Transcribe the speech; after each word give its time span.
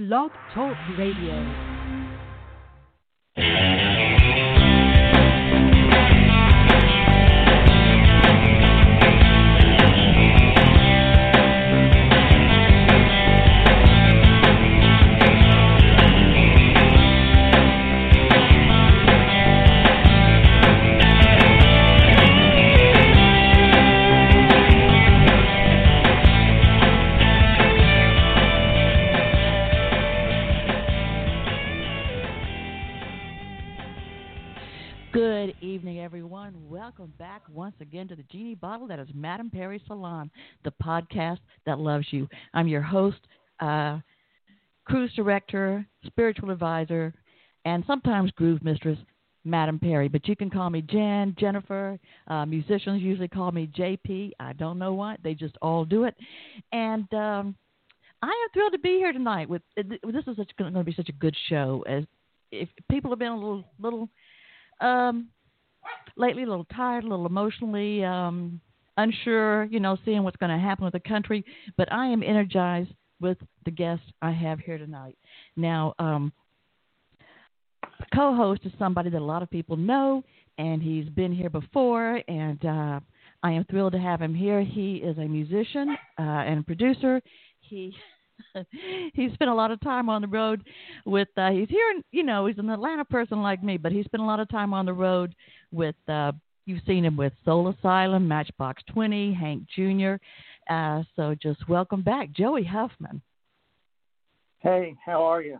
Blog 0.00 0.30
Talk 0.54 0.78
Radio. 0.96 1.69
Back 37.40 37.54
once 37.54 37.74
again 37.80 38.08
to 38.08 38.16
the 38.16 38.22
Genie 38.24 38.54
Bottle. 38.54 38.86
That 38.86 38.98
is 38.98 39.08
Madam 39.14 39.50
Perry 39.50 39.82
Salon, 39.86 40.30
the 40.64 40.72
podcast 40.82 41.38
that 41.66 41.78
loves 41.78 42.06
you. 42.10 42.28
I'm 42.54 42.68
your 42.68 42.82
host, 42.82 43.18
uh, 43.60 43.98
cruise 44.84 45.12
director, 45.14 45.86
spiritual 46.06 46.50
advisor, 46.50 47.14
and 47.64 47.84
sometimes 47.86 48.30
groove 48.32 48.62
mistress, 48.62 48.98
Madam 49.44 49.78
Perry. 49.78 50.08
But 50.08 50.28
you 50.28 50.36
can 50.36 50.50
call 50.50 50.70
me 50.70 50.82
Jan, 50.82 51.34
Jennifer. 51.38 51.98
Uh, 52.26 52.44
musicians 52.46 53.02
usually 53.02 53.28
call 53.28 53.52
me 53.52 53.70
JP. 53.76 54.32
I 54.40 54.52
don't 54.54 54.78
know 54.78 54.94
why. 54.94 55.16
They 55.22 55.34
just 55.34 55.56
all 55.62 55.84
do 55.84 56.04
it. 56.04 56.14
And 56.72 57.12
um, 57.14 57.54
I 58.22 58.26
am 58.26 58.48
thrilled 58.52 58.72
to 58.72 58.78
be 58.78 58.98
here 58.98 59.12
tonight. 59.12 59.48
With 59.48 59.62
this 59.76 60.24
is 60.26 60.36
such, 60.36 60.50
going 60.58 60.74
to 60.74 60.84
be 60.84 60.94
such 60.94 61.08
a 61.08 61.12
good 61.12 61.36
show. 61.48 61.84
As 61.88 62.04
if 62.50 62.68
people 62.90 63.10
have 63.10 63.18
been 63.18 63.32
a 63.32 63.36
little 63.36 63.64
little 63.78 64.08
um, 64.80 65.28
lately 66.16 66.42
a 66.42 66.46
little 66.46 66.66
tired, 66.66 67.04
a 67.04 67.08
little 67.08 67.26
emotionally 67.26 68.04
um, 68.04 68.60
unsure, 68.96 69.64
you 69.64 69.80
know, 69.80 69.96
seeing 70.04 70.22
what's 70.22 70.36
going 70.36 70.52
to 70.52 70.58
happen 70.58 70.84
with 70.84 70.92
the 70.92 71.00
country. 71.00 71.44
But 71.76 71.92
I 71.92 72.06
am 72.06 72.22
energized 72.22 72.90
with 73.20 73.38
the 73.64 73.70
guest 73.70 74.02
I 74.22 74.30
have 74.30 74.60
here 74.60 74.78
tonight. 74.78 75.16
Now, 75.56 75.94
um, 75.98 76.32
co-host 78.14 78.62
is 78.64 78.72
somebody 78.78 79.10
that 79.10 79.20
a 79.20 79.24
lot 79.24 79.42
of 79.42 79.50
people 79.50 79.76
know, 79.76 80.22
and 80.58 80.82
he's 80.82 81.08
been 81.08 81.32
here 81.32 81.50
before, 81.50 82.20
and 82.28 82.64
uh, 82.64 83.00
I 83.42 83.52
am 83.52 83.64
thrilled 83.64 83.92
to 83.92 83.98
have 83.98 84.20
him 84.20 84.34
here. 84.34 84.62
He 84.62 84.96
is 84.96 85.16
a 85.18 85.24
musician 85.24 85.96
uh, 86.18 86.22
and 86.22 86.66
producer. 86.66 87.20
He 87.60 87.94
he 89.14 89.28
spent 89.34 89.50
a 89.50 89.54
lot 89.54 89.70
of 89.70 89.80
time 89.80 90.08
on 90.08 90.22
the 90.22 90.28
road 90.28 90.62
with 91.06 91.28
uh 91.36 91.50
he's 91.50 91.68
here 91.68 91.90
in 91.90 92.02
you 92.12 92.22
know 92.22 92.46
he's 92.46 92.58
an 92.58 92.70
atlanta 92.70 93.04
person 93.04 93.42
like 93.42 93.62
me 93.62 93.76
but 93.76 93.92
he 93.92 94.02
spent 94.04 94.22
a 94.22 94.26
lot 94.26 94.40
of 94.40 94.48
time 94.48 94.74
on 94.74 94.86
the 94.86 94.92
road 94.92 95.34
with 95.72 95.94
uh 96.08 96.32
you've 96.66 96.82
seen 96.86 97.04
him 97.04 97.16
with 97.16 97.32
soul 97.44 97.68
asylum 97.68 98.26
matchbox 98.26 98.82
20 98.92 99.32
hank 99.32 99.62
jr 99.74 100.14
uh 100.68 101.02
so 101.16 101.34
just 101.40 101.68
welcome 101.68 102.02
back 102.02 102.30
joey 102.32 102.64
huffman. 102.64 103.20
Hey 104.58 104.94
how 105.04 105.22
are 105.22 105.42
you? 105.42 105.58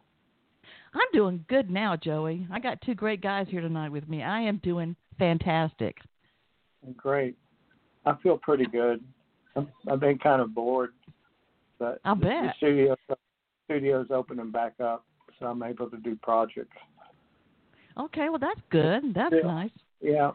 I'm 0.93 1.09
doing 1.13 1.45
good 1.49 1.71
now 1.71 1.97
joey. 1.97 2.47
I 2.53 2.59
got 2.59 2.81
two 2.83 2.95
great 2.95 3.23
guys 3.23 3.47
here 3.49 3.61
tonight 3.61 3.93
with 3.93 4.09
me. 4.09 4.23
I 4.23 4.41
am 4.41 4.61
doing 4.63 4.97
fantastic. 5.19 5.97
Great. 6.97 7.37
I 8.07 8.15
feel 8.23 8.39
pretty 8.39 8.67
good. 8.67 9.03
I 9.57 9.65
have 9.89 10.01
been 10.01 10.19
kind 10.19 10.41
of 10.41 10.55
bored 10.55 10.93
but 11.81 12.01
I'll 12.05 12.15
the, 12.15 12.27
bet. 12.27 12.43
the 12.43 12.53
studio 12.59 12.97
studio's 13.65 14.07
opening 14.11 14.53
back 14.53 14.75
up, 14.81 15.05
so 15.39 15.47
I'm 15.47 15.63
able 15.63 15.91
to 15.91 15.97
do 15.97 16.17
projects. 16.23 16.77
Okay, 17.99 18.29
well 18.29 18.39
that's 18.39 18.61
good. 18.71 19.15
That's 19.15 19.35
yeah. 19.35 19.51
nice. 19.51 19.71
Yeah, 20.01 20.31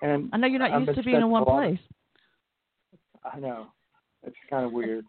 and 0.00 0.30
I 0.32 0.38
know 0.38 0.46
you're 0.46 0.60
not 0.60 0.70
I've 0.70 0.82
used 0.82 0.96
to 0.96 1.02
being 1.02 1.16
in 1.16 1.28
one 1.28 1.42
spending 1.42 1.54
a 1.54 1.56
lot 1.56 1.68
place. 1.68 1.80
Of, 3.24 3.32
I 3.34 3.38
know 3.40 3.66
it's 4.26 4.36
kind 4.48 4.64
of 4.64 4.72
weird. 4.72 5.04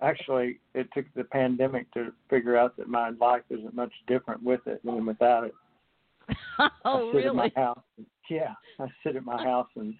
Actually, 0.00 0.58
it 0.74 0.88
took 0.94 1.04
the 1.14 1.24
pandemic 1.24 1.92
to 1.94 2.12
figure 2.30 2.56
out 2.56 2.76
that 2.76 2.88
my 2.88 3.10
life 3.10 3.42
isn't 3.50 3.74
much 3.74 3.92
different 4.08 4.42
with 4.42 4.60
it 4.66 4.80
than 4.84 5.06
without 5.06 5.44
it. 5.44 5.54
oh, 6.84 7.10
I 7.10 7.12
sit 7.12 7.16
really? 7.16 7.28
at 7.28 7.34
my 7.34 7.52
house. 7.54 7.80
Yeah, 8.30 8.54
I 8.80 8.86
sit 9.04 9.16
at 9.16 9.24
my 9.24 9.42
house 9.42 9.68
and 9.76 9.94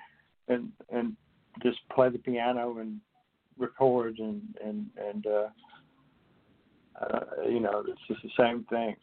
and 0.49 0.71
and 0.91 1.17
just 1.63 1.79
play 1.95 2.09
the 2.09 2.19
piano 2.19 2.79
and 2.79 3.01
record 3.59 4.19
and 4.19 4.43
and 4.65 4.87
and 4.97 5.27
uh, 5.27 5.49
uh, 7.01 7.21
you 7.49 7.61
know 7.61 7.85
it's 7.87 8.01
just 8.09 8.23
the 8.23 8.31
same 8.39 8.65
thing. 8.71 8.97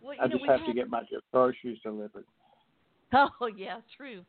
Well, 0.00 0.14
you 0.14 0.20
I 0.22 0.26
know, 0.26 0.32
just 0.38 0.44
have 0.48 0.60
had- 0.60 0.66
to 0.66 0.72
get 0.74 0.88
my 0.90 1.02
groceries 1.32 1.78
delivered. 1.82 2.24
Oh 3.40 3.46
yeah, 3.56 3.78
true. 3.96 4.22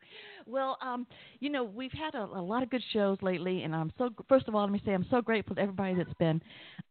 Well, 0.46 0.78
um, 0.80 1.06
you 1.40 1.50
know, 1.50 1.64
we've 1.64 1.92
had 1.92 2.14
a, 2.14 2.22
a 2.24 2.40
lot 2.40 2.62
of 2.62 2.70
good 2.70 2.82
shows 2.94 3.18
lately, 3.20 3.64
and 3.64 3.76
I'm 3.76 3.92
so. 3.98 4.08
First 4.26 4.48
of 4.48 4.54
all, 4.54 4.62
let 4.62 4.72
me 4.72 4.80
say 4.86 4.92
I'm 4.94 5.04
so 5.10 5.20
grateful 5.20 5.54
to 5.56 5.60
everybody 5.60 5.92
that's 5.92 6.14
been 6.14 6.40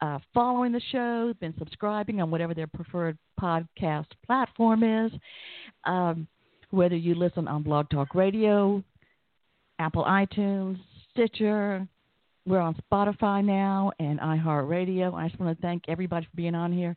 uh, 0.01 0.19
following 0.31 0.71
the 0.71 0.81
show, 0.91 1.33
been 1.39 1.55
subscribing 1.57 2.21
on 2.21 2.29
whatever 2.29 2.53
their 2.53 2.67
preferred 2.67 3.17
podcast 3.41 4.05
platform 4.23 4.83
is. 4.83 5.11
Um, 5.85 6.27
whether 6.69 6.95
you 6.95 7.15
listen 7.15 7.47
on 7.47 7.63
Blog 7.63 7.89
Talk 7.89 8.13
Radio, 8.13 8.83
Apple 9.79 10.03
iTunes, 10.03 10.77
Stitcher, 11.19 11.85
we're 12.45 12.61
on 12.61 12.77
Spotify 12.89 13.43
now 13.43 13.91
and 13.99 14.21
iHeartRadio. 14.21 15.13
I 15.13 15.27
just 15.27 15.37
want 15.37 15.53
to 15.53 15.61
thank 15.61 15.83
everybody 15.89 16.25
for 16.25 16.31
being 16.33 16.55
on 16.55 16.71
here, 16.71 16.95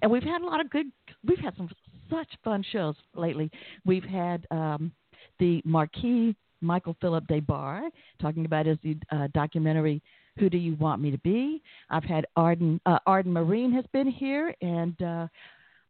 and 0.00 0.08
we've 0.08 0.22
had 0.22 0.42
a 0.42 0.46
lot 0.46 0.60
of 0.60 0.70
good. 0.70 0.86
We've 1.26 1.40
had 1.40 1.56
some 1.56 1.68
such 2.08 2.28
fun 2.44 2.64
shows 2.70 2.94
lately. 3.16 3.50
We've 3.84 4.04
had 4.04 4.46
um, 4.52 4.92
the 5.40 5.60
Marquis 5.64 6.36
Michael 6.60 6.96
Philip 7.00 7.26
Des 7.26 7.40
Barres 7.40 7.90
talking 8.22 8.44
about 8.44 8.66
his 8.66 8.78
uh, 9.10 9.26
documentary 9.34 10.00
"Who 10.38 10.48
Do 10.48 10.56
You 10.56 10.76
Want 10.76 11.02
Me 11.02 11.10
to 11.10 11.18
Be." 11.18 11.60
I've 11.90 12.04
had 12.04 12.26
Arden 12.36 12.80
uh, 12.86 13.00
Arden 13.06 13.32
Myrin 13.32 13.72
has 13.74 13.86
been 13.92 14.06
here, 14.06 14.54
and 14.62 15.02
uh, 15.02 15.26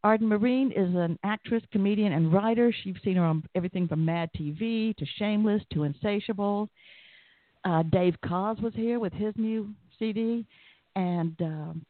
Arden 0.05 0.27
Myrin 0.27 0.71
is 0.71 0.95
an 0.95 1.19
actress, 1.23 1.63
comedian, 1.71 2.15
and 2.15 2.33
writer. 2.33 2.73
You've 2.85 2.97
seen 3.05 3.17
her 3.17 3.25
on 3.25 3.45
everything 3.55 3.89
from 3.89 4.07
Mad 4.07 4.31
TV 4.35 4.97
to 4.97 5.05
Shameless 5.19 5.61
to 5.75 5.83
Insatiable. 5.83 6.71
Uh, 7.65 7.83
Dave 7.83 8.15
Cos 8.27 8.59
was 8.61 8.75
here 8.75 8.99
with 8.99 9.13
his 9.13 9.35
new 9.37 9.71
CD, 9.99 10.47
and 10.97 11.35
um, 11.41 11.85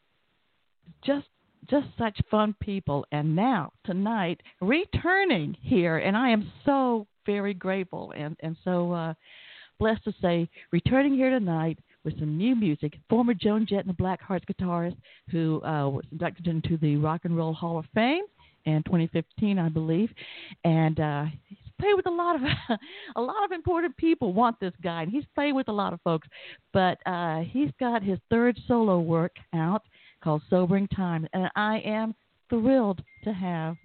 just 1.05 1.27
just 1.69 1.87
such 1.99 2.19
fun 2.31 2.55
people. 2.61 3.07
And 3.13 3.35
now 3.35 3.73
tonight, 3.85 4.41
returning 4.61 5.57
here, 5.61 5.99
and 5.99 6.17
I 6.17 6.31
am 6.31 6.53
so 6.65 7.07
very 7.27 7.55
grateful 7.55 8.13
and 8.17 8.37
and 8.41 8.57
so 8.65 8.93
uh, 8.93 9.15
blessed 9.79 10.05
to 10.05 10.15
say, 10.23 10.49
returning 10.73 11.15
here 11.15 11.31
tonight 11.31 11.79
with 12.05 12.19
some 12.19 12.37
new 12.37 12.55
music. 12.55 12.95
Former 13.09 13.35
Joan 13.35 13.67
Jett 13.69 13.85
and 13.85 13.89
the 13.89 14.03
Blackhearts 14.03 14.45
guitarist, 14.45 14.97
who 15.31 15.63
uh, 15.65 15.89
was 15.89 16.05
inducted 16.13 16.47
into 16.47 16.77
the 16.77 16.97
Rock 16.97 17.23
and 17.25 17.37
Roll 17.37 17.55
Hall 17.55 17.79
of 17.79 17.87
Fame 17.95 18.25
in 18.67 18.83
2015, 18.85 19.59
I 19.59 19.69
believe, 19.69 20.11
and 20.65 21.01
uh, 21.01 21.25
played 21.81 21.95
with 21.97 22.07
a 22.07 22.11
lot 22.11 22.37
of 22.37 22.43
a 23.17 23.21
lot 23.21 23.45
of 23.45 23.53
important 23.53 23.97
people. 23.97 24.33
Want 24.33 24.59
this 24.61 24.73
guy, 24.83 25.03
and 25.03 25.11
he's 25.11 25.25
played 25.35 25.53
with 25.53 25.69
a 25.69 25.73
lot 25.73 25.93
of 25.93 26.01
folks. 26.03 26.29
But 26.73 26.99
uh, 27.07 27.41
he's 27.41 27.71
got 27.81 28.03
his 28.03 28.19
third 28.31 28.59
solo 28.67 29.01
work 29.01 29.37
out 29.55 29.83
called 30.23 30.43
Sobering 30.49 30.89
Time, 30.89 31.27
and 31.33 31.51
I 31.57 31.81
am 31.81 32.15
thrilled 32.49 33.03
to 33.25 33.33
have 33.33 33.77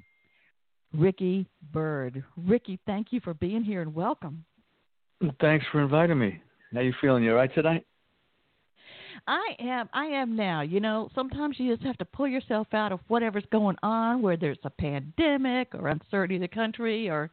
Ricky 0.94 1.48
Byrd. 1.74 2.24
Ricky, 2.38 2.80
thank 2.86 3.08
you 3.12 3.20
for 3.20 3.34
being 3.34 3.64
here 3.64 3.82
and 3.82 3.94
welcome. 3.94 4.46
Thanks 5.42 5.66
for 5.72 5.82
inviting 5.82 6.18
me. 6.18 6.42
How 6.74 6.82
you 6.82 6.94
feeling? 7.02 7.24
You 7.24 7.32
all 7.32 7.38
right 7.38 7.54
tonight? 7.54 7.86
I 9.28 9.56
am 9.60 9.90
I 9.94 10.06
am 10.06 10.36
now. 10.36 10.62
You 10.62 10.80
know, 10.80 11.10
sometimes 11.16 11.56
you 11.60 11.74
just 11.76 11.86
have 11.86 11.98
to 11.98 12.06
pull 12.06 12.28
yourself 12.28 12.68
out 12.74 12.92
of 12.92 13.00
whatever's 13.08 13.46
going 13.52 13.76
on, 13.84 14.22
whether 14.22 14.52
it's 14.52 14.66
a 14.66 14.70
pandemic 14.70 15.70
or 15.74 15.88
uncertainty 15.90 16.36
of 16.36 16.42
the 16.42 16.48
country 16.48 17.10
or 17.10 17.30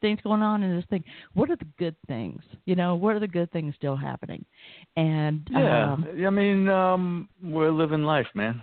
things 0.00 0.18
going 0.22 0.42
on 0.42 0.62
in 0.62 0.74
this 0.76 0.84
thing. 0.90 1.02
What 1.34 1.50
are 1.50 1.56
the 1.56 1.66
good 1.78 1.96
things? 2.06 2.42
You 2.64 2.74
know, 2.76 2.94
what 2.94 3.14
are 3.16 3.20
the 3.20 3.28
good 3.28 3.50
things 3.52 3.74
still 3.76 3.96
happening? 3.96 4.44
And 4.96 5.46
Yeah, 5.50 5.92
um, 5.92 6.06
I 6.26 6.30
mean, 6.30 6.68
um, 6.68 7.28
we're 7.42 7.70
living 7.70 8.02
life, 8.02 8.26
man. 8.34 8.62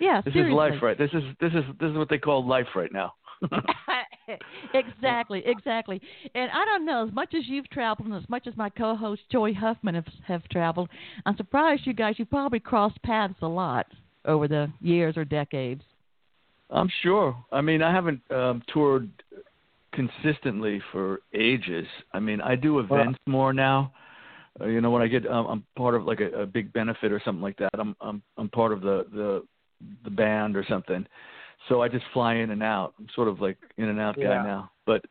yeah, 0.00 0.20
This 0.24 0.34
seriously. 0.34 0.52
is 0.52 0.56
life, 0.56 0.82
right? 0.82 0.98
This 0.98 1.10
is 1.12 1.22
this 1.40 1.52
is 1.52 1.64
this 1.80 1.90
is 1.90 1.96
what 1.96 2.08
they 2.08 2.18
call 2.18 2.46
life 2.46 2.68
right 2.74 2.92
now. 2.92 3.14
exactly, 4.74 5.42
exactly. 5.46 6.00
And 6.34 6.50
I 6.50 6.64
don't 6.64 6.84
know, 6.84 7.06
as 7.06 7.14
much 7.14 7.34
as 7.34 7.42
you've 7.46 7.68
traveled 7.70 8.08
and 8.08 8.16
as 8.16 8.28
much 8.28 8.46
as 8.46 8.56
my 8.56 8.68
co-host 8.70 9.22
Joy 9.30 9.54
Huffman 9.54 9.94
have, 9.94 10.06
have 10.26 10.48
traveled, 10.48 10.88
I'm 11.26 11.36
surprised 11.36 11.86
you 11.86 11.94
guys. 11.94 12.16
You 12.18 12.24
probably 12.24 12.60
crossed 12.60 13.00
paths 13.02 13.34
a 13.42 13.48
lot 13.48 13.86
over 14.24 14.48
the 14.48 14.70
years 14.80 15.16
or 15.16 15.24
decades. 15.24 15.82
I'm 16.70 16.90
sure. 17.02 17.36
I 17.50 17.60
mean, 17.60 17.82
I 17.82 17.92
haven't 17.92 18.20
um, 18.30 18.62
toured 18.72 19.10
consistently 19.92 20.80
for 20.92 21.20
ages. 21.34 21.86
I 22.12 22.20
mean, 22.20 22.40
I 22.40 22.54
do 22.56 22.78
events 22.78 23.18
more 23.26 23.52
now. 23.52 23.92
uh, 24.60 24.66
you 24.66 24.80
know, 24.80 24.90
when 24.90 25.02
I 25.02 25.06
get 25.06 25.26
um, 25.26 25.46
I'm 25.46 25.64
part 25.76 25.94
of 25.94 26.04
like 26.04 26.20
a, 26.20 26.42
a 26.42 26.46
big 26.46 26.72
benefit 26.72 27.12
or 27.12 27.20
something 27.24 27.42
like 27.42 27.56
that. 27.58 27.70
I'm 27.78 27.96
I'm 28.00 28.22
I'm 28.36 28.48
part 28.50 28.72
of 28.72 28.82
the 28.82 29.06
the 29.12 29.44
the 30.04 30.10
band 30.10 30.56
or 30.56 30.64
something. 30.68 31.06
So 31.68 31.82
I 31.82 31.88
just 31.88 32.04
fly 32.12 32.34
in 32.34 32.50
and 32.50 32.62
out. 32.62 32.94
I'm 32.98 33.08
sort 33.14 33.28
of 33.28 33.40
like 33.40 33.58
in 33.76 33.88
and 33.88 34.00
out 34.00 34.16
Yeah. 34.18 34.28
guy 34.38 34.44
now. 34.44 34.70
But 34.86 35.04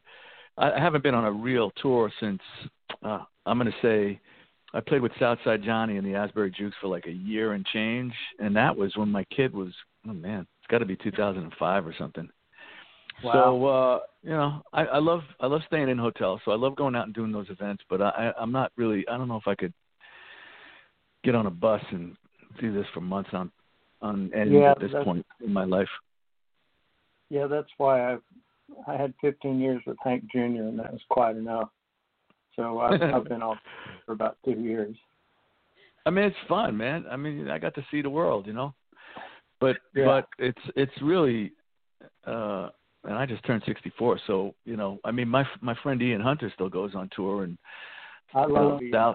I 0.57 0.79
haven't 0.79 1.03
been 1.03 1.13
on 1.13 1.25
a 1.25 1.31
real 1.31 1.71
tour 1.81 2.11
since 2.19 2.41
uh 3.03 3.23
I'm 3.45 3.57
gonna 3.57 3.71
say 3.81 4.19
I 4.73 4.81
played 4.81 5.01
with 5.01 5.11
Southside 5.19 5.63
Johnny 5.63 5.97
and 5.97 6.05
the 6.05 6.15
Asbury 6.15 6.51
Jukes 6.51 6.75
for 6.81 6.87
like 6.87 7.07
a 7.07 7.11
year 7.11 7.53
and 7.53 7.65
change, 7.67 8.13
and 8.39 8.55
that 8.55 8.75
was 8.75 8.95
when 8.95 9.09
my 9.09 9.23
kid 9.25 9.53
was 9.53 9.73
oh 10.07 10.13
man, 10.13 10.41
it's 10.59 10.67
got 10.69 10.79
to 10.79 10.85
be 10.85 10.95
2005 10.97 11.87
or 11.87 11.95
something. 11.97 12.29
Wow. 13.23 13.33
So 13.33 13.65
uh, 13.65 13.99
you 14.23 14.29
know, 14.31 14.61
I, 14.73 14.85
I 14.85 14.99
love 14.99 15.21
I 15.39 15.47
love 15.47 15.61
staying 15.67 15.89
in 15.89 15.97
hotels, 15.97 16.41
so 16.43 16.51
I 16.51 16.55
love 16.55 16.75
going 16.75 16.95
out 16.95 17.05
and 17.05 17.13
doing 17.13 17.31
those 17.31 17.49
events. 17.49 17.83
But 17.89 18.01
I, 18.01 18.09
I 18.09 18.41
I'm 18.41 18.51
not 18.51 18.71
really 18.77 19.07
I 19.07 19.17
don't 19.17 19.27
know 19.27 19.37
if 19.37 19.47
I 19.47 19.55
could 19.55 19.73
get 21.23 21.35
on 21.35 21.45
a 21.45 21.51
bus 21.51 21.81
and 21.91 22.15
do 22.59 22.73
this 22.73 22.85
for 22.93 23.01
months 23.01 23.29
on 23.33 23.51
on 24.01 24.31
end 24.33 24.53
Yeah, 24.53 24.71
at 24.71 24.79
this 24.79 24.91
point 25.03 25.25
in 25.43 25.51
my 25.51 25.63
life. 25.65 25.89
Yeah, 27.29 27.47
that's 27.47 27.69
why 27.77 28.13
I've 28.13 28.21
I 28.87 28.97
had 28.97 29.13
15 29.21 29.59
years 29.59 29.81
with 29.87 29.97
Hank 30.03 30.25
Jr. 30.31 30.39
and 30.39 30.79
that 30.79 30.91
was 30.91 31.01
quite 31.09 31.37
enough. 31.37 31.69
So 32.55 32.79
I've, 32.79 33.01
I've 33.13 33.29
been 33.29 33.41
off 33.41 33.59
for 34.05 34.11
about 34.13 34.37
two 34.43 34.59
years. 34.59 34.95
I 36.05 36.09
mean, 36.09 36.25
it's 36.25 36.35
fun, 36.47 36.75
man. 36.77 37.05
I 37.09 37.17
mean, 37.17 37.49
I 37.49 37.59
got 37.59 37.75
to 37.75 37.85
see 37.91 38.01
the 38.01 38.09
world, 38.09 38.47
you 38.47 38.53
know. 38.53 38.73
But 39.59 39.77
Yeah. 39.93 40.05
but 40.05 40.27
it's 40.37 40.61
it's 40.75 41.01
really, 41.01 41.51
uh, 42.25 42.69
and 43.03 43.15
I 43.15 43.25
just 43.25 43.43
turned 43.45 43.63
64, 43.65 44.19
so 44.27 44.53
you 44.65 44.77
know, 44.77 44.99
I 45.03 45.11
mean, 45.11 45.27
my 45.27 45.43
my 45.61 45.75
friend 45.83 46.01
Ian 46.01 46.21
Hunter 46.21 46.51
still 46.53 46.69
goes 46.69 46.95
on 46.95 47.09
tour, 47.15 47.43
and 47.43 47.57
I 48.33 48.45
love 48.45 48.81
you. 48.81 48.95
I 48.95 49.13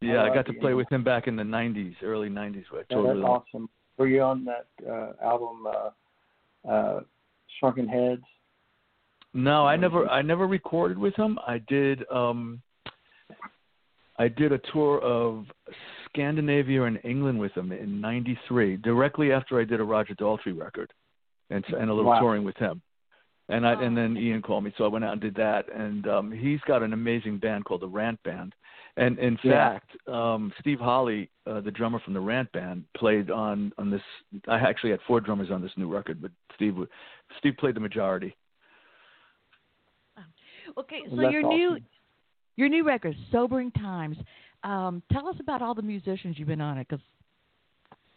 yeah, 0.00 0.22
I, 0.22 0.26
love 0.26 0.34
got 0.34 0.46
to 0.46 0.52
Ian. 0.52 0.60
play 0.60 0.74
with 0.74 0.90
him 0.90 1.02
back 1.02 1.26
in 1.26 1.36
the 1.36 1.42
90s, 1.42 1.94
early 2.02 2.28
90s, 2.28 2.64
where 2.70 2.82
I 2.82 2.94
Yeah, 2.94 3.02
that's 3.02 3.18
awesome. 3.18 3.68
Were 3.96 4.08
you 4.08 4.22
on 4.22 4.44
that 4.44 4.66
uh, 4.86 5.12
album, 5.24 5.66
uh, 5.66 5.90
uh, 6.68 7.00
Shrunken 7.58 7.88
Heads? 7.88 8.22
No, 9.34 9.66
I 9.66 9.76
never 9.76 10.08
I 10.08 10.22
never 10.22 10.46
recorded 10.46 10.96
with 10.98 11.14
him. 11.16 11.38
I 11.46 11.58
did 11.68 12.08
um 12.10 12.62
I 14.18 14.28
did 14.28 14.52
a 14.52 14.58
tour 14.72 14.98
of 15.00 15.44
Scandinavia 16.08 16.84
and 16.84 16.98
England 17.04 17.38
with 17.38 17.52
him 17.52 17.70
in 17.70 18.00
'93, 18.00 18.78
directly 18.78 19.32
after 19.32 19.60
I 19.60 19.64
did 19.64 19.78
a 19.78 19.84
Roger 19.84 20.14
Daltrey 20.14 20.58
record, 20.58 20.90
and 21.50 21.62
and 21.66 21.90
a 21.90 21.94
little 21.94 22.10
Wow. 22.10 22.20
touring 22.20 22.44
with 22.44 22.56
him. 22.56 22.80
And 23.48 23.66
I 23.66 23.80
and 23.80 23.96
then 23.96 24.16
Ian 24.16 24.40
called 24.42 24.64
me, 24.64 24.72
so 24.78 24.84
I 24.84 24.88
went 24.88 25.04
out 25.04 25.12
and 25.12 25.20
did 25.20 25.34
that. 25.34 25.66
And 25.72 26.08
um 26.08 26.32
he's 26.32 26.60
got 26.66 26.82
an 26.82 26.94
amazing 26.94 27.38
band 27.38 27.64
called 27.66 27.82
the 27.82 27.88
Rant 27.88 28.22
Band. 28.22 28.54
And 28.96 29.18
in 29.18 29.38
Yeah. 29.42 29.78
fact, 29.78 30.08
um 30.08 30.52
Steve 30.60 30.78
Holley, 30.80 31.30
uh, 31.46 31.60
the 31.60 31.70
drummer 31.70 32.00
from 32.00 32.14
the 32.14 32.20
Rant 32.20 32.50
Band, 32.52 32.84
played 32.96 33.30
on 33.30 33.72
on 33.78 33.90
this. 33.90 34.02
I 34.48 34.56
actually 34.58 34.90
had 34.90 35.00
four 35.06 35.20
drummers 35.20 35.50
on 35.50 35.60
this 35.62 35.72
new 35.76 35.92
record, 35.92 36.20
but 36.22 36.30
Steve 36.54 36.76
Steve 37.38 37.56
played 37.58 37.76
the 37.76 37.80
majority. 37.80 38.34
Okay, 40.78 41.02
so 41.10 41.16
That's 41.16 41.32
your 41.32 41.42
new 41.42 41.72
awesome. 41.72 41.84
your 42.56 42.68
new 42.68 42.84
record, 42.84 43.14
Sobering 43.30 43.70
Times. 43.72 44.16
Um, 44.64 45.02
tell 45.12 45.28
us 45.28 45.36
about 45.38 45.62
all 45.62 45.74
the 45.74 45.82
musicians 45.82 46.38
you've 46.38 46.48
been 46.48 46.60
on 46.60 46.78
it, 46.78 46.88
because 46.88 47.04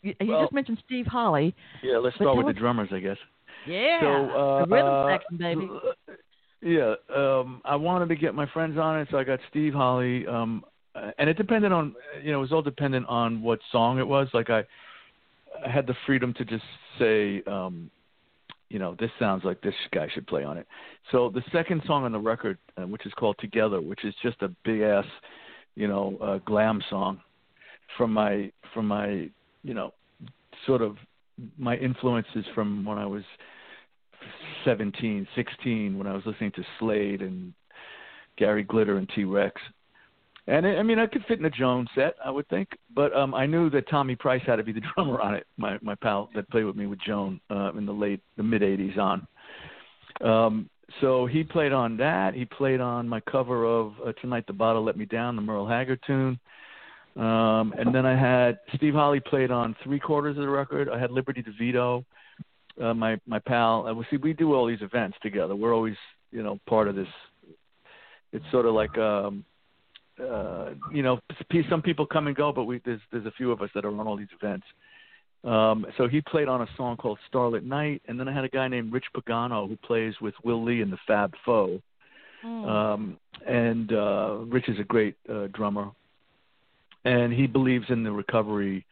you, 0.02 0.16
you 0.22 0.40
just 0.40 0.54
mentioned 0.54 0.82
Steve 0.86 1.06
Holley. 1.06 1.54
Yeah, 1.84 1.98
let's 1.98 2.16
start 2.16 2.36
with 2.38 2.46
tell 2.46 2.54
the 2.54 2.60
drummers, 2.60 2.90
I 2.92 3.00
guess. 3.00 3.18
Yeah, 3.68 4.00
So, 4.02 4.32
uh, 4.32 4.66
the 4.66 4.74
rhythm 4.74 4.94
uh, 4.94 5.10
section, 5.10 5.38
baby. 5.38 5.70
Yeah, 6.62 6.96
um, 7.16 7.62
I 7.66 7.76
wanted 7.76 8.10
to 8.10 8.16
get 8.16 8.34
my 8.34 8.48
friends 8.48 8.78
on 8.78 9.00
it, 9.00 9.08
so 9.12 9.18
I 9.18 9.24
got 9.24 9.40
Steve 9.50 9.74
Holley. 9.74 10.26
Um, 10.28 10.64
uh, 10.96 11.12
and 11.18 11.30
it 11.30 11.38
depended 11.38 11.72
on, 11.72 11.96
you 12.24 12.32
know, 12.32 12.40
it 12.40 12.42
was 12.42 12.52
all 12.52 12.62
dependent 12.62 13.06
on 13.08 13.42
what 13.42 13.60
song 13.72 14.00
it 14.00 14.08
was. 14.08 14.28
Like 14.34 14.50
I, 14.50 14.64
I 15.66 15.70
had 15.70 15.88
the 15.88 15.96
freedom 16.06 16.34
to 16.36 16.46
just 16.46 16.64
say, 16.98 17.44
um, 17.48 17.90
you 18.70 18.80
know, 18.80 18.96
this 19.00 19.10
sounds 19.20 19.44
like 19.44 19.62
this 19.62 19.74
guy 19.92 20.08
should 20.14 20.28
play 20.28 20.44
on 20.44 20.58
it. 20.58 20.68
So 21.12 21.32
the 21.34 21.44
second 21.52 21.82
song 21.86 22.06
on 22.06 22.12
the 22.12 22.20
record, 22.20 22.58
uh, 22.78 22.86
which 22.88 23.06
is 23.06 23.14
called 23.14 23.38
Together, 23.40 23.82
which 23.82 24.06
is 24.06 24.14
just 24.22 24.42
a 24.42 24.50
big 24.64 24.82
ass, 24.82 25.06
you 25.76 25.88
know, 25.88 26.18
uh, 26.22 26.38
glam 26.46 26.82
song 26.90 27.20
from 27.98 28.14
my 28.14 28.52
from 28.74 28.88
my, 28.88 29.30
you 29.64 29.74
know, 29.74 29.94
sort 30.68 30.82
of 30.82 30.98
my 31.58 31.76
influences 31.78 32.46
from 32.54 32.86
when 32.86 32.98
I 32.98 33.06
was 33.06 33.24
17, 34.66 35.28
16, 35.36 35.98
when 35.98 36.06
I 36.06 36.14
was 36.14 36.24
listening 36.26 36.52
to 36.52 36.64
Slade 36.78 37.22
and 37.22 37.54
Gary 38.38 38.64
Glitter 38.64 38.98
and 38.98 39.10
T 39.16 39.24
Rex. 39.24 39.60
And 40.50 40.66
it, 40.66 40.80
I 40.80 40.84
mean, 40.84 40.98
I 40.98 41.06
could 41.06 41.24
fit 41.28 41.38
in 41.38 41.46
a 41.46 41.50
Joan's 41.50 41.90
set, 41.94 42.16
I 42.26 42.32
would 42.32 42.48
think, 42.50 42.70
but 42.96 43.16
um, 43.16 43.36
I 43.36 43.46
knew 43.46 43.70
that 43.70 43.88
Thommy 43.88 44.18
Price 44.18 44.42
had 44.48 44.56
to 44.56 44.64
be 44.64 44.72
the 44.72 44.82
drummer 44.96 45.22
on 45.22 45.36
it. 45.36 45.46
My 45.58 45.78
my 45.82 45.96
pal 45.96 46.30
that 46.34 46.50
played 46.50 46.66
with 46.66 46.76
me 46.76 46.88
with 46.88 47.00
Joan 47.00 47.40
uh, 47.52 47.72
in 47.74 47.86
the 47.86 47.92
late 47.92 48.22
the 48.36 48.44
mid 48.44 48.64
'80s 48.64 48.98
on. 48.98 49.28
Um, 50.22 50.70
so 51.02 51.28
he 51.28 51.44
played 51.44 51.72
on 51.72 51.98
that. 51.98 52.34
He 52.34 52.46
played 52.46 52.82
on 52.82 53.08
my 53.08 53.20
cover 53.20 53.64
of 53.66 53.94
uh, 54.04 54.12
"Tonight 54.22 54.46
the 54.48 54.54
Bottle 54.54 54.84
Let 54.84 54.98
Me 54.98 55.06
Down," 55.06 55.36
the 55.36 55.42
Merle 55.42 55.68
Haggard 55.68 56.00
tune. 56.08 56.40
Um, 57.16 57.74
and 57.78 57.94
then 57.94 58.08
I 58.08 58.20
had 58.20 58.60
Steve 58.76 58.96
Holley 58.96 59.20
played 59.20 59.52
on 59.52 59.76
three 59.84 60.00
quarters 60.00 60.36
of 60.38 60.42
the 60.42 60.50
record. 60.50 60.90
I 60.90 61.00
had 61.00 61.12
Liberty 61.12 61.44
DeVitto, 61.44 62.04
uh, 62.82 62.94
my 62.96 63.20
my 63.28 63.38
pal. 63.38 63.86
Uh, 63.86 63.94
we 63.94 64.04
see 64.10 64.18
we 64.18 64.34
do 64.34 64.56
all 64.56 64.66
these 64.66 64.82
events 64.82 65.18
together. 65.22 65.56
We're 65.56 65.76
always 65.76 65.96
you 66.32 66.42
know 66.42 66.60
part 66.68 66.88
of 66.88 66.96
this. 66.96 67.08
It's 68.34 68.46
sort 68.52 68.66
of 68.66 68.74
like 68.74 68.98
um, 68.98 69.46
uh, 70.22 70.72
you 70.92 71.04
know 71.04 71.20
some 71.70 71.82
people 71.82 72.06
come 72.06 72.28
and 72.28 72.36
go, 72.36 72.52
but 72.52 72.66
we 72.66 72.82
there's 72.86 73.02
there's 73.12 73.26
a 73.26 73.32
few 73.32 73.52
of 73.52 73.62
us 73.62 73.70
that 73.76 73.86
are 73.86 73.90
on 73.90 74.08
all 74.08 74.18
these 74.18 74.28
events. 74.42 74.66
Um, 75.44 75.86
so 75.98 76.08
he 76.08 76.22
played 76.22 76.50
on 76.50 76.62
a 76.62 76.68
song 76.76 76.98
called 76.98 77.18
Starlit 77.28 77.64
Night, 77.64 78.02
and 78.08 78.20
then 78.20 78.28
I 78.28 78.34
had 78.34 78.44
a 78.44 78.50
guy 78.50 78.68
named 78.68 78.92
Rich 78.92 79.06
Pagano 79.16 79.70
who 79.70 79.78
plays 79.78 80.14
with 80.22 80.34
Will 80.44 80.64
Lee 80.64 80.82
and 80.82 80.92
the 80.92 80.98
Fab 81.08 81.34
Four. 81.46 81.80
Mm. 82.44 82.68
Um, 82.68 83.18
and 83.48 83.94
uh, 83.94 84.38
Rich 84.48 84.70
is 84.70 84.80
a 84.80 84.84
great 84.84 85.16
uh, 85.30 85.48
drummer, 85.54 85.92
and 87.06 87.32
he 87.32 87.48
believes 87.48 87.86
in 87.90 88.04
the 88.04 88.12
recovery. 88.12 88.86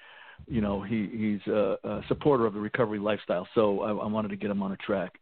You 0.48 0.62
know, 0.62 0.82
he 0.82 1.10
he's 1.12 1.52
a, 1.52 1.78
a 1.84 2.02
supporter 2.08 2.46
of 2.46 2.54
the 2.54 2.60
recovery 2.60 3.00
lifestyle. 3.00 3.48
So 3.54 3.82
I, 3.82 3.90
I 3.90 4.08
wanted 4.08 4.30
to 4.30 4.38
get 4.38 4.50
him 4.50 4.64
on 4.64 4.72
a 4.72 4.78
track. 4.78 5.20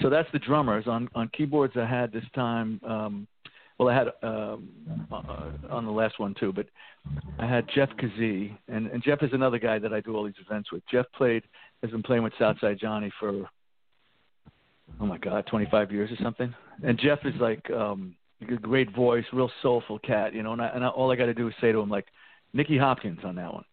So 0.00 0.10
that's 0.10 0.28
the 0.32 0.38
drummers 0.38 0.86
on 0.86 1.08
on 1.14 1.28
keyboards. 1.36 1.74
I 1.76 1.86
had 1.86 2.12
this 2.12 2.24
time. 2.34 2.80
Um, 2.86 3.26
well, 3.82 3.94
I 3.94 3.98
had 3.98 4.08
um, 4.22 4.68
uh, 5.10 5.50
on 5.70 5.84
the 5.84 5.90
last 5.90 6.18
one 6.18 6.34
too, 6.38 6.52
but 6.52 6.66
I 7.38 7.46
had 7.46 7.68
Jeff 7.74 7.88
Kazee, 7.98 8.56
and, 8.68 8.86
and 8.88 9.02
Jeff 9.02 9.22
is 9.22 9.30
another 9.32 9.58
guy 9.58 9.78
that 9.78 9.92
I 9.92 10.00
do 10.00 10.16
all 10.16 10.24
these 10.24 10.34
events 10.46 10.72
with. 10.72 10.82
Jeff 10.90 11.06
played 11.16 11.42
has 11.82 11.90
been 11.90 12.02
playing 12.02 12.22
with 12.22 12.32
Southside 12.38 12.78
Johnny 12.80 13.12
for 13.18 13.48
oh 15.00 15.06
my 15.06 15.18
god, 15.18 15.46
25 15.46 15.90
years 15.90 16.10
or 16.10 16.22
something. 16.22 16.54
And 16.84 16.98
Jeff 16.98 17.20
is 17.24 17.34
like 17.40 17.68
um 17.70 18.14
a 18.42 18.56
great 18.56 18.94
voice, 18.94 19.24
real 19.32 19.50
soulful 19.62 19.98
cat, 20.00 20.34
you 20.34 20.42
know. 20.42 20.52
And, 20.52 20.62
I, 20.62 20.66
and 20.68 20.84
I, 20.84 20.88
all 20.88 21.10
I 21.10 21.16
got 21.16 21.26
to 21.26 21.34
do 21.34 21.48
is 21.48 21.54
say 21.60 21.72
to 21.72 21.78
him 21.78 21.88
like, 21.88 22.06
Nicky 22.52 22.76
Hopkins 22.76 23.20
on 23.24 23.36
that 23.36 23.52
one, 23.52 23.64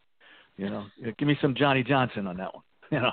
you 0.58 0.70
know. 0.70 0.86
Give 1.18 1.28
me 1.28 1.38
some 1.42 1.56
Johnny 1.56 1.84
Johnson 1.84 2.28
on 2.28 2.38
that 2.38 2.54
one, 2.54 2.64
you 2.92 3.00
know. 3.00 3.12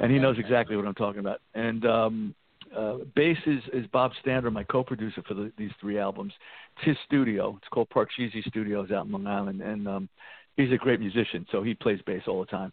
and 0.00 0.10
he 0.10 0.18
knows 0.18 0.38
exactly 0.38 0.76
what 0.76 0.86
I'm 0.86 0.94
talking 0.94 1.20
about. 1.20 1.40
And 1.54 1.86
um 1.86 2.34
uh, 2.76 2.96
bass 3.14 3.38
is, 3.46 3.62
is 3.72 3.86
Bob 3.92 4.12
Stander, 4.20 4.50
my 4.50 4.64
co-producer 4.64 5.22
for 5.26 5.34
the, 5.34 5.52
these 5.56 5.70
three 5.80 5.98
albums. 5.98 6.32
It's 6.76 6.86
his 6.88 6.96
studio. 7.06 7.56
It's 7.58 7.68
called 7.68 7.88
Parcheesi 7.90 8.42
Studios 8.48 8.90
out 8.90 9.06
in 9.06 9.12
Long 9.12 9.26
Island, 9.26 9.60
and 9.60 9.86
um, 9.88 10.08
he's 10.56 10.72
a 10.72 10.76
great 10.76 11.00
musician, 11.00 11.46
so 11.50 11.62
he 11.62 11.74
plays 11.74 12.00
bass 12.06 12.22
all 12.26 12.40
the 12.40 12.46
time. 12.46 12.72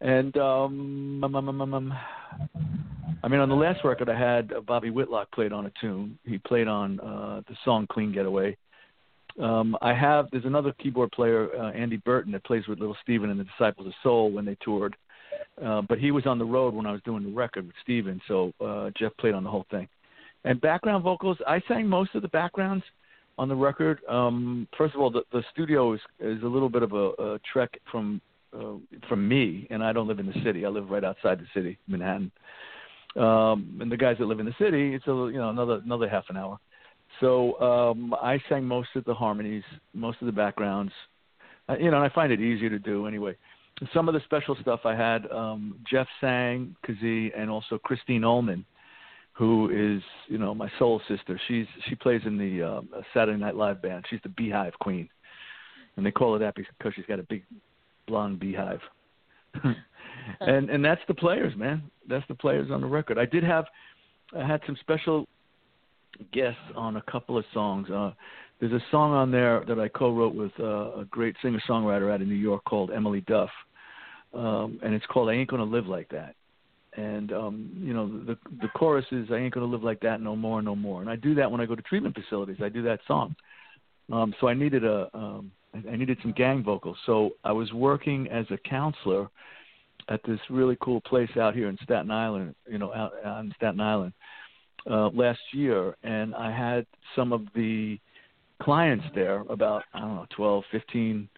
And 0.00 0.36
um, 0.36 1.24
um, 1.24 1.34
um, 1.34 1.60
um, 1.60 1.74
um, 1.74 1.94
I 3.22 3.28
mean, 3.28 3.40
on 3.40 3.48
the 3.48 3.54
last 3.54 3.84
record, 3.84 4.08
I 4.08 4.18
had 4.18 4.52
uh, 4.52 4.60
Bobby 4.60 4.90
Whitlock 4.90 5.30
played 5.32 5.52
on 5.52 5.66
a 5.66 5.72
tune. 5.80 6.18
He 6.24 6.38
played 6.38 6.68
on 6.68 7.00
uh, 7.00 7.42
the 7.48 7.56
song 7.64 7.86
"Clean 7.90 8.12
Getaway." 8.12 8.56
Um, 9.40 9.76
I 9.82 9.92
have 9.94 10.28
there's 10.30 10.44
another 10.44 10.72
keyboard 10.80 11.10
player, 11.12 11.48
uh, 11.56 11.70
Andy 11.70 11.96
Burton, 11.96 12.32
that 12.32 12.44
plays 12.44 12.66
with 12.68 12.78
Little 12.78 12.96
Steven 13.02 13.30
and 13.30 13.40
the 13.40 13.44
Disciples 13.44 13.88
of 13.88 13.92
Soul 14.02 14.30
when 14.30 14.44
they 14.44 14.56
toured. 14.62 14.96
Uh, 15.64 15.82
but 15.82 15.98
he 15.98 16.10
was 16.10 16.26
on 16.26 16.38
the 16.38 16.44
road 16.44 16.74
when 16.74 16.86
I 16.86 16.92
was 16.92 17.00
doing 17.04 17.24
the 17.24 17.30
record 17.30 17.66
with 17.66 17.74
Steven, 17.82 18.20
so 18.28 18.52
uh, 18.64 18.90
Jeff 18.96 19.12
played 19.18 19.34
on 19.34 19.44
the 19.44 19.50
whole 19.50 19.66
thing. 19.70 19.88
And 20.44 20.60
background 20.60 21.02
vocals, 21.02 21.36
I 21.46 21.60
sang 21.66 21.88
most 21.88 22.14
of 22.14 22.22
the 22.22 22.28
backgrounds 22.28 22.84
on 23.38 23.48
the 23.48 23.56
record. 23.56 24.00
Um, 24.08 24.68
first 24.76 24.94
of 24.94 25.00
all, 25.00 25.10
the, 25.10 25.22
the 25.32 25.42
studio 25.52 25.94
is, 25.94 26.00
is 26.20 26.42
a 26.42 26.46
little 26.46 26.68
bit 26.68 26.82
of 26.82 26.92
a, 26.92 27.10
a 27.18 27.40
trek 27.52 27.70
from 27.90 28.20
uh, 28.56 28.76
from 29.08 29.28
me, 29.28 29.66
and 29.70 29.84
I 29.84 29.92
don't 29.92 30.08
live 30.08 30.20
in 30.20 30.26
the 30.26 30.40
city. 30.42 30.64
I 30.64 30.70
live 30.70 30.88
right 30.88 31.04
outside 31.04 31.38
the 31.38 31.46
city, 31.52 31.78
Manhattan. 31.86 32.32
Um, 33.16 33.78
and 33.80 33.92
the 33.92 33.96
guys 33.96 34.16
that 34.18 34.24
live 34.26 34.40
in 34.40 34.46
the 34.46 34.54
city, 34.58 34.94
it's 34.94 35.06
a 35.06 35.10
you 35.10 35.38
know 35.38 35.50
another 35.50 35.80
another 35.84 36.08
half 36.08 36.24
an 36.30 36.36
hour. 36.36 36.58
So 37.20 37.60
um, 37.60 38.14
I 38.14 38.40
sang 38.48 38.64
most 38.64 38.88
of 38.94 39.04
the 39.04 39.14
harmonies, 39.14 39.64
most 39.92 40.18
of 40.20 40.26
the 40.26 40.32
backgrounds. 40.32 40.92
Uh, 41.68 41.76
you 41.78 41.90
know, 41.90 42.02
and 42.02 42.10
I 42.10 42.14
find 42.14 42.32
it 42.32 42.40
easier 42.40 42.70
to 42.70 42.78
do 42.78 43.06
anyway. 43.06 43.36
Some 43.94 44.08
of 44.08 44.14
the 44.14 44.20
special 44.24 44.56
stuff 44.60 44.80
I 44.84 44.94
had, 44.94 45.30
um, 45.30 45.78
Jeff 45.88 46.06
sang, 46.20 46.74
Kazee, 46.86 47.30
and 47.36 47.48
also 47.48 47.78
Christine 47.78 48.22
Ohlman, 48.22 48.64
who 49.32 49.70
is 49.70 50.02
you 50.26 50.38
know 50.38 50.54
my 50.54 50.68
soul 50.78 51.00
sister. 51.08 51.40
She's 51.46 51.66
she 51.88 51.94
plays 51.94 52.22
in 52.24 52.36
the 52.36 52.62
um, 52.62 52.88
Saturday 53.14 53.38
Night 53.38 53.54
Live 53.54 53.80
band. 53.80 54.04
She's 54.10 54.20
the 54.22 54.30
Beehive 54.30 54.72
Queen, 54.80 55.08
and 55.96 56.04
they 56.04 56.10
call 56.10 56.32
her 56.32 56.38
that 56.40 56.54
because 56.56 56.92
she's 56.94 57.06
got 57.06 57.20
a 57.20 57.24
big 57.24 57.44
blonde 58.08 58.40
beehive. 58.40 58.80
and 60.40 60.70
and 60.70 60.84
that's 60.84 61.00
the 61.06 61.14
players, 61.14 61.56
man. 61.56 61.82
That's 62.08 62.26
the 62.26 62.34
players 62.34 62.70
on 62.70 62.80
the 62.80 62.86
record. 62.86 63.18
I 63.18 63.26
did 63.26 63.44
have 63.44 63.66
I 64.36 64.46
had 64.46 64.60
some 64.66 64.76
special 64.80 65.26
guests 66.32 66.60
on 66.74 66.96
a 66.96 67.02
couple 67.02 67.38
of 67.38 67.44
songs. 67.54 67.88
Uh, 67.90 68.12
there's 68.60 68.72
a 68.72 68.84
song 68.90 69.12
on 69.12 69.30
there 69.30 69.64
that 69.68 69.78
I 69.78 69.88
co-wrote 69.88 70.34
with 70.34 70.50
uh, 70.58 71.00
a 71.00 71.06
great 71.08 71.36
singer-songwriter 71.42 72.12
out 72.12 72.20
of 72.20 72.26
New 72.26 72.34
York 72.34 72.64
called 72.64 72.90
Emily 72.90 73.20
Duff, 73.22 73.50
um, 74.34 74.78
and 74.82 74.94
it's 74.94 75.06
called 75.06 75.28
"I 75.28 75.34
Ain't 75.34 75.50
Gonna 75.50 75.64
Live 75.64 75.86
Like 75.86 76.08
That." 76.10 76.34
And 76.96 77.32
um, 77.32 77.70
you 77.78 77.94
know, 77.94 78.08
the 78.08 78.36
the 78.60 78.68
chorus 78.68 79.06
is 79.12 79.28
"I 79.30 79.36
ain't 79.36 79.54
gonna 79.54 79.66
live 79.66 79.82
like 79.82 80.00
that 80.00 80.20
no 80.20 80.34
more, 80.34 80.62
no 80.62 80.74
more." 80.74 81.00
And 81.00 81.10
I 81.10 81.16
do 81.16 81.34
that 81.34 81.50
when 81.50 81.60
I 81.60 81.66
go 81.66 81.74
to 81.74 81.82
treatment 81.82 82.14
facilities. 82.14 82.58
I 82.62 82.68
do 82.68 82.82
that 82.82 83.00
song. 83.06 83.34
Um, 84.12 84.34
so 84.40 84.48
I 84.48 84.54
needed 84.54 84.84
a 84.84 85.08
um, 85.14 85.52
I 85.74 85.96
needed 85.96 86.18
some 86.22 86.32
gang 86.32 86.62
vocals. 86.62 86.96
So 87.06 87.30
I 87.44 87.52
was 87.52 87.72
working 87.72 88.26
as 88.28 88.46
a 88.50 88.58
counselor 88.68 89.28
at 90.08 90.20
this 90.26 90.40
really 90.48 90.76
cool 90.80 91.00
place 91.02 91.30
out 91.36 91.54
here 91.54 91.68
in 91.68 91.76
Staten 91.82 92.10
Island, 92.10 92.54
you 92.66 92.78
know, 92.78 92.92
out 92.94 93.12
on 93.24 93.52
Staten 93.56 93.80
Island 93.80 94.12
uh, 94.90 95.08
last 95.08 95.40
year, 95.52 95.96
and 96.02 96.34
I 96.34 96.50
had 96.50 96.86
some 97.14 97.32
of 97.32 97.42
the 97.54 97.98
clients 98.62 99.04
there, 99.14 99.40
about 99.50 99.84
I 99.94 100.00
don't 100.00 100.14
know, 100.16 100.26
twelve, 100.34 100.64
fifteen 100.72 101.28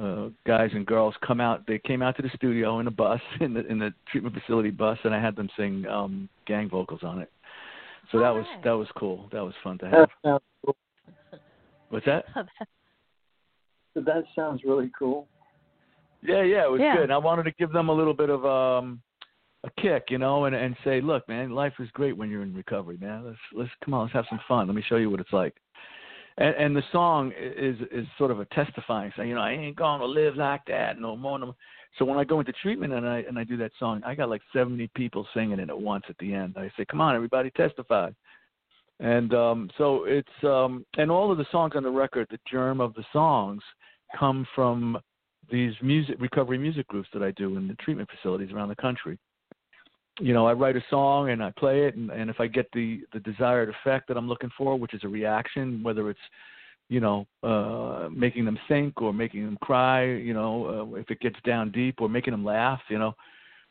uh, 0.00 0.28
guys 0.46 0.70
and 0.72 0.86
girls, 0.86 1.14
come 1.24 1.40
out. 1.40 1.66
They 1.66 1.78
came 1.78 2.02
out 2.02 2.16
to 2.16 2.22
the 2.22 2.30
studio 2.34 2.80
in 2.80 2.86
a 2.86 2.90
bus, 2.90 3.20
in 3.40 3.54
the 3.54 3.66
in 3.66 3.78
the 3.78 3.92
treatment 4.10 4.34
facility 4.34 4.70
bus, 4.70 4.98
and 5.04 5.14
I 5.14 5.20
had 5.20 5.36
them 5.36 5.48
sing 5.56 5.86
um, 5.86 6.28
gang 6.46 6.68
vocals 6.68 7.02
on 7.02 7.20
it. 7.20 7.30
So 8.12 8.18
that 8.18 8.30
was 8.30 8.46
that 8.62 8.72
was 8.72 8.88
cool. 8.96 9.28
That 9.32 9.42
was 9.42 9.54
fun 9.62 9.78
to 9.78 9.86
have. 9.86 9.92
That 9.92 10.08
sounds 10.24 10.42
cool. 10.64 10.76
What's 11.90 12.06
that? 12.06 12.24
That 13.96 14.24
sounds 14.34 14.62
really 14.64 14.90
cool. 14.98 15.28
Yeah, 16.20 16.42
yeah, 16.42 16.64
it 16.64 16.70
was 16.70 16.80
Yeah. 16.80 16.96
good. 16.96 17.12
I 17.12 17.16
wanted 17.16 17.44
to 17.44 17.52
give 17.52 17.70
them 17.70 17.88
a 17.88 17.92
little 17.92 18.12
bit 18.12 18.28
of 18.28 18.44
um 18.44 19.00
a 19.62 19.70
kick, 19.80 20.10
you 20.10 20.18
know, 20.18 20.46
and 20.46 20.54
and 20.56 20.76
say, 20.84 21.00
look, 21.00 21.28
man, 21.28 21.50
life 21.50 21.74
is 21.78 21.88
great 21.92 22.16
when 22.16 22.30
you're 22.30 22.42
in 22.42 22.54
recovery, 22.54 22.96
man. 23.00 23.24
Let's 23.24 23.38
let's 23.52 23.70
come 23.84 23.94
on, 23.94 24.02
let's 24.02 24.12
have 24.12 24.26
some 24.28 24.40
fun. 24.48 24.66
Let 24.66 24.74
me 24.74 24.82
show 24.88 24.96
you 24.96 25.10
what 25.10 25.20
it's 25.20 25.32
like. 25.32 25.54
And 26.36 26.54
and 26.56 26.76
the 26.76 26.82
song 26.90 27.32
is 27.38 27.76
is 27.92 28.06
sort 28.18 28.30
of 28.30 28.40
a 28.40 28.44
testifying, 28.46 29.12
saying, 29.16 29.28
you 29.28 29.34
know, 29.36 29.40
I 29.40 29.52
ain't 29.52 29.76
gonna 29.76 30.04
live 30.04 30.36
like 30.36 30.62
that 30.66 31.00
no 31.00 31.16
more. 31.16 31.38
No 31.38 31.46
more. 31.46 31.54
So 31.98 32.04
when 32.04 32.18
I 32.18 32.24
go 32.24 32.40
into 32.40 32.52
treatment 32.52 32.92
and 32.92 33.06
I 33.08 33.18
and 33.28 33.38
I 33.38 33.44
do 33.44 33.56
that 33.58 33.70
song, 33.78 34.02
I 34.04 34.14
got 34.14 34.28
like 34.28 34.42
70 34.52 34.90
people 34.96 35.26
singing 35.32 35.60
it 35.60 35.70
at 35.70 35.80
once 35.80 36.04
at 36.08 36.18
the 36.18 36.34
end. 36.34 36.54
I 36.56 36.70
say, 36.76 36.84
come 36.84 37.00
on, 37.00 37.14
everybody, 37.14 37.50
testify. 37.50 38.10
And 39.00 39.32
um 39.34 39.70
so 39.78 40.04
it's 40.04 40.28
um 40.42 40.84
and 40.96 41.10
all 41.10 41.30
of 41.30 41.38
the 41.38 41.46
songs 41.52 41.74
on 41.76 41.84
the 41.84 41.90
record, 41.90 42.26
the 42.30 42.38
germ 42.50 42.80
of 42.80 42.94
the 42.94 43.04
songs 43.12 43.62
come 44.18 44.46
from 44.54 44.98
these 45.50 45.74
music 45.82 46.16
recovery 46.20 46.58
music 46.58 46.86
groups 46.88 47.08
that 47.12 47.22
I 47.22 47.30
do 47.32 47.56
in 47.56 47.68
the 47.68 47.74
treatment 47.74 48.08
facilities 48.10 48.52
around 48.52 48.68
the 48.70 48.76
country. 48.76 49.18
You 50.20 50.32
know, 50.32 50.46
I 50.46 50.52
write 50.52 50.76
a 50.76 50.84
song 50.90 51.30
and 51.30 51.42
I 51.42 51.50
play 51.58 51.86
it, 51.86 51.96
and, 51.96 52.10
and 52.10 52.30
if 52.30 52.38
I 52.38 52.46
get 52.46 52.70
the 52.72 53.02
the 53.12 53.20
desired 53.20 53.68
effect 53.68 54.08
that 54.08 54.16
I'm 54.16 54.28
looking 54.28 54.50
for, 54.56 54.78
which 54.78 54.94
is 54.94 55.02
a 55.04 55.08
reaction, 55.08 55.82
whether 55.82 56.08
it's 56.08 56.20
you 56.88 57.00
know 57.00 57.26
uh, 57.42 58.08
making 58.12 58.44
them 58.44 58.58
think 58.68 59.02
or 59.02 59.12
making 59.12 59.44
them 59.44 59.58
cry, 59.60 60.04
you 60.04 60.32
know, 60.32 60.90
uh, 60.92 60.94
if 60.96 61.10
it 61.10 61.20
gets 61.20 61.36
down 61.44 61.72
deep 61.72 62.00
or 62.00 62.08
making 62.08 62.32
them 62.32 62.44
laugh, 62.44 62.80
you 62.88 62.98
know, 62.98 63.14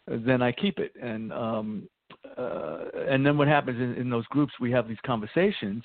then 0.07 0.41
I 0.41 0.51
keep 0.51 0.79
it. 0.79 0.93
And 1.01 1.31
um, 1.31 1.87
uh, 2.37 2.85
and 3.09 3.25
then 3.25 3.37
what 3.37 3.47
happens 3.47 3.79
in, 3.79 3.95
in 4.01 4.09
those 4.09 4.25
groups, 4.27 4.53
we 4.59 4.71
have 4.71 4.87
these 4.87 4.97
conversations 5.05 5.83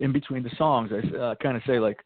in 0.00 0.12
between 0.12 0.42
the 0.42 0.50
songs. 0.58 0.90
I 0.92 1.16
uh, 1.16 1.34
kind 1.42 1.56
of 1.56 1.62
say 1.66 1.78
like, 1.78 1.98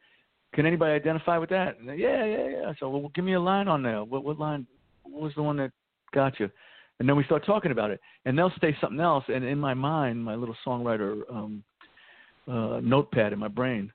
can 0.55 0.67
anybody 0.67 0.93
identify 0.93 1.39
with 1.39 1.51
that? 1.51 1.79
And 1.79 1.89
they, 1.89 1.97
yeah, 1.97 2.25
yeah, 2.25 2.49
yeah. 2.49 2.73
So 2.79 2.89
well, 2.91 3.11
give 3.15 3.25
me 3.25 3.35
a 3.35 3.41
line 3.41 3.69
on 3.69 3.83
there. 3.83 4.05
What, 4.05 4.25
what 4.25 4.39
line? 4.39 4.67
What 5.03 5.23
was 5.23 5.33
the 5.35 5.43
one 5.43 5.57
that 5.57 5.73
got 6.15 6.39
you? 6.39 6.51
And 6.99 7.09
then 7.09 7.17
we 7.17 7.25
start 7.25 7.47
talking 7.47 7.71
about 7.71 7.91
it, 7.91 8.01
and 8.25 8.37
they'll 8.37 8.53
say 8.61 8.77
something 8.81 9.01
else. 9.01 9.25
And 9.29 9.45
in 9.45 9.59
my 9.59 9.75
mind, 9.75 10.25
my 10.25 10.35
little 10.35 10.57
songwriter 10.67 11.21
um, 11.31 11.63
uh, 12.49 12.81
notepad 12.83 13.33
in 13.33 13.39
my 13.39 13.49
brain, 13.49 13.93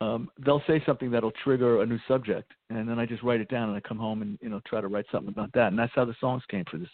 um, 0.00 0.30
they'll 0.44 0.62
say 0.66 0.82
something 0.84 1.10
that'll 1.10 1.32
trigger 1.42 1.82
a 1.82 1.86
new 1.86 1.98
subject, 2.06 2.52
and 2.70 2.88
then 2.88 2.98
I 2.98 3.06
just 3.06 3.22
write 3.22 3.40
it 3.40 3.48
down, 3.48 3.70
and 3.70 3.76
I 3.76 3.80
come 3.80 3.98
home 3.98 4.22
and 4.22 4.38
you 4.42 4.48
know 4.48 4.60
try 4.66 4.80
to 4.80 4.88
write 4.88 5.06
something 5.10 5.30
about 5.30 5.52
that. 5.54 5.68
And 5.68 5.78
that's 5.78 5.92
how 5.94 6.04
the 6.04 6.14
songs 6.20 6.42
came 6.50 6.64
for 6.70 6.76
this 6.76 6.88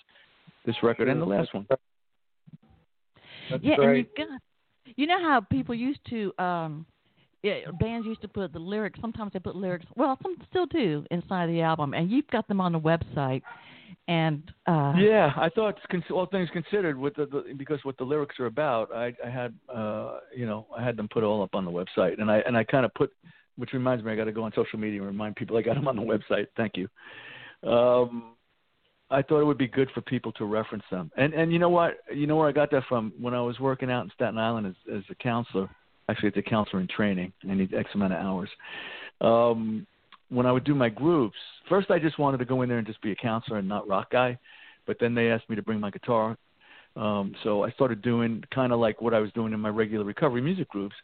this 0.64 0.76
record 0.82 1.08
and 1.08 1.20
the 1.20 1.26
last 1.26 1.52
one. 1.52 1.66
That's 1.68 3.62
yeah, 3.62 3.76
great. 3.76 3.88
and 3.88 3.96
you've 3.98 4.28
got, 4.28 4.40
you 4.96 5.06
know 5.06 5.20
how 5.20 5.40
people 5.40 5.74
used 5.74 6.00
to, 6.10 6.32
um, 6.38 6.86
yeah, 7.42 7.54
bands 7.80 8.06
used 8.06 8.22
to 8.22 8.28
put 8.28 8.52
the 8.52 8.60
lyrics. 8.60 9.00
Sometimes 9.00 9.32
they 9.32 9.40
put 9.40 9.56
lyrics. 9.56 9.84
Well, 9.96 10.16
some 10.22 10.36
still 10.48 10.66
do 10.66 11.04
inside 11.10 11.48
the 11.48 11.60
album, 11.60 11.94
and 11.94 12.10
you've 12.10 12.28
got 12.28 12.46
them 12.46 12.60
on 12.60 12.72
the 12.72 12.80
website. 12.80 13.42
And 14.08 14.50
uh, 14.66 14.94
Yeah, 14.96 15.32
I 15.36 15.48
thought 15.48 15.76
all 16.10 16.26
things 16.26 16.48
considered, 16.52 16.98
with 16.98 17.14
the, 17.14 17.26
the 17.26 17.54
because 17.56 17.78
what 17.84 17.96
the 17.98 18.04
lyrics 18.04 18.38
are 18.40 18.46
about, 18.46 18.92
I, 18.92 19.14
I 19.24 19.30
had 19.30 19.54
uh, 19.72 20.18
you 20.34 20.44
know 20.44 20.66
I 20.76 20.84
had 20.84 20.96
them 20.96 21.08
put 21.08 21.22
all 21.22 21.42
up 21.42 21.54
on 21.54 21.64
the 21.64 21.70
website, 21.70 22.20
and 22.20 22.30
I 22.30 22.38
and 22.38 22.56
I 22.56 22.64
kind 22.64 22.84
of 22.84 22.92
put, 22.94 23.12
which 23.56 23.72
reminds 23.72 24.04
me, 24.04 24.12
I 24.12 24.16
got 24.16 24.24
to 24.24 24.32
go 24.32 24.42
on 24.42 24.52
social 24.54 24.78
media 24.78 24.98
and 24.98 25.06
remind 25.06 25.36
people 25.36 25.56
I 25.56 25.62
got 25.62 25.74
them 25.74 25.86
on 25.86 25.96
the 25.96 26.02
website. 26.02 26.46
Thank 26.56 26.72
you. 26.76 26.88
Um, 27.68 28.34
I 29.08 29.22
thought 29.22 29.40
it 29.40 29.44
would 29.44 29.58
be 29.58 29.68
good 29.68 29.90
for 29.94 30.00
people 30.00 30.32
to 30.32 30.46
reference 30.46 30.84
them, 30.90 31.12
and 31.16 31.32
and 31.32 31.52
you 31.52 31.60
know 31.60 31.68
what, 31.68 31.98
you 32.12 32.26
know 32.26 32.34
where 32.36 32.48
I 32.48 32.52
got 32.52 32.72
that 32.72 32.82
from 32.88 33.12
when 33.20 33.34
I 33.34 33.40
was 33.40 33.60
working 33.60 33.90
out 33.90 34.04
in 34.04 34.10
Staten 34.14 34.38
Island 34.38 34.66
as 34.66 34.94
as 34.96 35.02
a 35.10 35.14
counselor. 35.14 35.70
Actually, 36.08 36.30
it's 36.30 36.38
a 36.38 36.42
counselor 36.42 36.80
in 36.80 36.88
training. 36.88 37.32
I 37.48 37.54
need 37.54 37.72
X 37.72 37.88
amount 37.94 38.14
of 38.14 38.18
hours. 38.18 38.50
Um, 39.20 39.86
when 40.32 40.46
I 40.46 40.52
would 40.52 40.64
do 40.64 40.74
my 40.74 40.88
groups, 40.88 41.36
first 41.68 41.90
I 41.90 41.98
just 41.98 42.18
wanted 42.18 42.38
to 42.38 42.44
go 42.44 42.62
in 42.62 42.68
there 42.68 42.78
and 42.78 42.86
just 42.86 43.02
be 43.02 43.12
a 43.12 43.16
counselor 43.16 43.58
and 43.58 43.68
not 43.68 43.86
rock 43.86 44.10
guy, 44.10 44.38
but 44.86 44.96
then 44.98 45.14
they 45.14 45.30
asked 45.30 45.48
me 45.50 45.56
to 45.56 45.62
bring 45.62 45.78
my 45.78 45.90
guitar. 45.90 46.36
Um, 46.96 47.34
so 47.42 47.64
I 47.64 47.70
started 47.72 48.02
doing 48.02 48.42
kind 48.54 48.72
of 48.72 48.80
like 48.80 49.00
what 49.00 49.14
I 49.14 49.18
was 49.18 49.30
doing 49.32 49.52
in 49.52 49.60
my 49.60 49.68
regular 49.68 50.04
recovery 50.04 50.40
music 50.40 50.68
groups, 50.68 50.94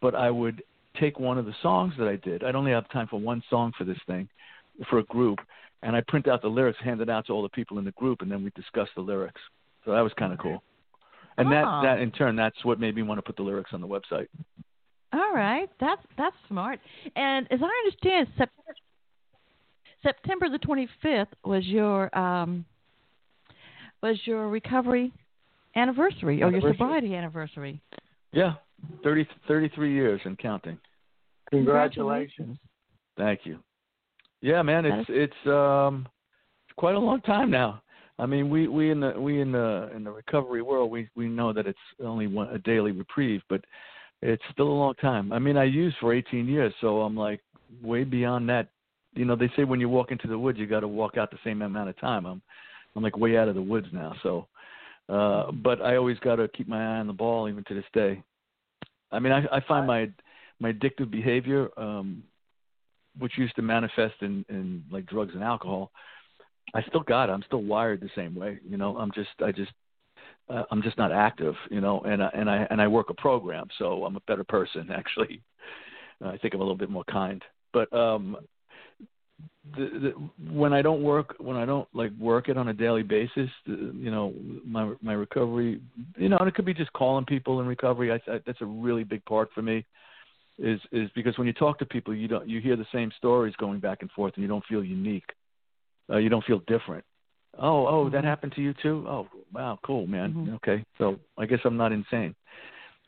but 0.00 0.14
I 0.14 0.30
would 0.30 0.62
take 1.00 1.18
one 1.18 1.38
of 1.38 1.46
the 1.46 1.54
songs 1.62 1.94
that 1.98 2.08
I 2.08 2.16
did. 2.16 2.44
I'd 2.44 2.54
only 2.54 2.72
have 2.72 2.88
time 2.90 3.08
for 3.08 3.18
one 3.18 3.42
song 3.50 3.72
for 3.76 3.84
this 3.84 3.98
thing, 4.06 4.28
for 4.88 4.98
a 4.98 5.04
group, 5.04 5.38
and 5.82 5.96
I 5.96 6.02
print 6.06 6.28
out 6.28 6.42
the 6.42 6.48
lyrics, 6.48 6.78
hand 6.82 7.00
it 7.00 7.08
out 7.08 7.26
to 7.26 7.32
all 7.32 7.42
the 7.42 7.48
people 7.48 7.78
in 7.78 7.84
the 7.84 7.92
group, 7.92 8.22
and 8.22 8.30
then 8.30 8.44
we 8.44 8.50
discuss 8.54 8.88
the 8.94 9.02
lyrics. 9.02 9.40
So 9.84 9.92
that 9.92 10.00
was 10.00 10.12
kind 10.14 10.32
of 10.32 10.38
cool. 10.38 10.62
And 11.36 11.48
Ah. 11.48 11.50
that 11.50 11.82
that 11.86 12.02
in 12.02 12.10
turn, 12.12 12.36
that's 12.36 12.64
what 12.64 12.78
made 12.78 12.94
me 12.94 13.02
want 13.02 13.18
to 13.18 13.22
put 13.22 13.36
the 13.36 13.42
lyrics 13.42 13.72
on 13.72 13.80
the 13.80 13.88
website. 13.88 14.28
All 15.14 15.32
right, 15.34 15.70
that's 15.80 16.02
that's 16.18 16.36
smart. 16.48 16.80
And 17.16 17.46
as 17.50 17.60
I 17.62 17.70
understand, 17.86 18.26
Sep- 18.36 18.50
September 20.02 20.48
the 20.48 20.58
twenty 20.58 20.88
fifth 21.02 21.28
was 21.44 21.64
your 21.66 22.16
um, 22.16 22.64
was 24.02 24.18
your 24.24 24.48
recovery 24.48 25.12
anniversary 25.76 26.42
or 26.42 26.50
your 26.50 26.72
sobriety 26.72 27.14
anniversary. 27.14 27.80
Yeah, 28.32 28.54
30, 29.02 29.26
33 29.46 29.94
years 29.94 30.20
and 30.24 30.36
counting. 30.38 30.78
Congratulations. 31.50 32.58
Thank 33.16 33.40
you. 33.44 33.58
Yeah, 34.40 34.62
man, 34.62 34.84
That 34.84 35.04
it's 35.08 35.10
it's 35.10 35.48
um 35.48 36.06
quite 36.76 36.96
a 36.96 36.98
long 36.98 37.20
time 37.22 37.50
now. 37.50 37.82
I 38.18 38.26
mean, 38.26 38.50
we 38.50 38.68
we 38.68 38.90
in 38.90 39.00
the 39.00 39.12
we 39.18 39.40
in 39.40 39.52
the 39.52 39.90
in 39.94 40.04
the 40.04 40.10
recovery 40.10 40.62
world, 40.62 40.90
we 40.90 41.08
we 41.16 41.28
know 41.28 41.52
that 41.52 41.66
it's 41.66 41.78
only 42.02 42.26
one 42.26 42.48
a 42.48 42.58
daily 42.58 42.92
reprieve, 42.92 43.42
but 43.48 43.64
it's 44.22 44.42
still 44.52 44.68
a 44.68 44.80
long 44.82 44.94
time. 44.94 45.32
I 45.32 45.38
mean, 45.38 45.56
I 45.56 45.64
used 45.64 45.96
for 46.00 46.14
18 46.14 46.46
years, 46.46 46.72
so 46.80 47.02
I'm 47.02 47.16
like 47.16 47.40
way 47.82 48.04
beyond 48.04 48.48
that. 48.48 48.68
You 49.14 49.24
know, 49.24 49.36
they 49.36 49.50
say 49.56 49.64
when 49.64 49.80
you 49.80 49.88
walk 49.88 50.10
into 50.10 50.26
the 50.26 50.38
woods, 50.38 50.58
you 50.58 50.66
got 50.66 50.80
to 50.80 50.88
walk 50.88 51.16
out 51.16 51.30
the 51.30 51.38
same 51.44 51.62
amount 51.62 51.88
of 51.88 51.98
time. 52.00 52.26
I'm 52.26 52.42
I'm 52.96 53.02
like 53.02 53.16
way 53.16 53.36
out 53.36 53.48
of 53.48 53.54
the 53.54 53.62
woods 53.62 53.88
now, 53.92 54.14
so 54.22 54.46
uh 55.08 55.52
but 55.52 55.82
I 55.82 55.96
always 55.96 56.18
got 56.20 56.36
to 56.36 56.48
keep 56.48 56.66
my 56.66 56.96
eye 56.96 57.00
on 57.00 57.06
the 57.06 57.12
ball 57.12 57.48
even 57.48 57.64
to 57.64 57.74
this 57.74 57.84
day. 57.92 58.22
I 59.12 59.18
mean, 59.18 59.32
I 59.32 59.44
I 59.56 59.60
find 59.68 59.86
my 59.86 60.10
my 60.60 60.72
addictive 60.72 61.10
behavior 61.10 61.68
um 61.76 62.22
which 63.18 63.38
used 63.38 63.54
to 63.56 63.62
manifest 63.62 64.14
in 64.20 64.44
in 64.48 64.84
like 64.90 65.06
drugs 65.06 65.34
and 65.34 65.42
alcohol 65.42 65.90
i 66.74 66.82
still 66.82 67.02
got 67.02 67.28
it 67.28 67.32
i'm 67.32 67.42
still 67.46 67.62
wired 67.62 68.00
the 68.00 68.10
same 68.16 68.34
way 68.34 68.58
you 68.68 68.76
know 68.76 68.96
i'm 68.96 69.10
just 69.14 69.30
i 69.44 69.52
just 69.52 69.72
uh, 70.48 70.64
i'm 70.70 70.82
just 70.82 70.98
not 70.98 71.12
active 71.12 71.54
you 71.70 71.80
know 71.80 72.00
and 72.00 72.22
I, 72.22 72.30
and 72.34 72.50
i 72.50 72.66
and 72.70 72.80
i 72.80 72.86
work 72.86 73.10
a 73.10 73.14
program 73.14 73.66
so 73.78 74.04
i'm 74.04 74.16
a 74.16 74.20
better 74.20 74.44
person 74.44 74.90
actually. 74.94 75.42
Uh, 76.24 76.28
i 76.28 76.38
think 76.38 76.54
i'm 76.54 76.60
a 76.60 76.64
little 76.64 76.76
bit 76.76 76.90
more 76.90 77.04
kind. 77.04 77.42
But 77.72 77.92
um 77.92 78.36
the, 79.76 80.14
the 80.38 80.52
when 80.52 80.72
i 80.72 80.82
don't 80.82 81.02
work 81.02 81.34
when 81.38 81.56
i 81.56 81.64
don't 81.64 81.88
like 81.94 82.12
work 82.18 82.48
it 82.48 82.56
on 82.56 82.68
a 82.68 82.72
daily 82.72 83.02
basis 83.02 83.50
the, 83.66 83.92
you 83.96 84.10
know 84.10 84.32
my 84.64 84.92
my 85.02 85.14
recovery 85.14 85.80
you 86.16 86.28
know 86.28 86.36
and 86.38 86.48
it 86.48 86.54
could 86.54 86.64
be 86.64 86.74
just 86.74 86.92
calling 86.92 87.24
people 87.24 87.60
in 87.60 87.66
recovery. 87.66 88.12
I, 88.12 88.16
I 88.30 88.40
that's 88.46 88.60
a 88.60 88.66
really 88.66 89.04
big 89.04 89.24
part 89.24 89.48
for 89.54 89.62
me 89.62 89.84
is 90.58 90.80
is 90.92 91.10
because 91.14 91.36
when 91.36 91.46
you 91.46 91.52
talk 91.52 91.78
to 91.78 91.86
people 91.86 92.14
you 92.14 92.28
don't 92.28 92.48
you 92.48 92.60
hear 92.60 92.76
the 92.76 92.86
same 92.92 93.10
stories 93.16 93.54
going 93.56 93.80
back 93.80 94.02
and 94.02 94.10
forth 94.12 94.34
and 94.36 94.42
you 94.42 94.48
don't 94.48 94.64
feel 94.66 94.84
unique. 94.84 95.28
Uh, 96.10 96.18
you 96.18 96.28
don't 96.28 96.44
feel 96.44 96.60
different 96.66 97.04
Oh, 97.58 97.86
oh, 97.86 98.10
that 98.10 98.24
happened 98.24 98.52
to 98.56 98.62
you 98.62 98.74
too. 98.82 99.04
Oh, 99.08 99.28
wow, 99.52 99.78
cool, 99.84 100.06
man. 100.06 100.34
Mhm. 100.34 100.54
Okay, 100.56 100.84
so 100.98 101.18
I 101.38 101.46
guess 101.46 101.60
I'm 101.64 101.76
not 101.76 101.92
insane. 101.92 102.34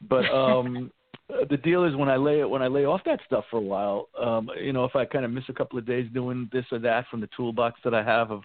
But 0.08 0.24
um, 0.32 0.90
uh, 1.32 1.44
the 1.50 1.56
deal 1.56 1.84
is 1.84 1.96
when 1.96 2.08
I 2.08 2.16
lay 2.16 2.40
it 2.40 2.48
when 2.48 2.62
I 2.62 2.68
lay 2.68 2.84
off 2.84 3.02
that 3.04 3.20
stuff 3.26 3.44
for 3.50 3.56
a 3.56 3.60
while, 3.60 4.08
um, 4.20 4.50
you 4.60 4.72
know, 4.72 4.84
if 4.84 4.94
I 4.94 5.04
kind 5.04 5.24
of 5.24 5.30
miss 5.30 5.44
a 5.48 5.52
couple 5.52 5.78
of 5.78 5.86
days 5.86 6.08
doing 6.12 6.48
this 6.52 6.64
or 6.70 6.78
that 6.80 7.06
from 7.10 7.20
the 7.20 7.28
toolbox 7.36 7.80
that 7.84 7.94
I 7.94 8.02
have 8.02 8.30
of, 8.30 8.42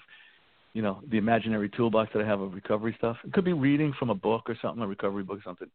you 0.73 0.81
know, 0.81 1.01
the 1.09 1.17
imaginary 1.17 1.69
toolbox 1.69 2.11
that 2.13 2.23
I 2.23 2.27
have 2.27 2.41
of 2.41 2.53
recovery 2.53 2.95
stuff. 2.97 3.17
It 3.23 3.33
could 3.33 3.45
be 3.45 3.53
reading 3.53 3.93
from 3.99 4.09
a 4.09 4.15
book 4.15 4.49
or 4.49 4.57
something, 4.61 4.81
a 4.83 4.87
recovery 4.87 5.23
book 5.23 5.39
or 5.39 5.43
something. 5.43 5.69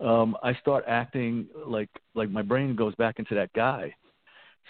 Um, 0.00 0.36
I 0.44 0.54
start 0.54 0.84
acting 0.86 1.48
like 1.66 1.90
like 2.14 2.30
my 2.30 2.42
brain 2.42 2.76
goes 2.76 2.94
back 2.94 3.18
into 3.18 3.34
that 3.34 3.52
guy. 3.52 3.94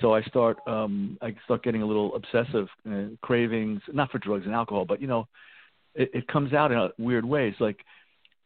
So 0.00 0.14
I 0.14 0.22
start 0.22 0.58
um, 0.66 1.18
I 1.22 1.34
start 1.44 1.62
getting 1.62 1.82
a 1.82 1.86
little 1.86 2.14
obsessive 2.14 2.68
uh, 2.90 3.16
cravings, 3.22 3.80
not 3.92 4.10
for 4.10 4.18
drugs 4.18 4.46
and 4.46 4.54
alcohol, 4.54 4.84
but 4.84 5.00
you 5.00 5.06
know, 5.08 5.26
it, 5.94 6.10
it 6.14 6.28
comes 6.28 6.52
out 6.52 6.70
in 6.72 6.90
weird 7.04 7.24
ways. 7.24 7.54
Like 7.58 7.84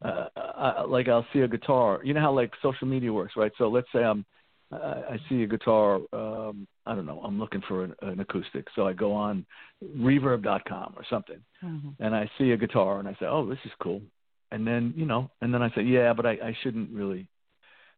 uh, 0.05 0.29
I, 0.37 0.83
like 0.83 1.09
I'll 1.09 1.27
see 1.33 1.41
a 1.41 1.49
guitar. 1.49 2.01
You 2.05 2.15
know 2.15 2.21
how 2.21 2.33
like 2.33 2.53
social 2.63 2.87
media 2.87 3.13
works, 3.13 3.35
right? 3.37 3.53
So 3.59 3.69
let's 3.69 3.89
say 3.95 4.03
I'm 4.03 4.25
I, 4.73 4.77
I 4.77 5.21
see 5.29 5.43
a 5.43 5.47
guitar. 5.47 5.97
Um, 6.13 6.67
I 6.87 6.95
don't 6.95 7.07
know. 7.07 7.21
I'm 7.23 7.39
looking 7.39 7.63
for 7.69 7.85
an, 7.85 7.95
an 8.03 8.21
acoustic, 8.21 8.67
so 8.75 8.87
I 8.87 8.93
go 8.95 9.13
on 9.13 9.45
Reverb.com 9.85 10.95
or 10.97 11.05
something, 11.09 11.39
Mhm. 11.63 11.95
and 12.01 12.15
I 12.15 12.31
see 12.39 12.53
a 12.53 12.57
guitar, 12.57 12.99
and 12.99 13.09
I 13.09 13.13
say, 13.15 13.27
"Oh, 13.27 13.47
this 13.47 13.59
is 13.65 13.73
cool." 13.81 14.03
And 14.51 14.67
then 14.67 14.93
you 14.97 15.07
know, 15.07 15.31
and 15.41 15.53
then 15.53 15.63
I 15.63 15.71
say, 15.75 15.83
"Yeah, 15.83 16.13
but 16.15 16.27
I, 16.27 16.33
I 16.33 16.57
shouldn't 16.63 16.91
really, 16.91 17.27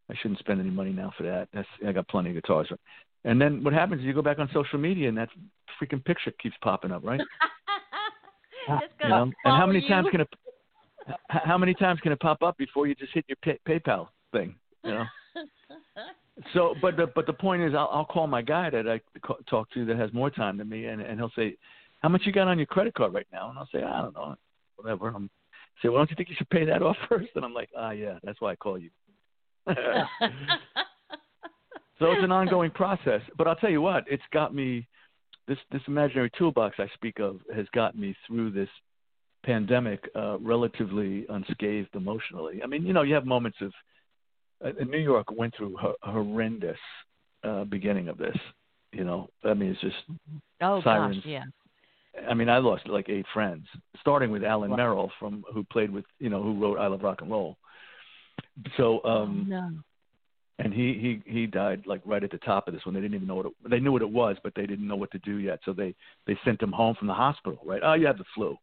I 0.09 0.15
shouldn't 0.15 0.39
spend 0.39 0.59
any 0.59 0.69
money 0.69 0.91
now 0.91 1.13
for 1.17 1.23
that. 1.23 1.47
That's 1.53 1.67
I 1.85 1.91
got 1.91 2.07
plenty 2.07 2.29
of 2.29 2.35
guitars." 2.35 2.69
And 3.25 3.41
then 3.41 3.63
what 3.63 3.73
happens 3.73 4.01
is 4.01 4.05
you 4.05 4.13
go 4.13 4.21
back 4.21 4.39
on 4.39 4.49
social 4.53 4.79
media, 4.79 5.09
and 5.09 5.17
that 5.17 5.29
freaking 5.81 6.03
picture 6.05 6.31
keeps 6.41 6.55
popping 6.61 6.91
up, 6.91 7.03
right? 7.03 7.19
You 9.03 9.09
know, 9.09 9.31
and 9.43 9.55
how 9.55 9.67
many 9.67 9.79
you. 9.79 9.87
times 9.87 10.07
can 10.09 10.21
it 10.21 10.29
how 11.29 11.55
many 11.55 11.75
times 11.75 11.99
can 11.99 12.11
it 12.11 12.19
pop 12.19 12.41
up 12.41 12.57
before 12.57 12.87
you 12.87 12.95
just 12.95 13.13
hit 13.13 13.25
your 13.27 13.35
pay, 13.43 13.59
PayPal 13.67 14.07
thing? 14.31 14.55
You 14.83 14.91
know. 14.91 15.05
So, 16.53 16.75
but 16.81 16.97
the 16.97 17.07
but 17.15 17.25
the 17.27 17.33
point 17.33 17.61
is, 17.61 17.73
I'll, 17.73 17.89
I'll 17.91 18.05
call 18.05 18.27
my 18.27 18.41
guy 18.41 18.69
that 18.69 18.89
I 18.89 18.99
talk 19.49 19.71
to 19.71 19.85
that 19.85 19.95
has 19.95 20.11
more 20.11 20.29
time 20.29 20.57
than 20.57 20.67
me, 20.67 20.87
and 20.87 21.01
and 21.01 21.17
he'll 21.17 21.31
say, 21.33 21.55
"How 22.01 22.09
much 22.09 22.23
you 22.25 22.33
got 22.33 22.49
on 22.49 22.59
your 22.59 22.65
credit 22.65 22.93
card 22.93 23.13
right 23.13 23.25
now?" 23.31 23.49
And 23.49 23.57
I'll 23.57 23.69
say, 23.71 23.81
"I 23.81 24.01
don't 24.01 24.13
know, 24.13 24.35
whatever." 24.75 25.07
I'm 25.07 25.29
say, 25.81 25.87
"Well, 25.87 25.99
don't 25.99 26.09
you 26.09 26.17
think 26.17 26.27
you 26.27 26.35
should 26.37 26.49
pay 26.49 26.65
that 26.65 26.81
off 26.83 26.97
first? 27.09 27.29
And 27.35 27.45
I'm 27.45 27.53
like, 27.53 27.69
"Ah, 27.77 27.91
yeah, 27.91 28.19
that's 28.21 28.41
why 28.41 28.51
I 28.51 28.55
call 28.57 28.77
you." 28.77 28.89
So 31.99 32.11
it's 32.11 32.23
an 32.23 32.31
ongoing 32.31 32.71
process. 32.71 33.21
But 33.37 33.47
I'll 33.47 33.55
tell 33.55 33.69
you 33.69 33.81
what, 33.81 34.03
it's 34.07 34.23
got 34.31 34.53
me. 34.53 34.87
This 35.47 35.57
this 35.71 35.81
imaginary 35.87 36.31
toolbox 36.37 36.75
I 36.79 36.87
speak 36.95 37.19
of 37.19 37.39
has 37.55 37.67
got 37.73 37.97
me 37.97 38.15
through 38.27 38.51
this 38.51 38.69
pandemic 39.43 40.09
uh, 40.15 40.39
relatively 40.39 41.25
unscathed 41.29 41.93
emotionally. 41.93 42.61
I 42.63 42.67
mean, 42.67 42.83
you 42.83 42.93
know, 42.93 43.03
you 43.03 43.13
have 43.13 43.25
moments 43.25 43.59
of 43.61 43.71
uh, 44.65 44.71
New 44.83 44.97
York 44.97 45.27
went 45.31 45.55
through 45.55 45.77
a 46.03 46.11
horrendous 46.11 46.77
uh, 47.43 47.63
beginning 47.65 48.09
of 48.09 48.17
this. 48.17 48.35
You 48.91 49.03
know, 49.03 49.29
I 49.43 49.53
mean, 49.53 49.71
it's 49.71 49.81
just. 49.81 49.95
oh 50.61 50.81
Sirens. 50.83 51.17
gosh, 51.17 51.25
yeah. 51.25 51.43
I 52.29 52.33
mean, 52.33 52.49
I 52.49 52.59
lost 52.59 52.87
like 52.87 53.09
eight 53.09 53.25
friends, 53.33 53.65
starting 53.99 54.31
with 54.31 54.43
Alan 54.43 54.71
Wow. 54.71 54.77
Merrill 54.77 55.11
from 55.19 55.43
who 55.53 55.63
played 55.65 55.91
with 55.91 56.05
you 56.19 56.29
know 56.29 56.41
who 56.41 56.59
wrote 56.59 56.79
I 56.79 56.87
Love 56.87 57.03
Rock 57.03 57.21
and 57.21 57.29
Roll. 57.29 57.57
So, 58.77 59.03
um, 59.03 59.47
oh, 59.47 59.49
no. 59.49 59.69
And 60.59 60.73
he 60.73 61.21
he 61.25 61.31
he 61.31 61.47
died 61.47 61.83
like 61.85 62.01
right 62.05 62.23
at 62.23 62.31
the 62.31 62.37
top 62.39 62.67
of 62.67 62.73
this 62.73 62.85
one. 62.85 62.95
They 62.95 63.01
didn't 63.01 63.15
even 63.15 63.27
know 63.27 63.35
what 63.35 63.45
it, 63.47 63.53
they 63.69 63.79
knew 63.79 63.91
what 63.91 64.01
it 64.01 64.09
was, 64.09 64.37
but 64.43 64.53
they 64.55 64.65
didn't 64.65 64.87
know 64.87 64.95
what 64.95 65.11
to 65.11 65.19
do 65.19 65.37
yet. 65.37 65.59
So 65.65 65.73
they 65.73 65.93
they 66.27 66.37
sent 66.45 66.61
him 66.61 66.71
home 66.71 66.95
from 66.95 67.07
the 67.07 67.13
hospital. 67.13 67.59
Right? 67.65 67.81
Oh, 67.83 67.93
you 67.93 68.07
have 68.07 68.17
the 68.17 68.25
flu. 68.33 68.57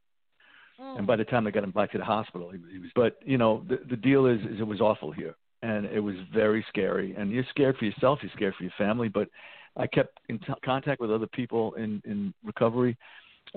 And 0.79 1.07
by 1.07 1.15
hmm. 1.15 1.21
the 1.21 1.25
time 1.27 1.45
they 1.45 1.51
got 1.51 1.65
him 1.65 1.71
back 1.71 1.93
to 1.93 1.99
the 1.99 2.05
hospital, 2.05 2.51
he, 2.51 2.59
he 2.73 2.79
was. 2.79 2.91
But 2.95 3.19
you 3.25 3.39
know, 3.39 3.65
the 3.69 3.79
the 3.89 3.97
deal 3.97 4.27
is, 4.27 4.41
is 4.41 4.61
it 4.61 4.67
was 4.67 4.81
awful 4.81 5.13
here, 5.13 5.37
and 5.63 5.87
it 5.87 6.01
was 6.01 6.17
very 6.33 6.65
scary. 6.69 7.15
And 7.17 7.31
you're 7.31 7.45
scared 7.51 7.77
for 7.77 7.85
yourself, 7.85 8.21
you're 8.23 8.33
scared 8.35 8.55
for 8.57 8.65
your 8.65 8.73
family. 8.79 9.09
But 9.09 9.29
I 9.77 9.87
kept 9.87 10.19
in 10.29 10.39
t- 10.39 10.47
contact 10.65 11.01
with 11.01 11.11
other 11.11 11.29
people 11.29 11.75
in 11.75 12.03
in 12.05 12.33
recovery. 12.45 12.97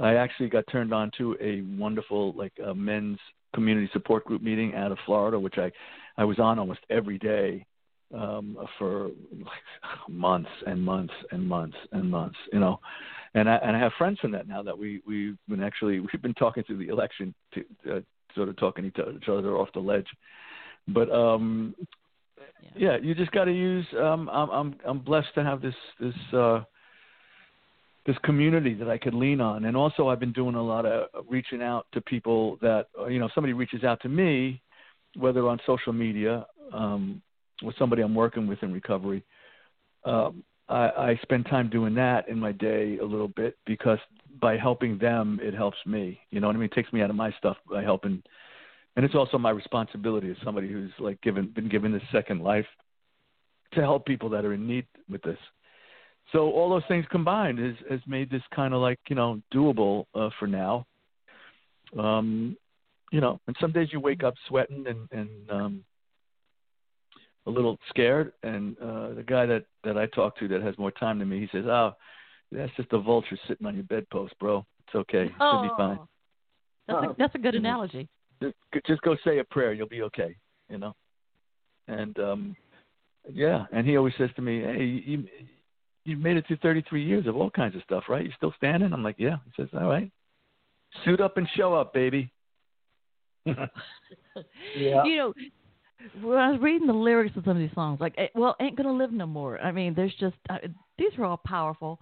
I 0.01 0.15
actually 0.15 0.49
got 0.49 0.65
turned 0.69 0.93
on 0.93 1.09
to 1.17 1.37
a 1.39 1.61
wonderful 1.79 2.33
like 2.33 2.53
a 2.63 2.75
men's 2.75 3.19
community 3.53 3.89
support 3.93 4.25
group 4.25 4.41
meeting 4.41 4.75
out 4.75 4.91
of 4.91 4.97
Florida, 5.05 5.39
which 5.39 5.57
I 5.57 5.71
I 6.17 6.25
was 6.25 6.37
on 6.37 6.59
almost 6.59 6.81
every 6.89 7.17
day 7.17 7.65
um, 8.13 8.57
for 8.77 9.09
months 10.07 10.49
and 10.67 10.81
months 10.81 11.13
and 11.31 11.47
months 11.47 11.77
and 11.91 12.09
months. 12.09 12.37
You 12.51 12.59
know, 12.59 12.79
and 13.33 13.49
I 13.49 13.55
and 13.57 13.75
I 13.75 13.79
have 13.79 13.91
friends 13.97 14.19
from 14.19 14.31
that 14.31 14.47
now 14.47 14.63
that 14.63 14.77
we 14.77 15.01
we've 15.05 15.37
been 15.47 15.63
actually 15.63 15.99
we've 16.13 16.21
been 16.21 16.33
talking 16.33 16.63
through 16.63 16.77
the 16.77 16.87
election 16.87 17.33
to 17.53 17.65
uh, 17.91 17.99
sort 18.35 18.49
of 18.49 18.57
talking 18.57 18.85
each 18.85 18.97
other, 18.99 19.11
each 19.11 19.29
other 19.29 19.57
off 19.57 19.69
the 19.73 19.79
ledge. 19.79 20.07
But 20.87 21.11
um 21.11 21.75
yeah, 22.75 22.97
you 23.01 23.15
just 23.15 23.31
got 23.31 23.45
to 23.45 23.53
use 23.53 23.85
um 23.99 24.29
I'm 24.29 24.49
I'm 24.49 24.75
I'm 24.85 24.99
blessed 24.99 25.33
to 25.35 25.43
have 25.43 25.61
this 25.61 25.75
this 25.99 26.15
uh 26.33 26.61
this 28.05 28.17
community 28.23 28.75
that 28.75 28.87
I 28.87 28.99
could 28.99 29.15
lean 29.15 29.41
on. 29.41 29.65
And 29.65 29.75
also 29.75 30.09
I've 30.09 30.19
been 30.19 30.33
doing 30.33 30.55
a 30.55 30.63
lot 30.63 30.85
of 30.85 31.07
reaching 31.27 31.63
out 31.63 31.87
to 31.93 32.01
people 32.01 32.57
that 32.61 32.87
uh, 32.99 33.07
you 33.07 33.19
know, 33.19 33.29
somebody 33.33 33.53
reaches 33.53 33.83
out 33.83 34.01
to 34.01 34.09
me 34.09 34.61
whether 35.15 35.47
on 35.47 35.59
social 35.65 35.93
media 35.93 36.45
um 36.73 37.21
with 37.63 37.75
somebody 37.77 38.01
I'm 38.01 38.15
working 38.15 38.47
with 38.47 38.61
in 38.63 38.73
recovery 38.73 39.23
um 40.03 40.43
I, 40.67 40.89
I 40.97 41.19
spend 41.21 41.45
time 41.45 41.69
doing 41.69 41.93
that 41.95 42.27
in 42.27 42.39
my 42.39 42.51
day 42.51 42.97
a 42.97 43.05
little 43.05 43.27
bit 43.27 43.57
because 43.65 43.99
by 44.41 44.57
helping 44.57 44.97
them, 44.97 45.39
it 45.41 45.53
helps 45.53 45.77
me. 45.85 46.19
You 46.31 46.39
know 46.39 46.47
what 46.47 46.55
I 46.55 46.59
mean? 46.59 46.69
It 46.71 46.75
takes 46.75 46.91
me 46.91 47.01
out 47.01 47.09
of 47.09 47.15
my 47.15 47.31
stuff 47.37 47.57
by 47.69 47.83
helping, 47.83 48.21
and 48.95 49.05
it's 49.05 49.15
also 49.15 49.37
my 49.37 49.51
responsibility 49.51 50.29
as 50.31 50.37
somebody 50.43 50.71
who's 50.71 50.91
like 50.99 51.21
given 51.21 51.51
been 51.55 51.69
given 51.69 51.91
this 51.91 52.01
second 52.11 52.41
life 52.41 52.65
to 53.73 53.81
help 53.81 54.05
people 54.05 54.29
that 54.29 54.45
are 54.45 54.53
in 54.53 54.67
need 54.67 54.87
with 55.09 55.21
this. 55.21 55.37
So 56.31 56.49
all 56.51 56.69
those 56.69 56.83
things 56.87 57.05
combined 57.11 57.59
has 57.59 57.75
has 57.89 57.99
made 58.07 58.29
this 58.29 58.41
kind 58.53 58.73
of 58.73 58.81
like 58.81 58.99
you 59.07 59.15
know 59.15 59.41
doable 59.53 60.05
uh, 60.15 60.29
for 60.39 60.47
now. 60.47 60.85
Um, 61.97 62.57
you 63.11 63.21
know, 63.21 63.39
and 63.47 63.55
some 63.61 63.71
days 63.71 63.89
you 63.91 63.99
wake 63.99 64.23
up 64.23 64.33
sweating 64.47 64.85
and 64.87 65.07
and 65.11 65.51
um, 65.51 65.83
a 67.45 67.49
little 67.51 67.77
scared. 67.89 68.33
And 68.43 68.77
uh, 68.79 69.13
the 69.13 69.23
guy 69.25 69.45
that 69.45 69.65
that 69.83 69.97
I 69.97 70.05
talk 70.07 70.37
to 70.39 70.47
that 70.49 70.61
has 70.61 70.77
more 70.77 70.91
time 70.91 71.19
than 71.19 71.29
me, 71.29 71.39
he 71.39 71.47
says, 71.51 71.65
"Oh, 71.67 71.93
that's 72.51 72.71
just 72.75 72.93
a 72.93 72.99
vulture 72.99 73.37
sitting 73.47 73.67
on 73.67 73.75
your 73.75 73.83
bedpost, 73.83 74.37
bro. 74.39 74.65
It's 74.87 74.95
okay. 74.95 75.23
It 75.23 75.31
should 75.31 75.61
be 75.63 75.69
fine. 75.77 75.97
Oh, 75.99 76.07
That's 76.87 76.99
Oh. 77.01 77.09
a 77.11 77.15
that's 77.17 77.35
a 77.35 77.39
good 77.39 77.55
analogy. 77.55 78.07
Just, 78.41 78.55
just 78.85 79.01
go 79.01 79.15
say 79.23 79.39
a 79.39 79.43
prayer. 79.43 79.73
You'll 79.73 79.87
be 79.87 80.03
okay. 80.03 80.35
You 80.69 80.77
know." 80.77 80.95
And 81.87 82.17
um, 82.19 82.55
yeah, 83.31 83.65
and 83.71 83.87
he 83.87 83.97
always 83.97 84.13
says 84.17 84.29
to 84.35 84.41
me, 84.41 84.61
"Hey, 84.61 84.83
you 84.83 85.27
You've 86.07 86.19
made 86.19 86.37
it 86.37 86.45
through 86.45 86.57
33 86.57 87.03
years 87.03 87.25
of 87.25 87.35
all 87.35 87.49
kinds 87.49 87.75
of 87.75 87.81
stuff, 87.81 88.03
right? 88.09 88.23
You 88.23 88.31
still 88.37 88.53
standing?" 88.57 88.93
I'm 88.93 89.03
like, 89.03 89.15
"Yeah." 89.17 89.37
He 89.45 89.51
says, 89.63 89.69
"All 89.73 89.87
right, 89.87 90.11
suit 91.03 91.19
up 91.21 91.37
and 91.37 91.47
show 91.55 91.73
up, 91.73 91.93
baby." 91.93 92.31
Yeah. 94.75 95.03
You 95.05 95.17
know, 95.17 95.33
when 96.21 96.37
I 96.37 96.51
was 96.51 96.61
reading 96.61 96.87
the 96.87 96.93
lyrics 96.93 97.35
of 97.35 97.43
some 97.43 97.51
of 97.51 97.57
these 97.57 97.73
songs, 97.73 97.99
like, 97.99 98.17
well, 98.35 98.55
ain't 98.61 98.75
gonna 98.75 98.93
live 98.93 99.11
no 99.11 99.25
more. 99.25 99.59
I 99.59 99.71
mean, 99.71 99.93
there's 99.93 100.13
just 100.19 100.35
uh, 100.49 100.57
these 100.97 101.11
are 101.17 101.25
all 101.25 101.41
powerful, 101.45 101.99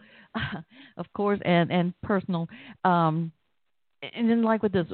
of 0.98 1.06
course, 1.13 1.39
and 1.46 1.72
and 1.72 1.94
personal. 2.02 2.48
Um, 2.84 3.32
and 4.16 4.30
then 4.30 4.44
like 4.44 4.63
with 4.63 4.74
this, 4.74 4.88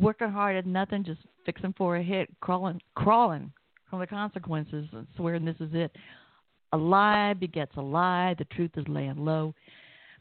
working 0.00 0.30
hard 0.30 0.56
at 0.56 0.66
nothing, 0.66 1.04
just 1.04 1.20
fixing 1.46 1.74
for 1.76 1.96
a 1.96 2.02
hit, 2.02 2.28
crawling, 2.40 2.80
crawling 2.94 3.52
from 3.88 4.00
the 4.00 4.06
consequences, 4.06 4.88
and 4.92 5.06
swearing 5.16 5.44
this 5.44 5.56
is 5.60 5.70
it. 5.72 5.94
A 6.72 6.76
lie 6.76 7.34
begets 7.34 7.72
a 7.76 7.82
lie. 7.82 8.34
The 8.38 8.46
truth 8.46 8.72
is 8.76 8.88
laying 8.88 9.24
low. 9.24 9.54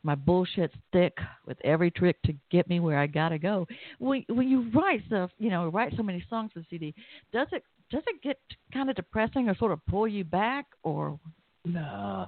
My 0.04 0.16
bullshit's 0.16 0.74
thick 0.92 1.18
with 1.46 1.58
every 1.64 1.92
trick 1.92 2.22
to 2.24 2.34
get 2.50 2.68
me 2.68 2.80
where 2.80 2.98
I 2.98 3.08
gotta 3.08 3.38
go. 3.38 3.68
When 4.00 4.26
when 4.30 4.48
you 4.48 4.70
write 4.72 5.02
stuff, 5.08 5.32
you 5.38 5.50
know, 5.50 5.68
write 5.68 5.94
so 5.96 6.04
many 6.04 6.24
songs 6.30 6.52
for 6.54 6.64
CD, 6.70 6.94
does 7.32 7.48
it 7.52 7.64
does 7.92 8.04
it 8.08 8.22
get 8.22 8.40
kind 8.74 8.90
of 8.90 8.96
depressing 8.96 9.50
or 9.50 9.56
sort 9.56 9.72
of 9.72 9.86
pull 9.88 10.08
you 10.08 10.24
back 10.24 10.66
or 10.84 11.20
Nah, 11.66 12.28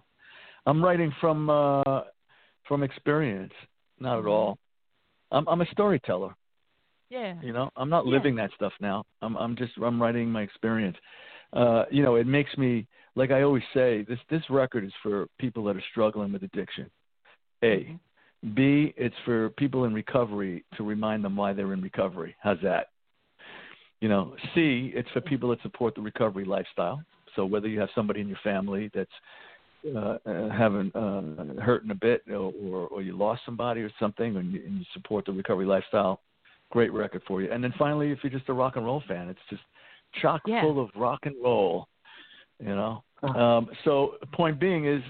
I'm 0.66 0.84
writing 0.84 1.12
from 1.20 1.50
uh, 1.50 2.02
from 2.68 2.84
experience, 2.84 3.54
not 4.00 4.20
at 4.20 4.26
all. 4.26 4.58
I'm 5.32 5.48
I'm 5.48 5.62
a 5.62 5.66
storyteller. 5.72 6.36
yeah 7.10 7.34
You 7.42 7.54
know, 7.54 7.70
I'm 7.76 7.90
not 7.90 8.06
Yeah. 8.06 8.12
living 8.14 8.36
that 8.36 8.52
stuff 8.56 8.74
now. 8.80 9.04
I'm 9.22 9.36
I'm 9.38 9.56
just 9.56 9.74
I'm 9.84 10.02
writing 10.02 10.30
my 10.30 10.44
experience. 10.44 10.98
Uh, 11.54 11.86
you 11.92 12.04
know, 12.04 12.16
it 12.16 12.28
makes 12.28 12.56
me 12.58 12.88
like 13.16 13.32
I 13.32 13.42
always 13.44 13.64
say 13.74 14.04
this 14.08 14.20
this 14.30 14.44
record 14.50 14.84
is 14.86 14.94
for 15.02 15.28
people 15.40 15.64
that 15.66 15.76
are 15.76 15.84
struggling 15.92 16.32
with 16.32 16.44
addiction. 16.44 16.90
A, 17.64 17.98
B, 18.54 18.94
it's 18.98 19.16
for 19.26 19.50
people 19.52 19.86
in 19.86 19.94
recovery 19.94 20.66
to 20.76 20.84
remind 20.84 21.24
them 21.24 21.36
why 21.36 21.54
they're 21.54 21.74
in 21.74 21.82
recovery. 21.82 22.36
How's 22.42 22.60
that? 22.62 22.88
You 24.04 24.10
know, 24.10 24.36
C, 24.54 24.92
it's 24.94 25.08
for 25.12 25.22
people 25.22 25.48
that 25.52 25.62
support 25.62 25.96
the 25.96 26.02
recovery 26.02 26.44
lifestyle. 26.44 27.02
So 27.38 27.46
whether 27.46 27.70
you 27.70 27.80
have 27.80 27.88
somebody 27.96 28.20
in 28.20 28.28
your 28.28 28.38
family 28.44 28.92
that's 28.94 29.10
uh, 29.96 30.18
uh, 30.26 30.50
having 30.50 30.92
uh, 30.94 31.62
hurting 31.62 31.90
a 31.90 31.96
bit, 31.96 32.22
or, 32.28 32.52
or, 32.62 32.88
or 32.88 33.02
you 33.02 33.18
lost 33.18 33.44
somebody 33.46 33.80
or 33.80 33.90
something, 34.02 34.36
and 34.36 34.52
you, 34.52 34.62
and 34.66 34.80
you 34.80 34.86
support 34.92 35.24
the 35.26 35.32
recovery 35.32 35.66
lifestyle, 35.66 36.20
great 36.70 36.92
record 36.92 37.22
for 37.26 37.42
you. 37.42 37.50
And 37.50 37.64
then 37.64 37.74
finally, 37.80 38.12
if 38.12 38.20
you're 38.24 38.30
just 38.30 38.50
a 38.50 38.54
rock 38.54 38.76
and 38.76 38.84
roll 38.84 39.02
fan, 39.08 39.30
it's 39.30 39.40
just 39.50 39.62
chock 40.22 40.42
Yeah. 40.46 40.64
full 40.64 40.84
of 40.84 40.90
rock 40.98 41.20
and 41.24 41.36
roll. 41.42 41.88
You 42.60 42.76
know. 42.76 43.04
Uh-huh. 43.24 43.40
Um, 43.40 43.70
so 43.86 44.16
point 44.34 44.60
being 44.60 44.86
is, 44.86 45.02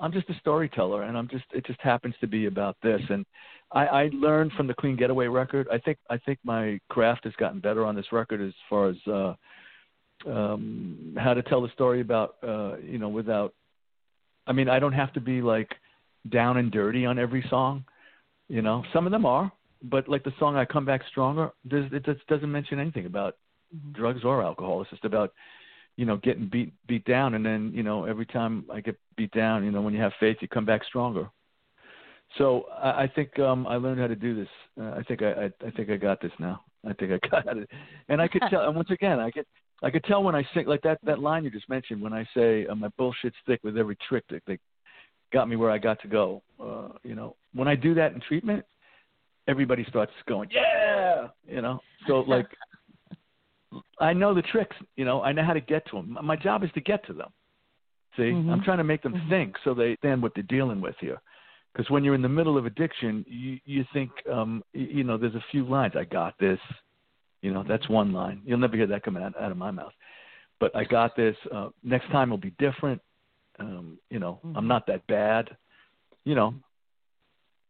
I'm 0.00 0.12
just 0.12 0.30
a 0.30 0.34
storyteller, 0.40 1.02
and 1.02 1.14
I'm 1.18 1.28
just 1.28 1.44
it 1.52 1.66
just 1.66 1.80
happens 1.82 2.14
to 2.22 2.26
be 2.26 2.46
about 2.46 2.78
this. 2.82 3.02
And 3.10 3.26
I, 3.72 3.86
I 3.86 4.10
learned 4.12 4.52
from 4.52 4.66
the 4.66 4.74
Clean 4.74 4.96
Getaway 4.96 5.26
record. 5.28 5.68
I 5.72 5.78
think 5.78 5.98
I 6.08 6.18
think 6.18 6.38
my 6.44 6.80
craft 6.88 7.24
has 7.24 7.32
gotten 7.34 7.60
better 7.60 7.84
on 7.84 7.94
this 7.94 8.12
record 8.12 8.40
as 8.40 8.52
far 8.68 8.88
as 8.88 8.96
uh, 9.06 9.34
um, 10.26 11.16
how 11.18 11.34
to 11.34 11.42
tell 11.42 11.62
the 11.62 11.70
story 11.70 12.00
about 12.00 12.36
uh, 12.46 12.76
you 12.78 12.98
know 12.98 13.08
without. 13.08 13.54
I 14.46 14.52
mean, 14.52 14.68
I 14.68 14.78
don't 14.78 14.92
have 14.92 15.12
to 15.12 15.20
be 15.20 15.40
like 15.40 15.70
down 16.30 16.56
and 16.56 16.72
dirty 16.72 17.06
on 17.06 17.18
every 17.18 17.44
song. 17.48 17.84
You 18.48 18.62
know, 18.62 18.84
some 18.92 19.06
of 19.06 19.12
them 19.12 19.24
are, 19.24 19.52
but 19.82 20.08
like 20.08 20.24
the 20.24 20.34
song 20.38 20.56
"I 20.56 20.64
Come 20.64 20.84
Back 20.84 21.02
Stronger," 21.08 21.52
it 21.70 22.04
just 22.04 22.26
doesn't 22.26 22.50
mention 22.50 22.80
anything 22.80 23.06
about 23.06 23.36
Mhm. 23.74 23.92
drugs 23.92 24.24
or 24.24 24.42
alcohol. 24.42 24.82
It's 24.82 24.90
just 24.90 25.04
about 25.04 25.32
you 25.96 26.06
know 26.06 26.16
getting 26.16 26.46
beat 26.46 26.72
beat 26.88 27.04
down, 27.04 27.34
and 27.34 27.46
then 27.46 27.72
you 27.72 27.84
know 27.84 28.04
every 28.04 28.26
time 28.26 28.64
I 28.72 28.80
get 28.80 28.98
beat 29.16 29.30
down, 29.30 29.64
you 29.64 29.70
know 29.70 29.80
when 29.80 29.94
you 29.94 30.00
have 30.00 30.14
faith, 30.14 30.38
you 30.40 30.48
come 30.48 30.64
back 30.64 30.82
stronger. 30.84 31.30
So 32.38 32.66
I, 32.76 33.02
I 33.02 33.12
think 33.14 33.38
um, 33.38 33.66
I 33.66 33.76
learned 33.76 34.00
how 34.00 34.06
to 34.06 34.16
do 34.16 34.34
this. 34.34 34.48
Uh, 34.80 34.92
I 34.92 35.02
think 35.02 35.22
I, 35.22 35.32
I 35.32 35.50
I 35.66 35.70
think 35.72 35.90
I 35.90 35.96
got 35.96 36.20
this 36.20 36.32
now. 36.38 36.62
I 36.88 36.92
think 36.94 37.12
I 37.12 37.28
got 37.42 37.56
it, 37.56 37.68
and 38.08 38.20
I 38.20 38.28
could 38.28 38.42
tell. 38.50 38.66
And 38.66 38.76
once 38.76 38.90
again, 38.90 39.18
I 39.18 39.30
could 39.30 39.46
I 39.82 39.90
could 39.90 40.04
tell 40.04 40.22
when 40.22 40.34
I 40.34 40.46
sing 40.54 40.66
like 40.66 40.82
that 40.82 40.98
that 41.04 41.18
line 41.18 41.44
you 41.44 41.50
just 41.50 41.68
mentioned 41.68 42.00
when 42.00 42.12
I 42.12 42.26
say 42.34 42.66
uh, 42.66 42.74
my 42.74 42.88
bullshit's 42.98 43.36
thick 43.46 43.60
with 43.64 43.76
every 43.76 43.96
trick 44.08 44.24
that 44.30 44.42
that 44.46 44.58
got 45.32 45.48
me 45.48 45.56
where 45.56 45.70
I 45.70 45.78
got 45.78 46.00
to 46.02 46.08
go. 46.08 46.42
Uh, 46.62 46.88
you 47.02 47.14
know, 47.14 47.36
when 47.54 47.68
I 47.68 47.74
do 47.74 47.94
that 47.94 48.12
in 48.12 48.20
treatment, 48.20 48.64
everybody 49.48 49.84
starts 49.88 50.12
going, 50.28 50.48
yeah, 50.52 51.28
you 51.48 51.62
know. 51.62 51.80
So 52.06 52.20
like, 52.20 52.46
I 54.00 54.12
know 54.12 54.34
the 54.34 54.42
tricks. 54.42 54.76
You 54.96 55.04
know, 55.04 55.22
I 55.22 55.32
know 55.32 55.44
how 55.44 55.52
to 55.52 55.60
get 55.60 55.84
to 55.86 55.96
them. 55.96 56.18
My 56.22 56.36
job 56.36 56.64
is 56.64 56.70
to 56.74 56.80
get 56.80 57.04
to 57.06 57.12
them. 57.12 57.30
See, 58.16 58.32
Mhm. 58.32 58.50
I'm 58.50 58.60
trying 58.62 58.78
to 58.78 58.84
make 58.84 59.02
them 59.02 59.14
Mhm. 59.14 59.28
think 59.28 59.58
so 59.62 59.72
they 59.72 59.90
understand 59.90 60.22
what 60.22 60.34
they're 60.34 60.42
dealing 60.44 60.80
with 60.80 60.96
here. 60.98 61.20
Because 61.72 61.88
when 61.90 62.02
you're 62.02 62.14
in 62.16 62.22
the 62.22 62.28
middle 62.28 62.58
of 62.58 62.66
addiction, 62.66 63.24
you 63.28 63.58
you 63.64 63.84
think, 63.92 64.10
um, 64.30 64.62
you 64.72 65.04
know, 65.04 65.16
there's 65.16 65.34
a 65.36 65.44
few 65.50 65.64
lines. 65.64 65.94
I 65.96 66.04
got 66.04 66.34
this. 66.38 66.58
You 67.42 67.52
know, 67.54 67.64
that's 67.66 67.88
one 67.88 68.12
line. 68.12 68.42
You'll 68.44 68.58
never 68.58 68.76
hear 68.76 68.88
that 68.88 69.02
coming 69.02 69.22
out, 69.22 69.40
out 69.40 69.50
of 69.50 69.56
my 69.56 69.70
mouth. 69.70 69.92
But 70.58 70.74
I 70.76 70.84
got 70.84 71.16
this. 71.16 71.36
Uh, 71.50 71.70
next 71.82 72.10
time 72.10 72.28
will 72.30 72.38
be 72.38 72.52
different. 72.58 73.00
Um, 73.58 73.98
you 74.10 74.18
know, 74.18 74.40
Mhm. 74.44 74.56
I'm 74.56 74.66
not 74.66 74.86
that 74.86 75.06
bad. 75.06 75.56
You 76.24 76.34
know, 76.34 76.54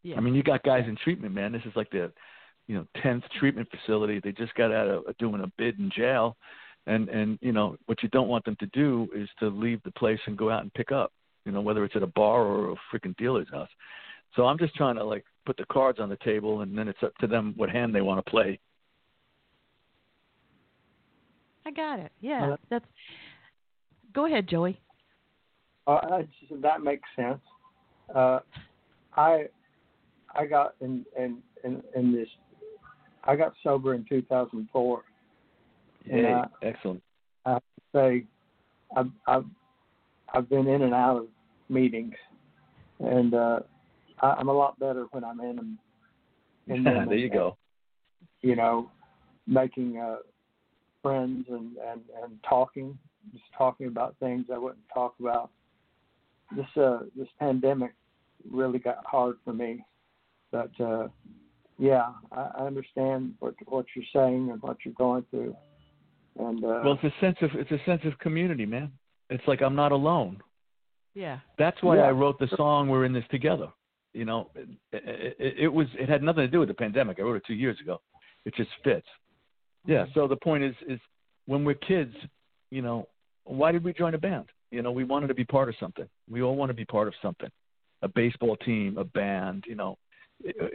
Yeah. 0.03 0.17
I 0.17 0.19
mean, 0.19 0.33
you 0.33 0.43
got 0.43 0.63
guys 0.63 0.87
in 0.87 0.95
treatment, 0.95 1.33
man. 1.35 1.51
This 1.51 1.65
is 1.65 1.75
like 1.75 1.89
the, 1.91 2.11
you 2.67 2.75
know, 2.75 2.87
tenth 3.01 3.23
treatment 3.39 3.69
facility. 3.69 4.19
They 4.19 4.31
just 4.31 4.53
got 4.55 4.71
out 4.71 4.87
of 4.87 5.17
doing 5.17 5.41
a 5.41 5.47
bid 5.57 5.79
in 5.79 5.89
jail, 5.91 6.37
and 6.87 7.07
and 7.09 7.37
you 7.41 7.51
know 7.51 7.77
what 7.85 8.01
you 8.01 8.09
don't 8.09 8.27
want 8.27 8.43
them 8.45 8.55
to 8.57 8.65
do 8.67 9.07
is 9.13 9.29
to 9.39 9.47
leave 9.49 9.81
the 9.83 9.91
place 9.91 10.19
and 10.25 10.37
go 10.37 10.49
out 10.49 10.63
and 10.63 10.73
pick 10.73 10.91
up. 10.91 11.13
You 11.45 11.51
know, 11.51 11.61
whether 11.61 11.83
it's 11.83 11.95
at 11.95 12.03
a 12.03 12.07
bar 12.07 12.43
or 12.43 12.71
a 12.71 12.75
freaking 12.93 13.15
dealer's 13.17 13.49
house. 13.51 13.69
So 14.35 14.45
I'm 14.45 14.57
just 14.57 14.75
trying 14.75 14.95
to 14.95 15.03
like 15.03 15.25
put 15.45 15.57
the 15.57 15.65
cards 15.65 15.99
on 15.99 16.09
the 16.09 16.17
table, 16.23 16.61
and 16.61 16.77
then 16.77 16.87
it's 16.87 17.01
up 17.03 17.15
to 17.17 17.27
them 17.27 17.53
what 17.57 17.69
hand 17.69 17.93
they 17.93 18.01
want 18.01 18.23
to 18.23 18.29
play. 18.29 18.59
I 21.65 21.71
got 21.71 21.99
it. 21.99 22.11
Yeah. 22.21 22.47
Well, 22.47 22.59
That's. 22.69 22.85
Go 24.13 24.25
ahead, 24.25 24.47
Joey. 24.47 24.79
Uh, 25.87 26.21
that 26.61 26.81
makes 26.81 27.07
sense. 27.15 27.39
Uh, 28.13 28.39
I 29.15 29.45
I 30.35 30.45
got 30.45 30.75
in 30.81 31.05
in 31.17 31.37
in, 31.63 31.81
in 31.95 32.13
this. 32.13 32.27
I 33.23 33.35
got 33.35 33.53
sober 33.63 33.93
in 33.93 34.05
2004. 34.09 35.03
Yeah. 36.05 36.45
excellent. 36.63 37.01
Say, 37.93 38.25
I've 38.95 39.11
I've 39.27 39.45
I've 40.33 40.49
been 40.49 40.67
in 40.67 40.81
and 40.81 40.93
out 40.93 41.17
of 41.17 41.27
meetings, 41.69 42.13
and 42.99 43.33
uh, 43.33 43.59
I, 44.21 44.35
I'm 44.39 44.49
a 44.49 44.53
lot 44.53 44.79
better 44.79 45.05
when 45.11 45.23
I'm 45.23 45.39
in 45.41 45.55
them. 45.55 45.79
in 46.67 46.83
them 46.83 47.09
there 47.09 47.17
you 47.17 47.25
and, 47.25 47.33
go. 47.33 47.57
You 48.41 48.55
know, 48.55 48.89
making 49.47 49.97
uh, 49.97 50.17
friends 51.01 51.45
and 51.49 51.75
and 51.77 52.01
and 52.23 52.39
talking, 52.47 52.97
just 53.31 53.43
talking 53.57 53.87
about 53.87 54.15
things 54.19 54.45
I 54.53 54.57
wouldn't 54.57 54.83
talk 54.93 55.15
about. 55.19 55.51
This 56.55 56.65
uh 56.75 56.99
this 57.15 57.27
pandemic 57.39 57.93
really 58.49 58.79
got 58.79 59.05
hard 59.05 59.37
for 59.43 59.53
me, 59.53 59.83
but 60.51 60.71
uh, 60.79 61.07
yeah, 61.77 62.09
I, 62.31 62.49
I 62.59 62.65
understand 62.65 63.33
what 63.39 63.55
what 63.65 63.85
you're 63.95 64.05
saying 64.13 64.49
and 64.51 64.61
what 64.61 64.77
you're 64.85 64.93
going 64.93 65.25
through, 65.31 65.55
and 66.37 66.63
uh, 66.63 66.81
Well, 66.83 66.99
it's 67.01 67.15
a 67.15 67.25
sense 67.25 67.37
of 67.41 67.49
it's 67.53 67.71
a 67.71 67.83
sense 67.85 68.01
of 68.05 68.17
community, 68.19 68.65
man. 68.65 68.91
It's 69.31 69.47
like 69.47 69.61
I'm 69.61 69.75
not 69.75 69.91
alone. 69.91 70.41
Yeah. 71.15 71.39
That's 71.57 71.81
why 71.81 71.97
Yeah. 71.97 72.03
I 72.03 72.11
wrote 72.11 72.37
the 72.37 72.49
song 72.55 72.89
"We're 72.89 73.05
in 73.05 73.13
This 73.13 73.23
Together." 73.31 73.69
You 74.13 74.25
know, 74.25 74.49
it, 74.55 74.67
it, 75.39 75.55
it 75.59 75.67
was 75.67 75.87
it 75.97 76.09
had 76.09 76.21
nothing 76.21 76.43
to 76.43 76.47
do 76.47 76.59
with 76.59 76.67
the 76.67 76.73
pandemic. 76.73 77.17
I 77.17 77.23
wrote 77.23 77.37
it 77.37 77.43
two 77.47 77.53
years 77.53 77.79
ago. 77.79 78.01
It 78.45 78.53
just 78.55 78.69
fits. 78.83 79.07
Yeah. 79.87 80.03
Mm-hmm. 80.03 80.11
So 80.13 80.27
the 80.27 80.35
point 80.35 80.63
is, 80.63 80.75
is 80.87 80.99
when 81.45 81.63
we're 81.63 81.75
kids, 81.75 82.13
you 82.69 82.81
know, 82.81 83.07
why 83.45 83.71
did 83.71 83.83
we 83.83 83.93
join 83.93 84.13
a 84.13 84.17
band? 84.17 84.45
You 84.69 84.81
know, 84.81 84.91
we 84.91 85.05
wanted 85.05 85.27
to 85.27 85.33
be 85.33 85.45
part 85.45 85.69
of 85.69 85.75
something. 85.79 86.07
We 86.29 86.41
all 86.41 86.55
want 86.55 86.69
to 86.69 86.73
be 86.73 86.85
part 86.85 87.07
of 87.07 87.13
something. 87.21 87.49
A 88.01 88.07
baseball 88.09 88.57
team, 88.57 88.97
a 88.97 89.05
band. 89.05 89.63
You 89.65 89.75
know, 89.75 89.97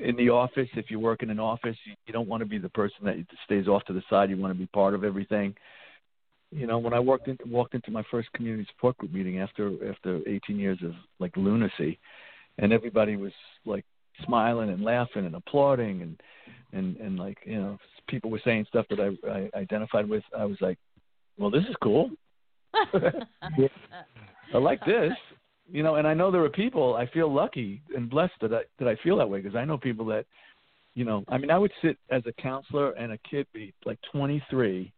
in 0.02 0.16
the 0.16 0.30
office, 0.30 0.68
if 0.74 0.90
you 0.90 0.98
work 0.98 1.22
in 1.22 1.28
an 1.28 1.40
office, 1.40 1.76
you, 1.84 1.94
you 2.06 2.12
don't 2.14 2.28
want 2.28 2.40
to 2.40 2.46
be 2.46 2.58
the 2.58 2.70
person 2.70 3.04
that 3.04 3.16
stays 3.44 3.68
off 3.68 3.84
to 3.84 3.92
the 3.92 4.02
side. 4.08 4.30
You 4.30 4.38
want 4.38 4.54
to 4.54 4.58
be 4.58 4.66
part 4.66 4.94
of 4.94 5.04
everything 5.04 5.54
you 6.50 6.66
know, 6.66 6.78
when 6.78 6.92
I 6.92 7.00
walked 7.00 7.28
in, 7.28 7.38
walked 7.46 7.74
into 7.74 7.90
my 7.90 8.02
first 8.10 8.32
community 8.32 8.66
support 8.70 8.96
group 8.98 9.12
meeting 9.12 9.40
after 9.40 9.72
after 9.90 10.20
18 10.26 10.58
years 10.58 10.78
of 10.84 10.92
like 11.18 11.36
lunacy, 11.36 11.98
and 12.58 12.72
everybody 12.72 13.16
was 13.16 13.32
like 13.64 13.84
smiling 14.24 14.70
and 14.70 14.82
laughing 14.82 15.26
and 15.26 15.34
applauding 15.34 16.02
and 16.02 16.20
and 16.72 16.96
and 16.98 17.18
like 17.18 17.38
you 17.44 17.60
know 17.60 17.78
people 18.08 18.30
were 18.30 18.40
saying 18.44 18.64
stuff 18.68 18.86
that 18.90 19.00
I, 19.00 19.28
I 19.28 19.58
identified 19.58 20.08
with. 20.08 20.22
I 20.36 20.44
was 20.44 20.56
like, 20.60 20.78
well, 21.38 21.50
this 21.50 21.64
is 21.64 21.74
cool. 21.82 22.10
I 22.74 24.58
like 24.58 24.84
this. 24.86 25.12
You 25.70 25.82
know, 25.82 25.96
and 25.96 26.06
I 26.06 26.14
know 26.14 26.30
there 26.30 26.44
are 26.44 26.48
people. 26.48 26.94
I 26.94 27.06
feel 27.06 27.32
lucky 27.32 27.82
and 27.94 28.08
blessed 28.08 28.34
that 28.40 28.54
I 28.54 28.60
that 28.78 28.88
I 28.88 28.96
feel 29.02 29.16
that 29.18 29.28
way 29.28 29.40
because 29.40 29.56
I 29.56 29.64
know 29.64 29.76
people 29.76 30.06
that, 30.06 30.26
you 30.94 31.04
know, 31.04 31.24
I 31.28 31.38
mean, 31.38 31.50
I 31.50 31.58
would 31.58 31.72
sit 31.82 31.98
as 32.10 32.22
a 32.26 32.32
counselor 32.40 32.92
and 32.92 33.12
a 33.12 33.18
kid 33.28 33.48
be 33.52 33.74
like 33.84 33.98
23 34.12 34.92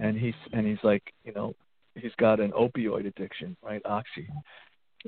and 0.00 0.16
he's 0.16 0.34
and 0.52 0.66
he's 0.66 0.78
like 0.82 1.02
you 1.24 1.32
know 1.32 1.54
he's 1.94 2.12
got 2.18 2.40
an 2.40 2.52
opioid 2.52 3.06
addiction 3.06 3.56
right 3.62 3.82
oxy. 3.84 4.28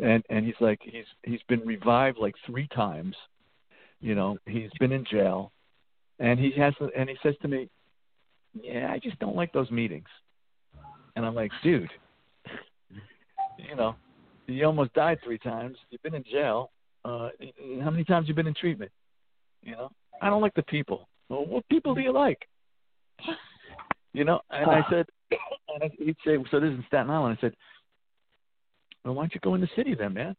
And 0.03 0.23
and 0.31 0.45
he's 0.45 0.55
like 0.61 0.81
he's 0.83 1.05
he's 1.25 1.41
been 1.49 1.61
revived 1.61 2.19
like 2.19 2.35
three 2.47 2.69
times 2.69 3.15
you 4.01 4.15
know 4.15 4.39
he's 4.47 4.71
been 4.79 4.93
in 4.93 5.05
jail. 5.11 5.53
And 6.19 6.39
he 6.39 6.53
has 6.59 6.75
and 6.97 7.09
he 7.09 7.17
says 7.23 7.35
to 7.43 7.49
me 7.49 7.69
yeah 8.53 8.91
i 8.91 8.99
just 8.99 9.19
don't 9.21 9.37
like 9.37 9.53
those 9.53 9.71
meetings. 9.71 10.09
And 11.17 11.25
i'm 11.25 11.35
like 11.35 11.53
dude 11.63 11.91
you 13.59 13.77
know 13.77 13.95
you 14.47 14.65
almost 14.67 14.93
died 14.95 15.19
three 15.23 15.39
times. 15.39 15.77
You've 15.91 16.03
been 16.03 16.15
in 16.15 16.25
jail. 16.25 16.71
Uh 17.05 17.31
how 17.83 17.91
many 17.91 18.05
times 18.05 18.29
you 18.29 18.35
been 18.35 18.47
in 18.47 18.55
treatment? 18.55 18.91
You 19.63 19.73
know 19.73 19.91
i 20.23 20.29
don't 20.29 20.43
like 20.43 20.55
the 20.55 20.63
people. 20.63 21.09
Well 21.29 21.47
what 21.47 21.69
people 21.69 21.95
do 21.95 22.01
you 22.01 22.13
like 22.13 22.47
you 24.13 24.25
know, 24.25 24.41
and 24.51 24.71
I 24.71 24.81
ah. 24.81 24.87
said, 24.91 25.07
and 25.75 25.85
I- 25.85 25.97
he'd 25.99 26.17
say, 26.25 26.37
so 26.51 26.61
this 26.61 26.71
is 26.71 26.79
in 26.79 26.85
Staten 26.89 27.11
Island. 27.11 27.37
I 27.39 27.41
said, 27.41 27.55
well, 29.05 29.15
why 29.15 29.23
don't 29.23 29.35
you 29.35 29.41
go 29.41 29.55
in 29.55 29.61
the 29.61 29.69
city 29.77 29.95
then, 29.95 30.15
man? 30.15 30.37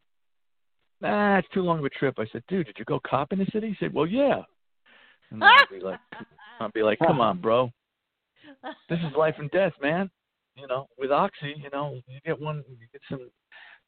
Nah, 1.02 1.40
it's 1.40 1.48
too 1.54 1.64
long 1.64 1.80
of 1.80 1.86
a 1.86 1.90
trip. 1.90 2.16
I 2.20 2.26
said, 2.32 2.44
dude, 2.48 2.68
did 2.68 2.76
you 2.78 2.86
go 2.86 3.00
cop 3.00 3.34
in 3.34 3.40
the 3.40 3.48
city? 3.52 3.70
He 3.70 3.76
said, 3.80 3.94
well, 3.94 4.06
yeah. 4.06 4.42
And 5.32 5.44
I'd 5.44 5.66
be 5.72 5.80
like, 5.80 6.00
I'd 6.60 6.74
be 6.74 6.84
like, 6.84 7.00
come 7.00 7.20
on, 7.20 7.42
bro. 7.42 7.72
This 8.90 9.00
is 9.00 9.16
life 9.18 9.36
and 9.40 9.50
death, 9.52 9.74
man. 9.82 10.10
You 10.56 10.68
know, 10.68 10.88
with 10.98 11.12
oxy, 11.12 11.56
you 11.58 11.70
know, 11.72 12.00
you 12.08 12.20
get 12.26 12.40
one, 12.40 12.64
you 12.70 12.88
get 12.92 13.02
some 13.10 13.30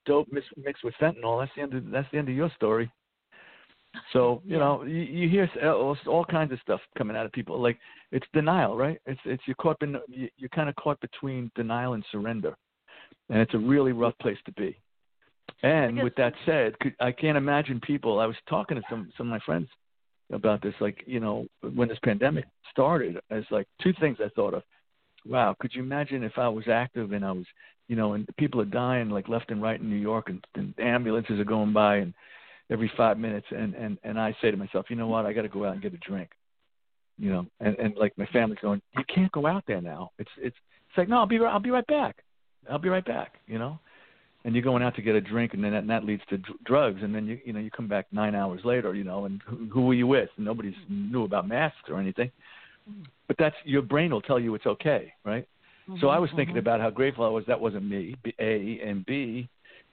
dope 0.05 0.27
mix, 0.31 0.47
mixed 0.57 0.83
with 0.83 0.93
fentanyl. 0.99 1.41
That's 1.41 1.51
the 1.55 1.61
end 1.61 1.73
of 1.73 1.91
that's 1.91 2.07
the 2.11 2.17
end 2.17 2.29
of 2.29 2.35
your 2.35 2.49
story. 2.55 2.89
So 4.11 4.41
you 4.45 4.53
Yeah. 4.53 4.59
know, 4.59 4.83
you, 4.83 5.01
you 5.01 5.29
hear 5.29 5.49
all, 6.07 6.25
kinds 6.25 6.51
of 6.51 6.59
stuff 6.61 6.81
coming 6.97 7.15
out 7.17 7.25
of 7.25 7.31
people. 7.31 7.59
Like 7.59 7.79
it's 8.11 8.27
denial, 8.33 8.75
right? 8.75 8.99
It's 9.05 9.21
it's 9.25 9.43
you're 9.45 9.55
caught 9.55 9.81
in 9.81 9.97
you- 10.07 10.29
you're 10.37 10.49
kind 10.49 10.69
of 10.69 10.75
caught 10.75 10.99
between 11.01 11.51
denial 11.55 11.93
and 11.93 12.05
surrender, 12.11 12.55
and 13.29 13.39
it's 13.39 13.53
a 13.53 13.57
really 13.59 13.91
rough 13.91 14.17
place 14.19 14.37
to 14.45 14.51
be. 14.53 14.77
And 15.61 16.01
with 16.01 16.15
that 16.15 16.33
said, 16.45 16.75
I 16.99 17.11
can't 17.11 17.37
imagine 17.37 17.79
people. 17.79 18.19
I 18.19 18.25
was 18.25 18.35
talking 18.47 18.75
to 18.75 18.83
some 18.89 19.11
some 19.17 19.27
of 19.27 19.31
my 19.31 19.39
friends 19.39 19.69
about 20.31 20.61
this, 20.61 20.73
like 20.79 21.03
you 21.05 21.19
know, 21.19 21.45
when 21.75 21.87
this 21.87 21.99
pandemic 22.03 22.45
started, 22.71 23.19
as 23.29 23.43
like 23.51 23.67
two 23.81 23.93
things 23.99 24.17
I 24.19 24.29
thought 24.29 24.53
of. 24.53 24.63
wow, 25.25 25.55
could 25.59 25.73
you 25.73 25.81
imagine 25.81 26.23
if 26.23 26.37
I 26.37 26.49
was 26.49 26.67
active 26.67 27.11
and 27.13 27.23
I 27.23 27.31
was, 27.31 27.45
you 27.87 27.95
know, 27.95 28.13
and 28.13 28.27
people 28.37 28.59
are 28.61 28.65
dying 28.65 29.09
like 29.09 29.29
left 29.29 29.51
and 29.51 29.61
right 29.61 29.79
in 29.79 29.89
New 29.89 29.95
York, 29.95 30.29
and, 30.29 30.43
and 30.55 30.73
ambulances 30.79 31.39
are 31.39 31.45
going 31.45 31.73
by, 31.73 31.97
and 31.97 32.13
every 32.69 32.91
five 32.97 33.17
minutes, 33.17 33.47
and 33.51 33.73
and 33.75 33.97
and 34.03 34.19
I 34.19 34.35
say 34.41 34.51
to 34.51 34.57
myself, 34.57 34.87
you 34.89 34.95
know 34.95 35.07
what, 35.07 35.25
I 35.25 35.33
got 35.33 35.43
to 35.43 35.49
go 35.49 35.65
out 35.65 35.73
and 35.73 35.81
get 35.81 35.93
a 35.93 35.97
drink, 35.97 36.29
you 37.17 37.31
know, 37.31 37.45
and 37.59 37.75
and 37.77 37.95
like 37.95 38.17
my 38.17 38.25
family's 38.27 38.59
going, 38.61 38.81
you 38.97 39.03
can't 39.13 39.31
go 39.31 39.47
out 39.47 39.63
there 39.67 39.81
now. 39.81 40.11
It's 40.19 40.31
it's 40.37 40.55
it's 40.89 40.97
like 40.97 41.09
no, 41.09 41.17
I'll 41.17 41.25
be 41.27 41.39
I'll 41.39 41.59
be 41.59 41.71
right 41.71 41.87
back, 41.87 42.23
I'll 42.69 42.79
be 42.79 42.89
right 42.89 43.05
back, 43.05 43.35
you 43.47 43.59
know 43.59 43.79
and 44.45 44.53
you're 44.53 44.63
going 44.63 44.83
out 44.83 44.95
to 44.95 45.01
get 45.01 45.15
a 45.15 45.21
drink, 45.21 45.53
and 45.53 45.63
then 45.63 45.71
that, 45.71 45.79
and 45.79 45.89
that 45.89 46.03
leads 46.03 46.21
to 46.29 46.37
dr- 46.37 46.63
drugs, 46.65 47.01
and 47.01 47.13
then 47.13 47.25
you 47.25 47.39
you 47.45 47.53
know 47.53 47.59
you 47.59 47.71
come 47.71 47.87
back 47.87 48.07
nine 48.11 48.35
hours 48.35 48.61
later, 48.63 48.93
you 48.93 49.03
know, 49.03 49.25
and 49.25 49.41
who, 49.45 49.67
who 49.71 49.81
were 49.83 49.93
you 49.93 50.07
with? 50.07 50.29
And 50.35 50.45
nobody's 50.45 50.75
knew 50.89 51.23
about 51.23 51.47
masks 51.47 51.89
or 51.89 51.99
anything, 51.99 52.31
but 53.27 53.37
that's 53.39 53.55
your 53.63 53.81
brain 53.81 54.11
will 54.11 54.21
tell 54.21 54.39
you 54.39 54.53
it's 54.55 54.65
okay, 54.65 55.13
right? 55.23 55.47
Mm-hmm, 55.89 55.99
so 56.01 56.09
I 56.09 56.19
was 56.19 56.29
thinking 56.31 56.55
mm-hmm. 56.55 56.59
about 56.59 56.81
how 56.81 56.89
grateful 56.89 57.25
I 57.25 57.29
was 57.29 57.45
that 57.47 57.59
wasn't 57.59 57.85
me, 57.85 58.15
A 58.39 58.79
and 58.85 59.05
B, 59.05 59.47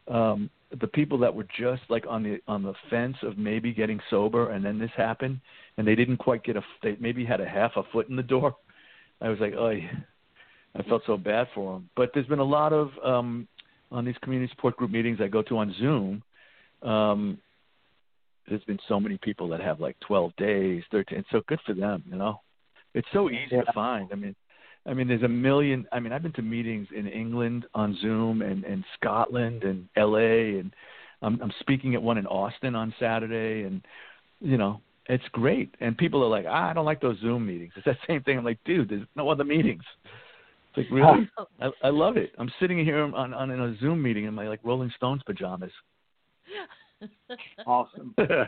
um, 0.09 0.51
the 0.79 0.87
people 0.87 1.19
that 1.19 1.35
were 1.35 1.47
just 1.59 1.83
like 1.89 2.05
on 2.09 2.23
the 2.23 2.41
on 2.47 2.63
the 2.63 2.75
fence 2.89 3.17
of 3.23 3.39
maybe 3.39 3.73
getting 3.73 4.01
sober, 4.09 4.51
and 4.51 4.65
then 4.65 4.79
this 4.79 4.91
happened, 4.97 5.41
and 5.77 5.87
they 5.87 5.95
didn't 5.95 6.19
quite 6.19 6.45
get 6.45 6.57
a 6.57 6.63
they 6.83 6.97
maybe 7.01 7.25
had 7.25 7.41
a 7.41 7.49
half 7.49 7.73
a 7.77 7.83
foot 7.93 8.09
in 8.09 8.17
the 8.17 8.23
door. 8.23 8.57
I 9.21 9.29
was 9.29 9.39
like, 9.41 9.55
oh. 9.55 9.73
I 10.73 10.85
felt 10.85 11.03
so 11.05 11.17
bad 11.17 11.49
for 11.53 11.73
them. 11.73 11.91
But 11.97 12.13
there's 12.15 12.29
been 12.29 12.39
a 12.39 12.45
lot 12.45 12.73
of 12.73 12.91
um, 13.05 13.49
on 13.91 14.05
these 14.05 14.15
community 14.23 14.51
support 14.55 14.77
group 14.77 14.91
meetings 14.91 15.19
I 15.21 15.29
go 15.29 15.43
to 15.43 15.59
on 15.59 15.75
Zoom, 15.79 16.23
um, 16.83 17.39
there's 18.49 18.65
been 18.65 18.79
so 18.89 18.99
many 18.99 19.19
people 19.19 19.49
that 19.49 19.61
have 19.61 19.81
like 19.81 19.97
12 20.01 20.35
days, 20.37 20.83
13. 20.91 21.25
So 21.31 21.43
good 21.47 21.61
for 21.67 21.75
them, 21.75 22.03
you 22.07 22.17
know. 22.17 22.41
It's 22.95 23.09
so 23.13 23.31
easy 23.31 23.49
yeah. 23.53 23.63
to 23.63 23.73
find. 23.73 24.09
I 24.13 24.17
mean, 24.17 24.35
I 24.87 24.95
mean, 24.95 25.09
there's 25.09 25.23
a 25.23 25.29
million. 25.29 25.87
I 25.93 26.01
mean, 26.01 26.13
I've 26.13 26.23
been 26.23 26.33
to 26.33 26.43
meetings 26.43 26.89
in 26.95 27.07
England 27.07 27.67
on 27.75 27.97
Zoom 28.01 28.43
and 28.43 28.65
and 28.65 28.85
Scotland 28.99 29.65
and 29.65 29.89
L.A. 29.97 30.59
and 30.59 30.73
I'm, 31.23 31.41
I'm 31.43 31.53
speaking 31.61 31.95
at 31.95 32.03
one 32.03 32.19
in 32.19 32.27
Austin 32.27 32.75
on 32.75 32.95
Saturday, 32.99 33.67
and 33.67 33.83
you 34.41 34.57
know, 34.57 34.81
it's 35.07 35.25
great. 35.33 35.75
And 35.81 35.97
people 35.97 36.23
are 36.23 36.29
like, 36.29 36.47
ah, 36.49 36.71
I 36.71 36.73
don't 36.73 36.85
like 36.85 37.01
those 37.01 37.19
Zoom 37.21 37.47
meetings. 37.47 37.73
It's 37.77 37.85
that 37.85 37.99
same 38.07 38.23
thing. 38.23 38.39
I'm 38.39 38.45
like, 38.45 38.63
dude, 38.65 38.89
there's 38.89 39.07
no 39.17 39.29
other 39.29 39.45
meetings. 39.45 39.83
It's 40.75 40.79
like 40.79 40.91
really, 40.91 41.29
I, 41.61 41.89
I 41.89 41.91
love 41.91 42.17
it. 42.17 42.33
I'm 42.39 42.51
sitting 42.61 42.85
here 42.85 43.03
on, 43.03 43.35
on 43.35 43.51
in 43.51 43.61
a 43.61 43.77
Zoom 43.79 44.03
meeting 44.03 44.25
in 44.25 44.35
my 44.35 44.49
like 44.49 44.61
Rolling 44.63 44.93
Stones 44.97 45.23
pajamas. 45.27 45.73
awesome. 47.67 48.15
so, 48.19 48.45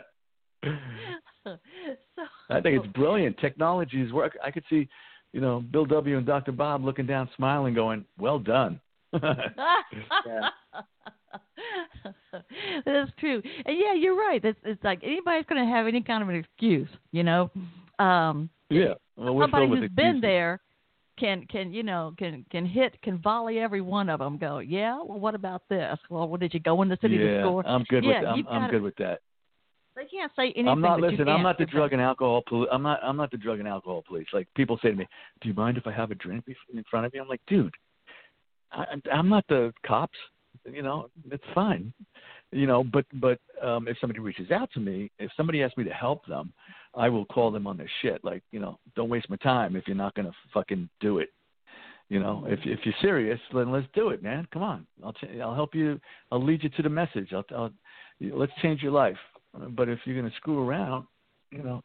I 2.49 2.61
think 2.61 2.83
it's 2.83 2.93
brilliant. 2.93 3.37
Technology 3.39 4.01
is 4.01 4.11
work. 4.11 4.37
I 4.43 4.51
could 4.51 4.63
see, 4.69 4.87
you 5.33 5.41
know, 5.41 5.59
Bill 5.59 5.85
W. 5.85 6.17
and 6.17 6.25
Dr. 6.25 6.51
Bob 6.51 6.85
looking 6.85 7.05
down, 7.05 7.29
smiling, 7.35 7.73
going, 7.73 8.05
"Well 8.17 8.39
done." 8.39 8.79
yeah. 9.13 10.49
That's 12.85 13.11
true. 13.19 13.41
And 13.65 13.77
yeah, 13.77 13.93
you're 13.95 14.15
right. 14.15 14.43
It's 14.43 14.59
it's 14.63 14.83
like 14.83 14.99
anybody's 15.03 15.45
going 15.47 15.65
to 15.65 15.71
have 15.71 15.87
any 15.87 16.01
kind 16.01 16.23
of 16.23 16.29
an 16.29 16.35
excuse, 16.35 16.89
you 17.11 17.23
know. 17.23 17.51
Um, 17.99 18.49
yeah. 18.69 18.93
Well, 19.15 19.39
somebody 19.41 19.67
who's 19.67 19.89
been 19.91 20.19
there 20.21 20.59
can 21.17 21.45
can 21.47 21.73
you 21.73 21.83
know 21.83 22.13
can 22.17 22.45
can 22.51 22.65
hit 22.65 22.99
can 23.01 23.19
volley 23.19 23.59
every 23.59 23.81
one 23.81 24.09
of 24.09 24.19
them. 24.19 24.37
Go, 24.37 24.59
yeah. 24.59 24.95
Well, 24.95 25.19
what 25.19 25.35
about 25.35 25.63
this? 25.69 25.97
Well, 26.09 26.27
what 26.27 26.39
did 26.39 26.53
you 26.53 26.59
go 26.59 26.81
in 26.81 26.89
the 26.89 26.97
city 27.01 27.15
yeah, 27.15 27.37
to 27.37 27.41
score? 27.43 27.67
I'm 27.67 27.83
good 27.83 28.03
yeah, 28.03 28.35
with 28.35 28.45
I'm, 28.47 28.63
I'm 28.63 28.71
good 28.71 28.81
with 28.81 28.95
that. 28.97 29.19
They 29.95 30.05
can't 30.05 30.31
say 30.35 30.45
anything. 30.55 30.67
I'm 30.67 30.81
not 30.81 30.99
listen. 30.99 31.27
I'm 31.27 31.43
not 31.43 31.57
the 31.57 31.65
drug 31.65 31.93
and 31.93 32.01
alcohol 32.01 32.43
police. 32.47 32.69
I'm 32.71 32.81
not. 32.81 32.99
I'm 33.03 33.17
not 33.17 33.31
the 33.31 33.37
drug 33.37 33.59
and 33.59 33.67
alcohol 33.67 34.03
police. 34.07 34.27
Like 34.33 34.47
people 34.55 34.79
say 34.81 34.89
to 34.89 34.95
me, 34.95 35.07
"Do 35.41 35.49
you 35.49 35.53
mind 35.53 35.77
if 35.77 35.85
I 35.85 35.91
have 35.91 36.11
a 36.11 36.15
drink 36.15 36.45
in 36.47 36.83
front 36.89 37.05
of 37.05 37.13
you?" 37.13 37.21
I'm 37.21 37.27
like, 37.27 37.41
dude, 37.47 37.73
I, 38.71 38.85
I'm 39.11 39.29
not 39.29 39.45
the 39.47 39.73
cops. 39.85 40.17
You 40.65 40.81
know, 40.81 41.09
it's 41.31 41.43
fine. 41.53 41.93
You 42.51 42.67
know, 42.67 42.83
but 42.83 43.05
but 43.13 43.39
um, 43.61 43.87
if 43.87 43.97
somebody 43.99 44.19
reaches 44.19 44.51
out 44.51 44.71
to 44.73 44.79
me, 44.79 45.11
if 45.19 45.31
somebody 45.35 45.63
asks 45.63 45.77
me 45.77 45.83
to 45.83 45.93
help 45.93 46.25
them, 46.25 46.53
I 46.95 47.09
will 47.09 47.25
call 47.25 47.51
them 47.51 47.67
on 47.67 47.77
their 47.77 47.89
shit. 48.01 48.23
Like, 48.23 48.43
you 48.51 48.59
know, 48.59 48.77
don't 48.95 49.09
waste 49.09 49.29
my 49.29 49.37
time 49.37 49.75
if 49.75 49.87
you're 49.87 49.95
not 49.95 50.13
gonna 50.15 50.31
fucking 50.53 50.89
do 50.99 51.19
it. 51.19 51.29
You 52.09 52.19
know, 52.19 52.45
if 52.47 52.59
if 52.63 52.79
you're 52.83 52.93
serious, 53.01 53.39
then 53.53 53.71
let's 53.71 53.87
do 53.95 54.09
it, 54.09 54.21
man. 54.21 54.47
Come 54.53 54.61
on, 54.61 54.85
I'll 55.03 55.13
ch- 55.13 55.39
I'll 55.41 55.55
help 55.55 55.73
you. 55.73 55.99
I'll 56.31 56.43
lead 56.43 56.63
you 56.63 56.69
to 56.69 56.81
the 56.81 56.89
message. 56.89 57.33
I'll, 57.33 57.45
I'll 57.55 57.71
let's 58.19 58.51
change 58.61 58.81
your 58.83 58.91
life. 58.91 59.17
But 59.53 59.89
if 59.89 59.99
you're 60.05 60.15
gonna 60.15 60.33
screw 60.37 60.67
around, 60.67 61.05
you 61.51 61.63
know, 61.63 61.83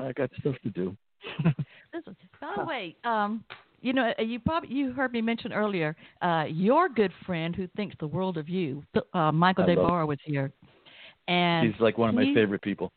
I 0.00 0.12
got 0.12 0.30
stuff 0.40 0.56
to 0.62 0.70
do. 0.70 0.96
Listen, 1.94 2.16
by 2.40 2.54
the 2.56 2.64
way, 2.64 2.96
um, 3.04 3.44
you 3.80 3.92
know, 3.92 4.12
uh, 4.18 4.22
you 4.22 4.40
probably 4.40 4.70
you 4.70 4.92
heard 4.92 5.12
me 5.12 5.20
mention 5.20 5.52
earlier. 5.52 5.94
Uh, 6.22 6.44
your 6.48 6.88
good 6.88 7.12
friend 7.24 7.54
who 7.54 7.66
thinks 7.76 7.94
the 8.00 8.06
world 8.06 8.36
of 8.38 8.48
you, 8.48 8.82
uh, 9.12 9.32
Michael 9.32 9.66
Des 9.66 9.76
Barres, 9.76 10.06
was 10.06 10.18
here, 10.24 10.52
and 11.28 11.70
he's 11.70 11.80
like 11.80 11.98
one 11.98 12.08
of 12.08 12.14
my 12.14 12.32
favorite 12.34 12.62
people. 12.62 12.92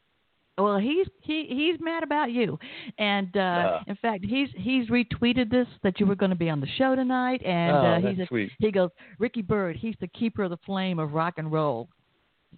Well, 0.57 0.77
he's 0.77 1.07
he 1.21 1.45
he's 1.49 1.79
mad 1.79 2.03
about 2.03 2.31
you, 2.31 2.59
and 2.97 3.29
uh, 3.35 3.39
uh, 3.39 3.83
in 3.87 3.95
fact, 3.95 4.25
he's 4.25 4.49
he's 4.55 4.87
retweeted 4.89 5.49
this 5.49 5.67
that 5.83 5.99
you 5.99 6.05
were 6.05 6.15
going 6.15 6.31
to 6.31 6.37
be 6.37 6.49
on 6.49 6.59
the 6.59 6.67
show 6.77 6.95
tonight, 6.95 7.41
and 7.45 7.75
oh, 7.75 7.79
uh, 7.79 8.09
he's 8.09 8.19
a, 8.19 8.27
he 8.59 8.71
goes, 8.71 8.89
Ricky 9.19 9.41
Byrd, 9.41 9.77
he's 9.77 9.95
the 10.01 10.07
keeper 10.07 10.43
of 10.43 10.49
the 10.49 10.57
flame 10.65 10.99
of 10.99 11.13
rock 11.13 11.35
and 11.37 11.51
roll. 11.51 11.87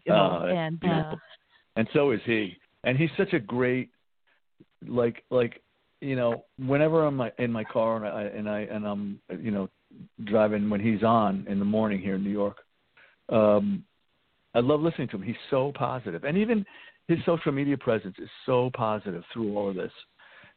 Oh, 0.10 0.46
and 0.46 0.84
uh, 0.84 1.16
and 1.76 1.88
so 1.94 2.12
is 2.12 2.22
he, 2.26 2.58
and 2.84 2.98
he's 2.98 3.10
such 3.18 3.34
a 3.34 3.40
great, 3.40 3.90
like 4.88 5.24
like 5.30 5.62
you 6.02 6.16
know, 6.16 6.44
whenever 6.58 7.06
I'm 7.06 7.22
in 7.38 7.52
my 7.52 7.64
car 7.64 7.98
and 7.98 8.06
I 8.08 8.22
and 8.24 8.50
I 8.50 8.60
and 8.62 8.86
I'm 8.86 9.22
you 9.40 9.52
know 9.52 9.70
driving 10.24 10.70
when 10.70 10.82
he's 10.82 11.04
on 11.04 11.46
in 11.48 11.60
the 11.60 11.66
morning 11.66 12.02
here 12.02 12.16
in 12.16 12.24
New 12.24 12.32
York, 12.32 12.58
um, 13.30 13.84
I 14.56 14.60
love 14.60 14.82
listening 14.82 15.08
to 15.10 15.18
him. 15.18 15.24
He's 15.24 15.36
so 15.50 15.72
positive, 15.76 16.24
and 16.24 16.38
even 16.38 16.66
his 17.08 17.20
social 17.26 17.52
media 17.52 17.78
presence 17.78 18.16
is 18.20 18.30
so 18.46 18.72
positive 18.74 19.24
through 19.34 19.56
all 19.56 19.70
of 19.70 19.76
this, 19.76 19.92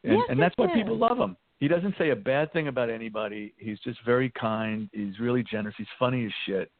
and, 0.03 0.13
yes, 0.13 0.21
and 0.29 0.41
that's 0.41 0.55
why 0.57 0.67
people 0.73 0.97
love 0.97 1.17
him. 1.17 1.37
He 1.59 1.67
doesn't 1.67 1.95
say 1.97 2.09
a 2.09 2.15
bad 2.15 2.51
thing 2.51 2.67
about 2.67 2.89
anybody. 2.89 3.53
He's 3.57 3.79
just 3.79 3.99
very 4.05 4.29
kind. 4.31 4.89
He's 4.91 5.19
really 5.19 5.43
generous. 5.43 5.75
He's 5.77 5.87
funny 5.97 6.25
as 6.25 6.31
shit, 6.45 6.71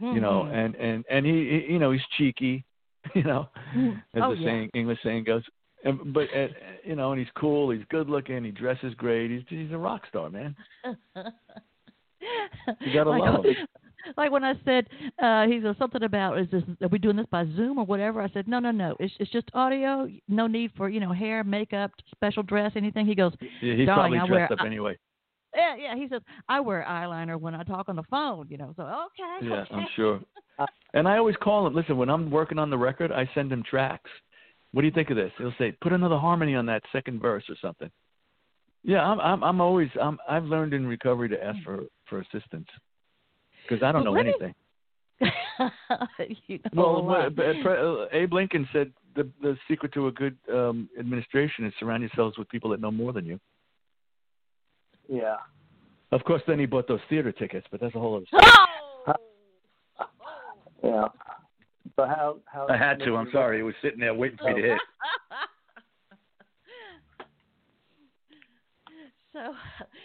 mm-hmm. 0.00 0.14
you 0.14 0.20
know. 0.20 0.42
And 0.42 0.74
and 0.76 1.04
and 1.10 1.26
he, 1.26 1.64
he, 1.66 1.72
you 1.72 1.78
know, 1.78 1.92
he's 1.92 2.00
cheeky, 2.16 2.64
you 3.14 3.24
know, 3.24 3.48
mm. 3.76 3.96
as 4.14 4.22
oh, 4.22 4.34
the 4.34 4.40
yeah. 4.40 4.46
saying 4.46 4.70
English 4.74 4.98
saying 5.04 5.24
goes. 5.24 5.42
And, 5.84 6.12
but 6.12 6.24
uh, 6.34 6.48
you 6.84 6.96
know, 6.96 7.12
and 7.12 7.20
he's 7.20 7.30
cool. 7.36 7.70
He's 7.70 7.84
good 7.90 8.08
looking. 8.08 8.44
He 8.44 8.50
dresses 8.50 8.94
great. 8.94 9.30
He's 9.30 9.42
he's 9.48 9.72
a 9.72 9.78
rock 9.78 10.02
star, 10.08 10.30
man. 10.30 10.56
you 10.84 10.94
gotta 12.92 13.10
like, 13.10 13.20
love 13.20 13.44
him 13.44 13.54
like 14.16 14.30
when 14.30 14.44
I 14.44 14.54
said 14.64 14.86
uh 15.22 15.46
he 15.46 15.60
said 15.62 15.76
something 15.78 16.02
about 16.02 16.38
is 16.38 16.48
this 16.50 16.62
are 16.82 16.88
we 16.88 16.98
doing 16.98 17.16
this 17.16 17.26
by 17.30 17.44
Zoom 17.56 17.78
or 17.78 17.84
whatever? 17.84 18.20
I 18.20 18.28
said 18.30 18.48
no 18.48 18.58
no 18.58 18.70
no 18.70 18.96
it's 19.00 19.12
it's 19.18 19.30
just 19.30 19.48
audio. 19.54 20.08
No 20.28 20.46
need 20.46 20.72
for 20.76 20.88
you 20.88 21.00
know 21.00 21.12
hair, 21.12 21.44
makeup, 21.44 21.92
special 22.12 22.42
dress, 22.42 22.72
anything. 22.76 23.06
He 23.06 23.14
goes. 23.14 23.32
Yeah, 23.62 23.74
he's 23.74 23.86
probably 23.86 24.18
dressed 24.18 24.30
wear, 24.30 24.52
up 24.52 24.58
I, 24.60 24.66
anyway. 24.66 24.98
Yeah, 25.56 25.76
yeah. 25.76 25.96
He 25.96 26.08
says 26.08 26.20
I 26.48 26.60
wear 26.60 26.84
eyeliner 26.88 27.40
when 27.40 27.54
I 27.54 27.62
talk 27.64 27.88
on 27.88 27.96
the 27.96 28.02
phone. 28.04 28.46
You 28.48 28.58
know, 28.58 28.72
so 28.76 28.82
okay. 28.82 29.46
Yeah, 29.46 29.62
okay. 29.62 29.74
I'm 29.74 29.86
sure. 29.96 30.20
And 30.94 31.06
I 31.06 31.18
always 31.18 31.36
call 31.36 31.66
him. 31.66 31.74
Listen, 31.74 31.96
when 31.96 32.08
I'm 32.08 32.30
working 32.30 32.58
on 32.58 32.70
the 32.70 32.78
record, 32.78 33.12
I 33.12 33.28
send 33.34 33.52
him 33.52 33.62
tracks. 33.68 34.10
What 34.72 34.82
do 34.82 34.88
you 34.88 34.92
think 34.92 35.10
of 35.10 35.16
this? 35.16 35.32
He'll 35.38 35.54
say, 35.58 35.72
put 35.80 35.92
another 35.92 36.18
harmony 36.18 36.54
on 36.54 36.66
that 36.66 36.82
second 36.92 37.20
verse 37.20 37.44
or 37.48 37.56
something. 37.60 37.90
Yeah, 38.84 39.02
I'm 39.02 39.20
I'm 39.20 39.42
I'm 39.42 39.60
always 39.60 39.88
I'm 40.00 40.18
I've 40.28 40.44
learned 40.44 40.72
in 40.72 40.86
recovery 40.86 41.28
to 41.30 41.44
ask 41.44 41.58
for 41.64 41.84
for 42.08 42.20
assistance 42.20 42.68
because 43.62 43.82
I 43.82 43.90
don't 43.90 44.04
well, 44.04 44.14
know 44.14 44.20
anything. 44.20 44.54
you 46.46 46.60
know 46.72 47.02
well, 47.02 47.30
uh, 47.38 48.06
Abe 48.12 48.32
Lincoln 48.32 48.68
said 48.72 48.92
the 49.16 49.28
the 49.42 49.56
secret 49.68 49.92
to 49.94 50.06
a 50.06 50.12
good 50.12 50.36
um, 50.52 50.88
administration 50.98 51.66
is 51.66 51.72
surround 51.80 52.02
yourselves 52.02 52.38
with 52.38 52.48
people 52.48 52.70
that 52.70 52.80
know 52.80 52.92
more 52.92 53.12
than 53.12 53.26
you. 53.26 53.40
Yeah. 55.08 55.36
Of 56.12 56.24
course, 56.24 56.42
then 56.46 56.58
he 56.58 56.66
bought 56.66 56.86
those 56.88 57.00
theater 57.08 57.32
tickets, 57.32 57.66
but 57.70 57.80
that's 57.80 57.94
a 57.94 57.98
whole 57.98 58.16
other 58.16 58.26
story. 58.26 58.42
Oh! 59.08 59.14
yeah. 60.84 61.08
But 61.96 62.08
how 62.08 62.38
how? 62.46 62.66
I 62.68 62.76
had 62.76 62.98
to. 63.00 63.16
I'm 63.16 63.30
sorry. 63.32 63.60
It 63.60 63.62
was 63.62 63.74
sitting 63.82 64.00
there 64.00 64.14
waiting 64.14 64.38
for 64.38 64.52
me 64.52 64.62
to 64.62 64.68
hit. 64.68 64.78
so, 69.32 69.54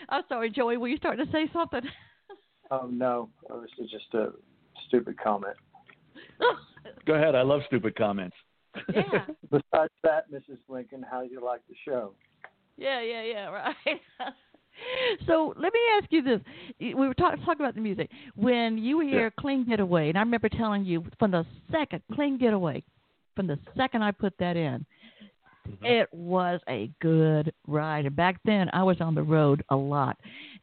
I'm 0.09 0.23
sorry, 0.29 0.49
Joey. 0.49 0.77
Were 0.77 0.87
you 0.87 0.97
starting 0.97 1.25
to 1.25 1.31
say 1.31 1.49
something? 1.53 1.81
Oh 2.73 2.87
no, 2.89 3.27
oh, 3.49 3.59
this 3.59 3.71
is 3.79 3.91
just 3.91 4.13
a 4.13 4.29
stupid 4.87 5.19
comment. 5.21 5.57
Go 7.05 7.15
ahead. 7.15 7.35
I 7.35 7.41
love 7.41 7.59
stupid 7.67 7.97
comments. 7.97 8.37
Yeah. 8.93 9.25
Besides 9.51 9.91
that, 10.03 10.31
Mrs. 10.31 10.57
Lincoln, 10.69 11.03
how 11.03 11.21
do 11.21 11.27
you 11.29 11.43
like 11.43 11.59
the 11.67 11.75
show? 11.85 12.13
Yeah, 12.77 13.01
yeah, 13.01 13.23
yeah. 13.23 13.47
Right. 13.49 14.01
so 15.27 15.53
let 15.57 15.73
me 15.73 15.79
ask 15.97 16.11
you 16.11 16.21
this: 16.21 16.39
We 16.79 16.93
were 16.93 17.13
talk, 17.13 17.35
talking 17.45 17.61
about 17.61 17.75
the 17.75 17.81
music 17.81 18.09
when 18.35 18.77
you 18.77 18.99
hear 19.01 19.25
yeah. 19.25 19.29
"Clean 19.39 19.65
Getaway," 19.67 20.09
and 20.09 20.17
I 20.17 20.21
remember 20.21 20.49
telling 20.49 20.85
you 20.85 21.05
from 21.19 21.31
the 21.31 21.45
second 21.71 22.01
"Clean 22.13 22.37
Getaway," 22.37 22.83
from 23.35 23.47
the 23.47 23.59
second 23.75 24.03
I 24.03 24.11
put 24.11 24.33
that 24.39 24.57
in, 24.57 24.85
Mm-hmm. 25.67 25.85
It 25.85 26.09
was 26.11 26.59
a 26.67 26.89
good 27.01 27.53
ride. 27.67 28.05
And 28.05 28.15
back 28.15 28.37
then, 28.45 28.69
I 28.73 28.83
was 28.83 28.97
on 28.99 29.15
the 29.15 29.21
road 29.23 29.63
a 29.69 29.75
lot, 29.75 30.17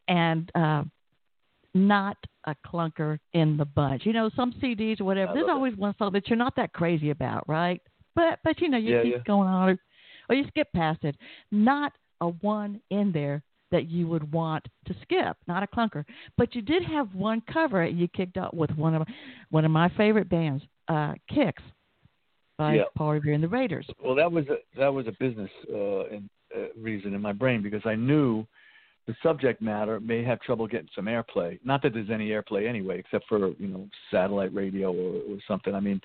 and 0.09 0.51
uh, 0.55 0.85
not 1.75 2.17
a 2.47 2.57
clunker 2.67 3.19
in 3.33 3.57
the 3.57 3.65
bunch. 3.65 4.05
You 4.05 4.13
know, 4.13 4.31
some 4.35 4.53
CDs 4.63 5.01
or 5.01 5.05
whatever. 5.05 5.33
There's 5.35 5.49
always 5.49 5.77
one 5.77 5.95
song 5.99 6.13
that 6.13 6.29
you're 6.29 6.37
not 6.39 6.57
that 6.57 6.73
crazy 6.73 7.11
about, 7.11 7.49
right? 7.49 7.81
But 8.15 8.41
but 8.43 8.61
you 8.61 8.69
know, 8.69 8.79
you 8.79 8.97
Yeah, 8.97 9.03
keep 9.03 9.13
yeah. 9.13 9.23
going 9.27 9.49
on, 9.49 9.69
or, 9.71 9.79
or 10.29 10.35
you 10.35 10.45
skip 10.49 10.69
past 10.75 11.05
it. 11.05 11.17
Not 11.53 11.93
a 12.21 12.29
one 12.29 12.81
in 12.91 13.13
there 13.13 13.43
that 13.71 13.89
you 13.89 14.07
would 14.07 14.31
want 14.33 14.67
to 14.87 14.95
skip. 15.03 15.37
Not 15.47 15.63
a 15.63 15.67
clunker. 15.67 16.05
But 16.37 16.55
you 16.55 16.63
did 16.63 16.83
have 16.85 17.15
one 17.15 17.43
cover 17.53 17.85
you 17.87 18.09
kicked 18.09 18.37
out 18.37 18.55
with 18.55 18.71
one 18.73 18.95
of 18.95 19.07
one 19.51 19.65
of 19.65 19.71
my 19.71 19.89
favorite 19.97 20.29
bands, 20.29 20.63
uh, 20.89 21.15
Kicks, 21.29 21.63
by 22.57 22.75
Yeah. 22.75 22.83
Paul 22.97 23.13
Revere 23.13 23.35
and 23.35 23.43
the 23.43 23.49
Raiders. 23.49 23.87
Well, 24.03 24.15
that 24.15 24.31
was 24.31 24.47
a, 24.49 24.57
that 24.79 24.93
was 24.93 25.07
a 25.07 25.13
business 25.13 25.51
uh, 25.73 26.07
in, 26.07 26.29
uh, 26.57 26.67
reason 26.77 27.15
in 27.15 27.21
my 27.21 27.33
brain 27.33 27.63
because 27.63 27.83
I 27.85 27.95
knew 27.95 28.47
the 29.07 29.15
subject 29.23 29.63
matter 29.63 30.01
may 30.01 30.23
have 30.25 30.41
trouble 30.41 30.67
getting 30.67 30.89
some 30.95 31.07
airplay. 31.07 31.59
Not 31.65 31.83
that 31.83 31.95
there's 31.95 32.11
any 32.11 32.29
airplay 32.29 32.69
anyway, 32.69 32.99
except 32.99 33.27
for 33.29 33.49
you 33.59 33.69
know 33.69 33.89
satellite 34.11 34.55
radio 34.55 34.93
or, 34.93 35.17
or 35.31 35.39
something. 35.47 35.75
I 35.75 35.81
mean, 35.81 36.01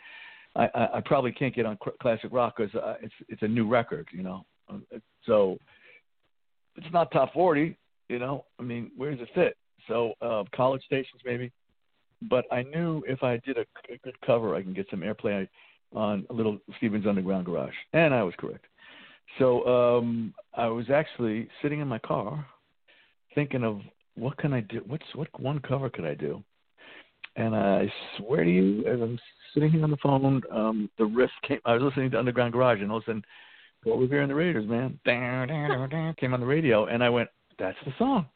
I, 0.56 0.69
I, 0.76 0.97
I 0.97 1.02
probably 1.04 1.32
can't 1.32 1.56
get 1.56 1.65
on 1.65 1.78
cl- 1.84 1.97
classic 2.02 2.32
rock 2.32 2.56
because 2.58 2.73
uh, 2.76 2.95
it's 3.02 3.13
it's 3.30 3.41
a 3.41 3.47
new 3.47 3.67
record, 3.67 4.08
you 4.12 4.23
know. 4.23 4.45
Uh, 4.69 4.97
So 5.26 5.58
it's 6.76 6.94
not 6.94 7.12
top 7.12 7.34
forty, 7.34 7.78
you 8.10 8.20
know. 8.20 8.46
I 8.60 8.64
mean, 8.64 8.92
where 8.98 9.12
does 9.12 9.22
it 9.22 9.30
fit? 9.34 9.58
So 9.88 10.14
uh, 10.22 10.44
college 10.56 10.84
stations 10.86 11.22
maybe. 11.26 11.52
But 12.30 12.46
I 12.52 12.64
knew 12.64 13.04
if 13.08 13.22
I 13.22 13.38
did 13.46 13.58
a, 13.58 13.66
a 13.92 13.98
good 14.04 14.20
cover, 14.26 14.56
I 14.56 14.62
can 14.62 14.74
get 14.74 14.88
some 14.90 15.02
airplay 15.02 15.48
on 15.94 16.26
Little 16.30 16.58
Stevens 16.78 17.06
Underground 17.06 17.46
Garage, 17.46 17.74
and 17.92 18.14
I 18.14 18.24
was 18.24 18.34
correct. 18.38 18.66
So 19.40 19.66
um, 19.66 20.34
I 20.54 20.68
was 20.68 20.90
actually 20.90 21.48
sitting 21.62 21.80
in 21.80 21.88
my 21.88 22.00
car, 22.00 22.46
thinking 23.36 23.64
of 23.64 23.82
what 24.16 24.38
can 24.38 24.54
I 24.54 24.62
do? 24.62 24.82
What's 24.88 25.06
what 25.16 25.28
one 25.40 25.60
cover 25.60 25.90
could 25.90 26.06
I 26.06 26.14
do? 26.14 26.44
And 27.36 27.56
I 27.56 27.92
swear 28.18 28.44
to 28.44 28.50
you, 28.50 28.86
as 28.86 29.02
I'm 29.02 29.18
sitting 29.54 29.72
here 29.72 29.84
on 29.84 29.92
the 29.92 29.98
phone, 29.98 30.42
um, 30.52 30.90
the 30.98 31.06
riff 31.06 31.32
came. 31.48 31.60
I 31.66 31.74
was 31.74 31.82
listening 31.82 32.12
to 32.12 32.20
Underground 32.20 32.54
Garage, 32.54 32.82
and 32.82 32.92
all 32.92 32.98
of 32.98 33.04
a 33.04 33.06
sudden, 33.08 33.24
Paul 33.84 34.00
Revere 34.00 34.22
and 34.22 34.30
the 34.30 34.36
Raiders, 34.36 34.67
man, 34.67 35.00
came 35.06 36.34
on 36.34 36.39
the 36.39 36.46
radio, 36.46 36.86
and 36.86 37.04
I 37.04 37.10
went, 37.10 37.30
"That's 37.60 37.78
the 37.86 37.93
song." 37.98 38.28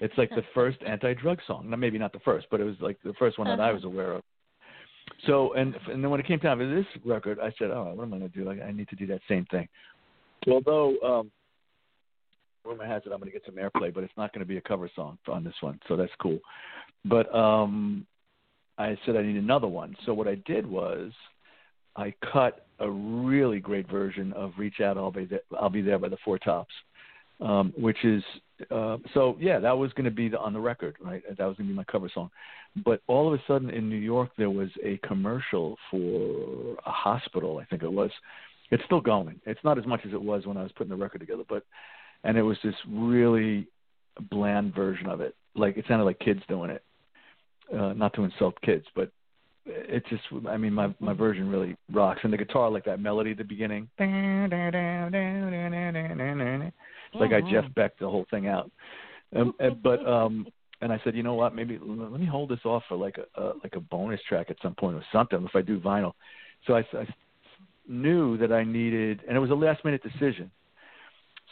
It's 0.00 0.16
like 0.16 0.30
the 0.30 0.44
first 0.54 0.78
anti-drug 0.86 1.40
song. 1.46 1.70
Now, 1.70 1.76
maybe 1.76 1.98
not 1.98 2.12
the 2.12 2.20
first, 2.20 2.46
but 2.50 2.60
it 2.60 2.64
was 2.64 2.76
like 2.80 2.98
the 3.02 3.14
first 3.14 3.38
one 3.38 3.48
that 3.48 3.60
I 3.60 3.72
was 3.72 3.84
aware 3.84 4.12
of. 4.12 4.22
So, 5.26 5.54
and 5.54 5.74
and 5.90 6.02
then 6.02 6.10
when 6.10 6.20
it 6.20 6.26
came 6.26 6.40
time 6.40 6.58
for 6.58 6.66
this 6.66 6.86
record, 7.04 7.38
I 7.40 7.52
said, 7.58 7.70
"Oh, 7.70 7.92
what 7.94 8.04
am 8.04 8.14
I 8.14 8.18
going 8.18 8.30
to 8.30 8.38
do? 8.38 8.44
Like, 8.44 8.60
I 8.60 8.72
need 8.72 8.88
to 8.88 8.96
do 8.96 9.06
that 9.08 9.20
same 9.28 9.46
thing." 9.46 9.68
Although, 10.46 10.98
um, 11.00 11.30
rumor 12.64 12.86
has 12.86 13.02
it 13.04 13.12
I'm 13.12 13.18
going 13.18 13.30
to 13.30 13.38
get 13.38 13.44
some 13.46 13.56
airplay, 13.56 13.92
but 13.92 14.04
it's 14.04 14.16
not 14.16 14.32
going 14.32 14.40
to 14.40 14.48
be 14.48 14.58
a 14.58 14.62
cover 14.62 14.90
song 14.94 15.18
on 15.28 15.42
this 15.44 15.54
one, 15.60 15.80
so 15.88 15.96
that's 15.96 16.12
cool. 16.20 16.38
But 17.04 17.32
um, 17.34 18.06
I 18.76 18.96
said 19.04 19.16
I 19.16 19.22
need 19.22 19.36
another 19.36 19.66
one. 19.66 19.96
So 20.04 20.14
what 20.14 20.28
I 20.28 20.36
did 20.46 20.66
was 20.66 21.12
I 21.98 22.14
cut 22.32 22.66
a 22.78 22.88
really 22.88 23.58
great 23.58 23.90
version 23.90 24.32
of 24.34 24.52
"Reach 24.56 24.80
Out, 24.80 24.96
I'll 24.96 25.10
Be 25.10 25.24
There, 25.24 25.40
I'll 25.60 25.68
Be 25.68 25.82
There" 25.82 25.98
by 25.98 26.08
the 26.08 26.16
Four 26.24 26.38
Tops, 26.38 26.72
um, 27.40 27.74
which 27.76 28.04
is 28.04 28.22
uh, 28.70 28.98
so 29.14 29.36
yeah, 29.40 29.58
that 29.58 29.76
was 29.76 29.92
going 29.92 30.04
to 30.04 30.10
be 30.10 30.28
the, 30.28 30.38
on 30.38 30.52
the 30.52 30.60
record, 30.60 30.96
right? 31.00 31.22
That 31.26 31.46
was 31.46 31.56
going 31.56 31.68
to 31.68 31.72
be 31.72 31.76
my 31.76 31.84
cover 31.84 32.08
song. 32.12 32.30
But 32.84 33.02
all 33.08 33.32
of 33.32 33.38
a 33.38 33.42
sudden 33.46 33.70
in 33.70 33.88
New 33.88 33.96
York, 33.96 34.30
there 34.38 34.50
was 34.50 34.68
a 34.84 34.98
commercial 34.98 35.76
for 35.90 36.76
a 36.86 36.90
hospital. 36.90 37.58
I 37.58 37.64
think 37.64 37.82
it 37.82 37.92
was. 37.92 38.10
It's 38.70 38.84
still 38.84 39.00
going. 39.00 39.40
It's 39.46 39.62
not 39.64 39.78
as 39.78 39.86
much 39.86 40.00
as 40.06 40.12
it 40.12 40.22
was 40.22 40.46
when 40.46 40.56
I 40.56 40.62
was 40.62 40.72
putting 40.72 40.90
the 40.90 40.96
record 40.96 41.20
together, 41.20 41.44
but 41.48 41.64
and 42.22 42.36
it 42.36 42.42
was 42.42 42.58
this 42.62 42.74
really 42.88 43.66
bland 44.30 44.74
version 44.74 45.08
of 45.08 45.20
it. 45.20 45.34
Like 45.54 45.76
it 45.76 45.84
sounded 45.88 46.04
like 46.04 46.18
kids 46.20 46.42
doing 46.48 46.70
it. 46.70 46.82
Uh, 47.72 47.92
not 47.92 48.14
to 48.14 48.24
insult 48.24 48.58
kids, 48.62 48.86
but 48.94 49.10
it 49.68 50.04
just 50.08 50.22
I 50.48 50.56
mean 50.56 50.72
my 50.72 50.94
my 51.00 51.12
version 51.12 51.48
really 51.48 51.76
rocks 51.92 52.20
and 52.24 52.32
the 52.32 52.36
guitar 52.36 52.70
like 52.70 52.84
that 52.86 53.00
melody 53.00 53.32
at 53.32 53.38
the 53.38 53.44
beginning. 53.44 53.88
Like 57.14 57.32
I 57.32 57.40
Jeff 57.50 57.74
Beck 57.74 57.98
the 57.98 58.08
whole 58.08 58.26
thing 58.30 58.46
out. 58.48 58.70
Um, 59.36 59.54
and- 59.60 59.82
but 59.82 60.06
um 60.06 60.46
and 60.80 60.92
I 60.92 61.00
said, 61.02 61.16
you 61.16 61.24
know 61.24 61.34
what? 61.34 61.56
Maybe 61.56 61.76
let 61.82 62.20
me 62.20 62.26
hold 62.26 62.50
this 62.50 62.60
off 62.64 62.84
for 62.88 62.96
like 62.96 63.18
a, 63.18 63.40
a 63.40 63.52
like 63.62 63.74
a 63.74 63.80
bonus 63.80 64.20
track 64.28 64.46
at 64.48 64.56
some 64.62 64.74
point 64.74 64.96
or 64.96 65.04
something 65.12 65.42
if 65.44 65.56
I 65.56 65.60
do 65.62 65.80
vinyl. 65.80 66.12
So 66.66 66.74
I, 66.76 66.80
I 66.96 67.06
knew 67.88 68.36
that 68.38 68.52
I 68.52 68.62
needed, 68.62 69.22
and 69.26 69.36
it 69.36 69.40
was 69.40 69.50
a 69.50 69.54
last 69.54 69.84
minute 69.84 70.02
decision. 70.02 70.50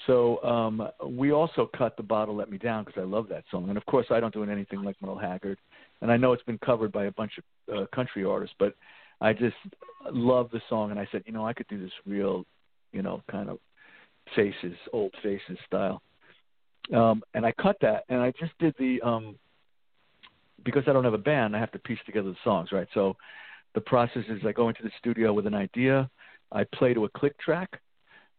So 0.06 0.40
um, 0.44 0.88
we 1.04 1.32
also 1.32 1.68
cut 1.76 1.96
the 1.96 2.02
bottle 2.04 2.36
"Let 2.36 2.50
Me 2.50 2.58
Down" 2.58 2.84
because 2.84 3.00
I 3.00 3.04
love 3.04 3.28
that 3.30 3.42
song, 3.50 3.68
and 3.68 3.76
of 3.76 3.84
course 3.86 4.06
I 4.10 4.20
don't 4.20 4.32
do 4.32 4.44
anything 4.44 4.84
like 4.84 4.94
Merle 5.02 5.18
Haggard, 5.18 5.58
and 6.00 6.10
I 6.10 6.16
know 6.16 6.32
it's 6.32 6.42
been 6.42 6.58
covered 6.58 6.92
by 6.92 7.06
a 7.06 7.12
bunch 7.12 7.32
of 7.38 7.76
uh, 7.76 7.86
country 7.94 8.24
artists, 8.24 8.54
but 8.58 8.74
I 9.20 9.32
just 9.32 9.56
love 10.10 10.50
the 10.52 10.60
song, 10.68 10.90
and 10.90 11.00
I 11.00 11.08
said, 11.10 11.22
you 11.26 11.32
know, 11.32 11.46
I 11.46 11.52
could 11.52 11.68
do 11.68 11.80
this 11.80 11.92
real, 12.06 12.44
you 12.92 13.02
know, 13.02 13.22
kind 13.30 13.48
of 13.48 13.58
faces, 14.34 14.76
old 14.92 15.14
faces 15.22 15.58
style. 15.66 16.02
Um, 16.94 17.22
and 17.34 17.44
I 17.44 17.52
cut 17.52 17.76
that, 17.80 18.04
and 18.08 18.20
I 18.20 18.32
just 18.38 18.52
did 18.58 18.74
the 18.78 19.00
um, 19.02 19.36
because 20.64 20.84
I 20.86 20.92
don't 20.92 21.04
have 21.04 21.14
a 21.14 21.18
band, 21.18 21.54
I 21.56 21.60
have 21.60 21.72
to 21.72 21.78
piece 21.78 21.98
together 22.06 22.30
the 22.30 22.36
songs, 22.44 22.72
right? 22.72 22.88
So 22.92 23.16
the 23.74 23.80
process 23.80 24.24
is 24.28 24.40
I 24.46 24.52
go 24.52 24.68
into 24.68 24.82
the 24.82 24.90
studio 24.98 25.32
with 25.32 25.46
an 25.46 25.54
idea, 25.54 26.10
I 26.52 26.64
play 26.74 26.94
to 26.94 27.04
a 27.04 27.08
click 27.10 27.38
track, 27.38 27.80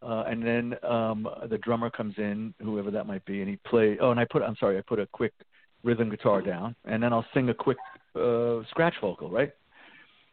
uh, 0.02 0.26
and 0.28 0.46
then 0.46 0.76
um, 0.84 1.28
the 1.50 1.58
drummer 1.58 1.89
comes 1.89 2.15
in, 2.17 2.54
whoever 2.62 2.91
that 2.91 3.08
might 3.08 3.26
be, 3.26 3.41
and 3.41 3.50
he 3.50 3.58
play. 3.65 3.98
Oh, 4.00 4.12
and 4.12 4.20
I 4.20 4.26
put 4.30 4.43
I'm 4.43 4.56
sorry, 4.60 4.78
I 4.78 4.82
put 4.82 5.00
a 5.00 5.08
quick 5.08 5.34
rhythm 5.84 6.10
guitar 6.10 6.42
down, 6.42 6.76
and 6.86 7.02
then 7.02 7.13
I'll 7.13 7.26
sing 7.34 7.50
a 7.50 7.54
quick 7.54 7.78
uh, 8.16 8.62
scratch 8.70 8.96
vocal, 9.02 9.30
right? 9.30 9.52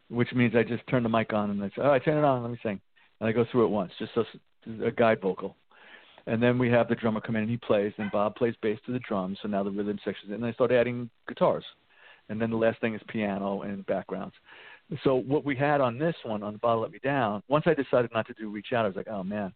Which 0.09 0.33
means 0.33 0.55
I 0.55 0.63
just 0.63 0.85
turn 0.87 1.03
the 1.03 1.09
mic 1.09 1.33
on 1.33 1.49
and 1.51 1.63
I 1.63 1.69
say, 1.69 1.81
"All 1.81 1.89
right, 1.89 2.03
turn 2.03 2.17
it 2.17 2.23
on, 2.23 2.41
let 2.41 2.51
me 2.51 2.59
sing," 2.61 2.79
and 3.19 3.29
I 3.29 3.31
go 3.31 3.45
through 3.51 3.65
it 3.65 3.69
once, 3.69 3.91
just 3.99 4.13
so, 4.13 4.23
a 4.83 4.91
guide 4.91 5.21
vocal. 5.21 5.55
And 6.27 6.41
then 6.41 6.57
we 6.57 6.69
have 6.71 6.87
the 6.87 6.95
drummer 6.95 7.21
come 7.21 7.35
in 7.35 7.43
and 7.43 7.51
he 7.51 7.57
plays, 7.57 7.93
and 7.97 8.11
Bob 8.11 8.35
plays 8.35 8.55
bass 8.61 8.79
to 8.85 8.91
the 8.91 8.99
drums. 8.99 9.37
So 9.41 9.47
now 9.47 9.63
the 9.63 9.71
rhythm 9.71 9.99
sections, 10.03 10.29
in. 10.29 10.35
and 10.35 10.45
I 10.45 10.53
start 10.53 10.71
adding 10.71 11.09
guitars, 11.27 11.65
and 12.29 12.41
then 12.41 12.49
the 12.49 12.57
last 12.57 12.81
thing 12.81 12.95
is 12.95 13.01
piano 13.07 13.61
and 13.61 13.85
backgrounds. 13.85 14.33
So 15.03 15.15
what 15.15 15.45
we 15.45 15.55
had 15.55 15.81
on 15.81 15.97
this 15.97 16.15
one 16.23 16.43
on 16.43 16.53
the 16.53 16.59
bottle 16.59 16.81
let 16.81 16.91
me 16.91 16.99
down. 17.03 17.41
Once 17.47 17.65
I 17.67 17.73
decided 17.73 18.11
not 18.13 18.27
to 18.27 18.33
do 18.33 18.49
reach 18.49 18.73
out, 18.73 18.85
I 18.85 18.87
was 18.87 18.95
like, 18.95 19.07
oh 19.07 19.23
man, 19.23 19.51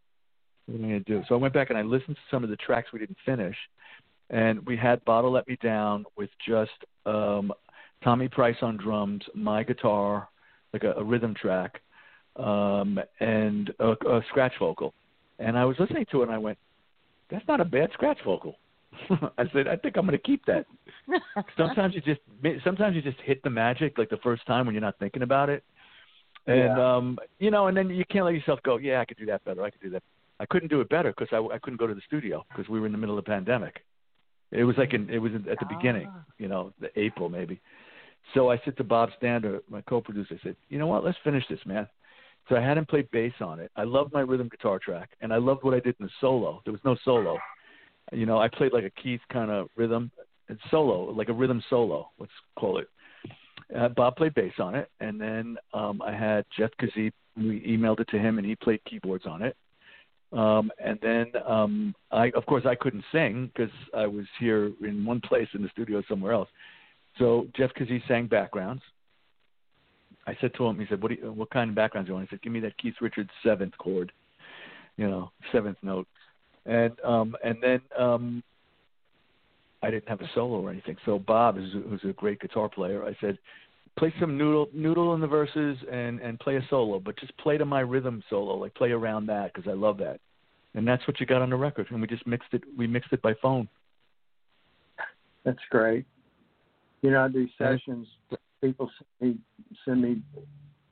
what 0.66 0.80
am 0.80 0.86
I 0.86 0.88
going 0.90 1.04
to 1.04 1.20
do? 1.20 1.24
So 1.28 1.36
I 1.36 1.38
went 1.38 1.54
back 1.54 1.70
and 1.70 1.78
I 1.78 1.84
listened 1.84 2.16
to 2.16 2.22
some 2.32 2.44
of 2.44 2.50
the 2.50 2.56
tracks 2.56 2.92
we 2.92 3.00
didn't 3.00 3.18
finish, 3.26 3.56
and 4.30 4.66
we 4.66 4.78
had 4.78 5.04
bottle 5.06 5.32
let 5.32 5.48
me 5.48 5.58
down 5.62 6.06
with 6.18 6.30
just 6.48 6.72
um, 7.06 7.52
Thommy 8.04 8.32
Price 8.32 8.58
on 8.62 8.78
drums, 8.78 9.24
my 9.34 9.64
guitar, 9.64 10.30
like 10.74 10.84
a, 10.84 10.94
a 10.94 11.04
rhythm 11.04 11.34
track, 11.34 11.82
um, 12.36 13.00
and 13.20 13.74
a, 13.80 13.92
a 13.92 14.22
scratch 14.30 14.54
vocal. 14.60 14.94
And 15.40 15.58
I 15.58 15.66
was 15.66 15.78
listening 15.80 16.06
to 16.12 16.22
it 16.22 16.26
and 16.26 16.32
I 16.32 16.38
went, 16.38 16.58
that's 17.30 17.48
not 17.48 17.62
a 17.62 17.66
bad 17.66 17.90
scratch 17.94 18.20
vocal. 18.26 18.56
I 19.10 19.46
said, 19.54 19.68
I 19.68 19.76
think 19.76 19.98
I'm 19.98 20.06
going 20.06 20.18
to 20.18 20.24
keep 20.24 20.46
that. 20.46 20.66
sometimes 21.58 21.96
you 21.96 22.02
just 22.02 22.20
sometimes 22.64 22.96
you 22.96 23.02
just 23.02 23.20
hit 23.22 23.42
the 23.44 23.50
magic 23.50 23.98
like 23.98 24.10
the 24.10 24.18
first 24.18 24.46
time 24.46 24.66
when 24.66 24.74
you're 24.76 24.82
not 24.82 24.98
thinking 25.00 25.22
about 25.22 25.50
it. 25.50 25.64
And 26.48 26.78
Yeah. 26.78 26.98
um 26.98 27.18
you 27.40 27.52
know, 27.52 27.68
and 27.68 27.78
then 27.78 27.90
you 27.90 28.04
can't 28.10 28.26
let 28.26 28.34
yourself 28.34 28.60
go, 28.64 28.78
yeah, 28.78 29.00
I 29.00 29.06
could 29.06 29.18
do 29.18 29.26
that 29.28 29.44
better. 29.46 29.64
I 29.64 29.70
could 29.70 29.82
do 29.82 29.90
that. 29.92 30.04
I 30.40 30.46
couldn't 30.46 30.70
do 30.70 30.82
it 30.82 30.90
better 30.90 31.14
because 31.16 31.28
I, 31.32 31.56
I 31.56 31.60
couldn't 31.60 31.78
go 31.80 31.88
to 31.88 31.94
the 31.94 32.02
studio 32.08 32.46
because 32.50 32.70
we 32.70 32.80
were 32.80 32.86
in 32.86 32.92
the 32.92 32.98
middle 32.98 33.18
of 33.18 33.24
the 33.24 33.30
pandemic. 33.30 33.84
It 34.52 34.64
was 34.64 34.76
like 34.78 34.94
in, 34.94 35.10
it 35.10 35.20
was 35.20 35.32
at 35.36 35.60
the 35.60 35.66
beginning, 35.66 36.08
Ah. 36.10 36.24
you 36.38 36.48
know, 36.48 36.74
the 36.80 36.90
April 37.00 37.30
maybe. 37.30 37.60
So 38.34 38.50
I 38.52 38.60
said 38.64 38.78
to 38.78 38.84
Bob 38.84 39.10
Stander, 39.18 39.62
my 39.70 39.82
co-producer, 39.82 40.36
I 40.40 40.44
said, 40.44 40.56
you 40.70 40.78
know 40.80 40.88
what, 40.88 41.04
let's 41.04 41.18
finish 41.24 41.44
this, 41.50 41.60
man. 41.66 41.88
So 42.48 42.56
I 42.56 42.62
had 42.62 42.78
him 42.78 42.86
play 42.86 43.08
bass 43.12 43.34
on 43.42 43.60
it. 43.60 43.72
I 43.76 43.84
loved 43.84 44.12
my 44.12 44.22
rhythm 44.22 44.50
guitar 44.50 44.80
track, 44.80 45.12
and 45.22 45.32
I 45.32 45.38
loved 45.38 45.64
what 45.64 45.74
I 45.74 45.80
did 45.80 45.96
in 46.00 46.06
the 46.06 46.12
solo. 46.20 46.62
There 46.64 46.72
was 46.74 46.82
no 46.84 46.96
solo. 47.06 47.38
You 48.12 48.26
know, 48.26 48.40
I 48.40 48.48
played 48.48 48.74
like 48.74 48.84
a 48.84 49.02
Keith 49.02 49.22
kind 49.32 49.52
of 49.52 49.70
rhythm 49.76 50.12
and 50.48 50.58
solo, 50.72 51.12
like 51.12 51.30
a 51.30 51.34
rhythm 51.34 51.62
solo, 51.70 52.10
let's 52.20 52.32
call 52.58 52.80
it. 52.80 52.88
Uh, 53.76 53.90
Bob 53.90 54.16
played 54.16 54.34
bass 54.34 54.54
on 54.60 54.74
it, 54.74 54.90
and 55.00 55.22
then 55.22 55.58
um, 55.74 56.02
I 56.02 56.12
had 56.12 56.44
Jeff 56.58 56.72
Kazee. 56.82 57.12
We 57.38 57.62
emailed 57.62 58.00
it 58.00 58.08
to 58.10 58.18
him, 58.18 58.40
and 58.40 58.48
he 58.48 58.56
played 58.56 58.84
keyboards 58.86 59.28
on 59.28 59.44
it. 59.44 59.56
Um, 60.32 60.72
and 60.84 61.00
then 61.02 61.32
um, 61.48 61.96
I, 62.12 62.32
of 62.36 62.46
course, 62.46 62.66
I 62.66 62.76
couldn't 62.76 63.04
sing 63.12 63.52
because 63.54 63.74
I 63.96 64.06
was 64.06 64.26
here 64.40 64.72
in 64.82 65.06
one 65.06 65.22
place 65.28 65.48
in 65.54 65.62
the 65.62 65.70
studio 65.70 66.04
somewhere 66.08 66.34
else. 66.34 66.50
So 67.18 67.48
Jeff 67.56 67.72
Kazee 67.74 68.02
sang 68.08 68.28
backgrounds. 68.28 68.84
I 70.28 70.38
said 70.40 70.52
to 70.58 70.68
him, 70.68 70.80
he 70.80 70.86
said, 70.88 71.02
"What 71.02 71.12
you, 71.12 71.32
what 71.32 71.50
kind 71.50 71.70
of 71.70 71.76
backgrounds 71.76 72.08
do 72.08 72.12
you 72.12 72.16
want?" 72.16 72.30
He 72.30 72.36
said, 72.36 72.42
"Give 72.44 72.54
me 72.54 72.60
that 72.60 72.78
Keith 72.78 72.94
Richards 73.02 73.32
seventh 73.44 73.76
chord, 73.80 74.12
you 74.98 75.10
know, 75.10 75.32
seventh 75.52 75.78
note." 75.82 76.08
And 76.66 76.94
um, 77.04 77.36
and 77.44 77.58
then 77.62 77.82
um, 77.98 78.44
I 79.82 79.90
didn't 79.90 80.08
have 80.08 80.22
a 80.22 80.30
solo 80.36 80.60
or 80.60 80.70
anything. 80.70 80.98
So 81.06 81.18
Bob, 81.18 81.56
who's 81.56 82.04
a 82.04 82.14
great 82.14 82.40
guitar 82.40 82.70
player, 82.70 83.04
I 83.06 83.16
said, 83.20 83.40
play 84.00 84.14
some 84.20 84.38
noodle 84.38 84.70
noodle 84.74 85.14
in 85.14 85.22
the 85.22 85.28
verses 85.28 85.78
and 85.92 86.20
and 86.22 86.40
play 86.40 86.56
a 86.56 86.66
solo, 86.70 87.00
but 87.00 87.20
just 87.20 87.38
play 87.38 87.58
to 87.58 87.66
my 87.66 87.82
rhythm 87.82 88.24
solo, 88.30 88.56
like 88.56 88.74
play 88.74 88.92
around 88.92 89.28
that 89.28 89.54
because 89.54 89.70
I 89.70 89.74
love 89.74 89.98
that, 89.98 90.20
and 90.74 90.88
that's 90.88 91.06
what 91.08 91.20
you 91.20 91.26
got 91.26 91.42
on 91.42 91.50
the 91.50 91.58
record. 91.58 91.88
And 91.92 92.02
we 92.02 92.08
just 92.08 92.26
mixed 92.26 92.54
it. 92.54 92.64
We 92.78 92.88
mixed 92.88 93.12
it 93.12 93.22
by 93.22 93.34
phone. 93.42 93.68
That's 95.44 95.60
great. 95.70 96.06
You 97.02 97.12
know, 97.12 97.26
I 97.26 97.28
do 97.28 97.48
sessions. 97.58 98.08
People 98.62 98.90
send 99.20 99.36
me, 99.36 99.38
send 99.86 100.02
me 100.02 100.22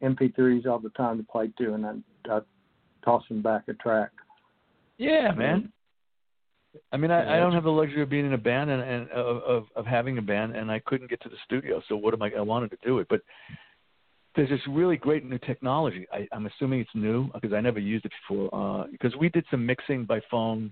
MP3s 0.02 0.66
all 0.66 0.80
the 0.80 0.90
time 0.90 1.18
to 1.18 1.24
play 1.24 1.50
to, 1.58 1.74
and 1.74 1.86
I, 1.86 1.94
I 2.30 2.40
toss 3.04 3.24
them 3.28 3.42
back 3.42 3.64
a 3.68 3.74
track. 3.74 4.12
Yeah, 4.98 5.32
man. 5.32 5.72
I 6.92 6.98
mean, 6.98 7.12
I, 7.12 7.36
I 7.36 7.40
don't 7.40 7.54
have 7.54 7.64
the 7.64 7.72
luxury 7.72 8.02
of 8.02 8.10
being 8.10 8.26
in 8.26 8.34
a 8.34 8.38
band 8.38 8.70
and, 8.70 8.82
and 8.82 9.10
of, 9.12 9.38
of 9.44 9.64
of 9.76 9.86
having 9.86 10.18
a 10.18 10.22
band, 10.22 10.56
and 10.56 10.72
I 10.72 10.80
couldn't 10.80 11.10
get 11.10 11.22
to 11.22 11.30
the 11.30 11.36
studio. 11.46 11.82
So 11.88 11.96
what 11.96 12.14
am 12.14 12.22
I? 12.22 12.32
I 12.38 12.42
wanted 12.42 12.72
to 12.72 12.78
do 12.84 13.00
it, 13.00 13.08
but 13.10 13.22
there's 14.36 14.50
this 14.50 14.62
really 14.70 14.98
great 14.98 15.26
new 15.26 15.40
technology. 15.40 16.06
I, 16.14 16.28
I'm 16.32 16.46
assuming 16.46 16.80
it's 16.80 16.90
new 16.94 17.30
because 17.34 17.54
I 17.54 17.62
never 17.62 17.80
used 17.80 18.06
it 18.06 18.12
before. 18.28 18.54
Uh, 18.54 18.86
because 18.92 19.16
we 19.16 19.30
did 19.30 19.46
some 19.50 19.66
mixing 19.66 20.06
by 20.06 20.22
phone, 20.30 20.72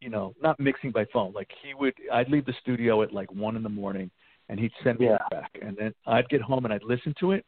you 0.00 0.08
know, 0.08 0.34
not 0.42 0.58
mixing 0.58 0.90
by 0.90 1.04
phone. 1.12 1.32
Like 1.32 1.48
he 1.62 1.74
would, 1.74 1.92
I'd 2.12 2.30
leave 2.30 2.46
the 2.46 2.54
studio 2.60 3.02
at 3.02 3.12
like 3.12 3.30
one 3.32 3.56
in 3.56 3.62
the 3.62 3.68
morning, 3.68 4.10
and 4.48 4.58
he'd 4.58 4.72
send 4.82 4.98
me 4.98 5.06
Yeah. 5.06 5.16
it 5.16 5.22
back, 5.30 5.58
and 5.60 5.76
then 5.76 5.94
I'd 6.06 6.28
get 6.30 6.40
home 6.40 6.64
and 6.64 6.72
I'd 6.72 6.82
listen 6.82 7.14
to 7.20 7.32
it, 7.32 7.44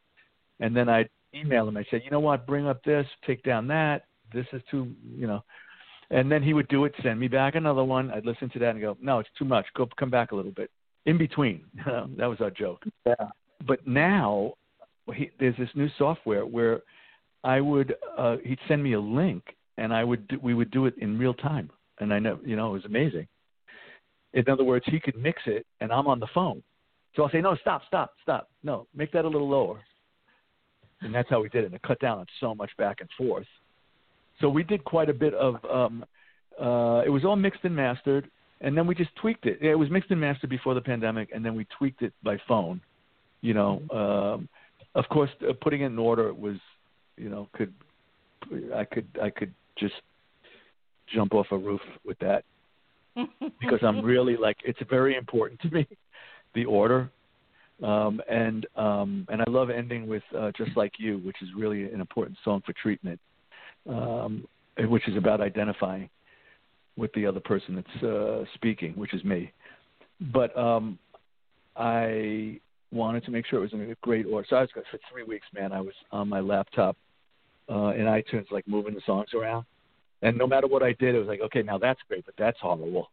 and 0.59 0.75
then 0.75 0.87
I'd 0.87 1.09
email 1.33 1.67
him. 1.67 1.77
I 1.77 1.85
said, 1.89 2.01
you 2.05 2.11
know 2.11 2.19
what, 2.19 2.45
bring 2.45 2.67
up 2.67 2.83
this, 2.83 3.07
take 3.25 3.41
down 3.43 3.67
that. 3.67 4.05
This 4.31 4.45
is 4.53 4.61
too, 4.69 4.93
you 5.15 5.27
know. 5.27 5.43
And 6.13 6.31
then 6.31 6.43
he 6.43 6.53
would 6.53 6.67
do 6.67 6.85
it, 6.85 6.93
send 7.01 7.19
me 7.19 7.27
back 7.27 7.55
another 7.55 7.83
one. 7.83 8.11
I'd 8.11 8.25
listen 8.25 8.47
to 8.51 8.59
that 8.59 8.69
and 8.69 8.81
go, 8.81 8.95
no, 9.01 9.17
it's 9.17 9.29
too 9.37 9.45
much. 9.45 9.65
Go 9.75 9.89
come 9.97 10.11
back 10.11 10.31
a 10.31 10.35
little 10.35 10.51
bit. 10.51 10.69
In 11.07 11.17
between, 11.17 11.65
that 11.85 12.27
was 12.27 12.37
our 12.39 12.51
joke. 12.51 12.83
Yeah. 13.05 13.15
But 13.67 13.85
now 13.87 14.53
he, 15.15 15.31
there's 15.39 15.57
this 15.57 15.69
new 15.73 15.89
software 15.97 16.45
where 16.45 16.81
I 17.43 17.59
would 17.61 17.95
uh, 18.15 18.37
he'd 18.45 18.59
send 18.67 18.83
me 18.83 18.93
a 18.93 18.99
link 18.99 19.43
and 19.77 19.91
I 19.91 20.03
would 20.03 20.27
do, 20.27 20.39
we 20.41 20.53
would 20.53 20.69
do 20.69 20.85
it 20.85 20.93
in 20.99 21.17
real 21.17 21.33
time. 21.33 21.71
And 21.99 22.13
I 22.13 22.19
know 22.19 22.39
you 22.45 22.55
know 22.55 22.69
it 22.69 22.73
was 22.73 22.85
amazing. 22.85 23.27
In 24.33 24.47
other 24.47 24.63
words, 24.63 24.85
he 24.87 24.99
could 24.99 25.17
mix 25.17 25.41
it 25.47 25.65
and 25.81 25.91
I'm 25.91 26.07
on 26.07 26.19
the 26.19 26.27
phone. 26.31 26.61
So 27.15 27.23
I'll 27.23 27.31
say, 27.31 27.41
no, 27.41 27.55
stop, 27.55 27.81
stop, 27.87 28.13
stop. 28.21 28.49
No, 28.63 28.87
make 28.95 29.11
that 29.13 29.25
a 29.25 29.27
little 29.27 29.49
lower. 29.49 29.81
And 31.01 31.13
that's 31.13 31.29
how 31.29 31.41
we 31.41 31.49
did 31.49 31.63
it. 31.63 31.67
And 31.67 31.75
it 31.75 31.81
cut 31.81 31.99
down 31.99 32.19
on 32.19 32.25
so 32.39 32.53
much 32.53 32.71
back 32.77 33.01
and 33.01 33.09
forth. 33.17 33.47
So 34.43 34.49
we 34.49 34.63
did 34.63 34.83
quite 34.83 35.09
a 35.09 35.13
bit 35.13 35.33
of. 35.35 35.55
Um, 35.63 36.03
uh, 36.59 37.01
it 37.05 37.09
was 37.09 37.23
all 37.23 37.37
mixed 37.37 37.61
and 37.63 37.73
mastered, 37.73 38.29
and 38.59 38.77
then 38.77 38.85
we 38.85 38.93
just 38.93 39.15
tweaked 39.15 39.45
it. 39.45 39.61
It 39.61 39.73
was 39.73 39.89
mixed 39.89 40.11
and 40.11 40.19
mastered 40.19 40.49
before 40.49 40.73
the 40.73 40.81
pandemic, 40.81 41.29
and 41.33 41.45
then 41.45 41.55
we 41.55 41.65
tweaked 41.77 42.01
it 42.01 42.11
by 42.23 42.37
phone. 42.45 42.81
You 43.39 43.53
know, 43.53 43.81
um, 43.89 44.49
of 44.95 45.05
course, 45.09 45.29
uh, 45.49 45.53
putting 45.61 45.81
it 45.81 45.85
in 45.85 45.97
order 45.97 46.33
was, 46.33 46.57
you 47.15 47.29
know, 47.29 47.47
could 47.53 47.73
I 48.75 48.83
could 48.83 49.07
I 49.21 49.29
could 49.29 49.53
just 49.77 49.95
jump 51.15 51.33
off 51.33 51.47
a 51.51 51.57
roof 51.57 51.81
with 52.05 52.19
that 52.19 52.43
because 53.61 53.79
I'm 53.81 54.03
really 54.03 54.35
like 54.35 54.57
it's 54.65 54.79
very 54.89 55.15
important 55.15 55.61
to 55.61 55.69
me, 55.69 55.87
the 56.53 56.65
order, 56.65 57.09
um, 57.81 58.21
and 58.29 58.65
um, 58.75 59.25
and 59.29 59.41
I 59.41 59.49
love 59.49 59.69
ending 59.69 60.05
with 60.05 60.23
uh, 60.37 60.51
just 60.57 60.75
like 60.75 60.95
you, 60.97 61.19
which 61.19 61.37
is 61.41 61.47
really 61.55 61.83
an 61.83 62.01
important 62.01 62.37
song 62.43 62.61
for 62.65 62.73
treatment, 62.73 63.21
um, 63.89 64.45
which 64.77 65.07
is 65.07 65.17
about 65.17 65.41
identifying 65.41 66.09
with 66.95 67.11
the 67.13 67.25
other 67.25 67.39
person 67.39 67.75
that's 67.75 68.03
uh, 68.03 68.43
speaking, 68.53 68.93
which 68.93 69.13
is 69.13 69.23
me. 69.23 69.51
But 70.31 70.55
um, 70.57 70.99
I 71.75 72.59
wanted 72.91 73.25
to 73.25 73.31
make 73.31 73.45
sure 73.47 73.59
it 73.59 73.63
was 73.63 73.73
in 73.73 73.81
a 73.89 73.95
great 74.01 74.25
order. 74.25 74.45
So 74.49 74.55
I 74.55 74.61
was 74.61 74.69
for 74.73 74.99
three 75.11 75.23
weeks, 75.23 75.47
man. 75.53 75.71
I 75.71 75.81
was 75.81 75.93
on 76.11 76.29
my 76.29 76.39
laptop 76.39 76.95
uh, 77.69 77.93
in 77.93 78.05
iTunes, 78.05 78.51
like 78.51 78.67
moving 78.67 78.93
the 78.93 79.01
songs 79.05 79.29
around, 79.33 79.65
and 80.21 80.37
no 80.37 80.47
matter 80.47 80.67
what 80.67 80.83
I 80.83 80.93
did, 80.93 81.15
it 81.15 81.19
was 81.19 81.27
like, 81.27 81.41
okay, 81.41 81.63
now 81.63 81.77
that's 81.77 81.99
great, 82.07 82.25
but 82.25 82.35
that's 82.37 82.57
horrible. 82.61 83.09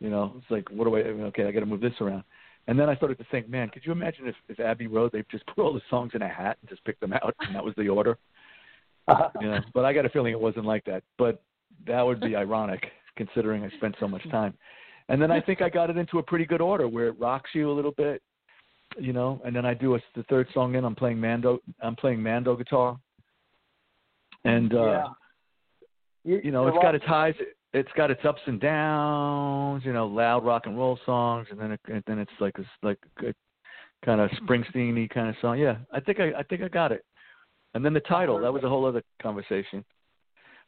You 0.00 0.10
know, 0.10 0.34
it's 0.36 0.50
like, 0.50 0.68
what 0.70 0.84
do 0.84 0.96
I? 0.96 1.00
Okay, 1.28 1.44
I 1.46 1.52
got 1.52 1.60
to 1.60 1.66
move 1.66 1.80
this 1.80 1.92
around. 2.00 2.24
And 2.66 2.78
then 2.78 2.88
I 2.88 2.96
started 2.96 3.18
to 3.18 3.26
think, 3.30 3.48
man, 3.48 3.68
could 3.68 3.84
you 3.84 3.92
imagine 3.92 4.26
if, 4.26 4.34
if 4.48 4.60
Abbey 4.60 4.86
Road 4.86 5.12
they 5.12 5.24
just 5.30 5.46
put 5.46 5.62
all 5.62 5.72
the 5.72 5.80
songs 5.88 6.12
in 6.14 6.22
a 6.22 6.28
hat 6.28 6.58
and 6.60 6.68
just 6.68 6.84
picked 6.84 7.00
them 7.00 7.12
out, 7.12 7.34
and 7.40 7.54
that 7.54 7.64
was 7.64 7.74
the 7.76 7.88
order? 7.88 8.18
you 9.40 9.48
know, 9.48 9.60
but 9.74 9.84
I 9.84 9.92
got 9.92 10.06
a 10.06 10.08
feeling 10.08 10.32
it 10.32 10.40
wasn't 10.40 10.66
like 10.66 10.84
that. 10.84 11.02
But 11.18 11.42
that 11.86 12.02
would 12.02 12.20
be 12.20 12.36
ironic, 12.36 12.84
considering 13.16 13.64
I 13.64 13.70
spent 13.76 13.94
so 14.00 14.08
much 14.08 14.28
time. 14.30 14.54
And 15.08 15.20
then 15.20 15.30
I 15.30 15.40
think 15.40 15.60
I 15.60 15.68
got 15.68 15.90
it 15.90 15.96
into 15.96 16.18
a 16.18 16.22
pretty 16.22 16.44
good 16.44 16.60
order 16.60 16.86
where 16.86 17.08
it 17.08 17.18
rocks 17.18 17.50
you 17.52 17.70
a 17.70 17.74
little 17.74 17.90
bit, 17.90 18.22
you 18.98 19.12
know. 19.12 19.40
And 19.44 19.54
then 19.54 19.66
I 19.66 19.74
do 19.74 19.96
a, 19.96 20.00
the 20.14 20.22
third 20.24 20.46
song 20.54 20.76
in. 20.76 20.84
I'm 20.84 20.94
playing 20.94 21.20
Mando. 21.20 21.58
I'm 21.82 21.96
playing 21.96 22.22
Mando 22.22 22.54
guitar, 22.54 22.96
and 24.44 24.72
uh, 24.72 24.84
yeah. 24.84 25.06
You, 26.22 26.40
you 26.44 26.50
know, 26.50 26.68
it's 26.68 26.76
got 26.82 26.94
its 26.94 27.04
highs, 27.06 27.34
it's 27.72 27.88
got 27.96 28.10
its 28.10 28.20
ups 28.24 28.42
and 28.46 28.60
downs. 28.60 29.82
You 29.84 29.92
know, 29.92 30.06
loud 30.06 30.44
rock 30.44 30.66
and 30.66 30.76
roll 30.76 30.98
songs, 31.04 31.48
and 31.50 31.58
then 31.58 31.72
it, 31.72 31.80
and 31.86 32.04
then 32.06 32.18
it's 32.20 32.30
like 32.38 32.56
a 32.58 32.86
like 32.86 32.98
a 33.26 33.34
kind 34.04 34.20
of 34.20 34.30
Springsteen-y 34.42 35.08
kind 35.12 35.28
of 35.28 35.34
song. 35.40 35.58
Yeah, 35.58 35.78
I 35.92 35.98
think 35.98 36.20
I 36.20 36.32
I 36.38 36.42
think 36.44 36.62
I 36.62 36.68
got 36.68 36.92
it. 36.92 37.04
And 37.74 37.84
then 37.84 37.94
the 37.94 38.00
title, 38.00 38.40
that 38.40 38.52
was 38.52 38.64
a 38.64 38.68
whole 38.68 38.84
other 38.84 39.02
conversation. 39.22 39.84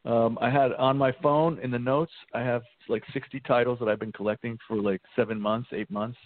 Um, 0.05 0.37
I 0.41 0.51
had 0.51 0.73
on 0.75 0.99
my 0.99 1.13
phone 1.23 1.59
in 1.61 1.71
the 1.71 1.79
notes, 1.79 2.13
I 2.35 2.41
have 2.41 2.63
like 2.89 3.03
60 3.13 3.41
titles 3.41 3.79
that 3.79 3.89
I've 3.89 4.01
been 4.01 4.13
collecting 4.13 4.59
for 4.67 4.77
like 4.77 5.01
seven 5.15 5.41
months, 5.41 5.69
eight 5.73 5.91
months. 5.91 6.19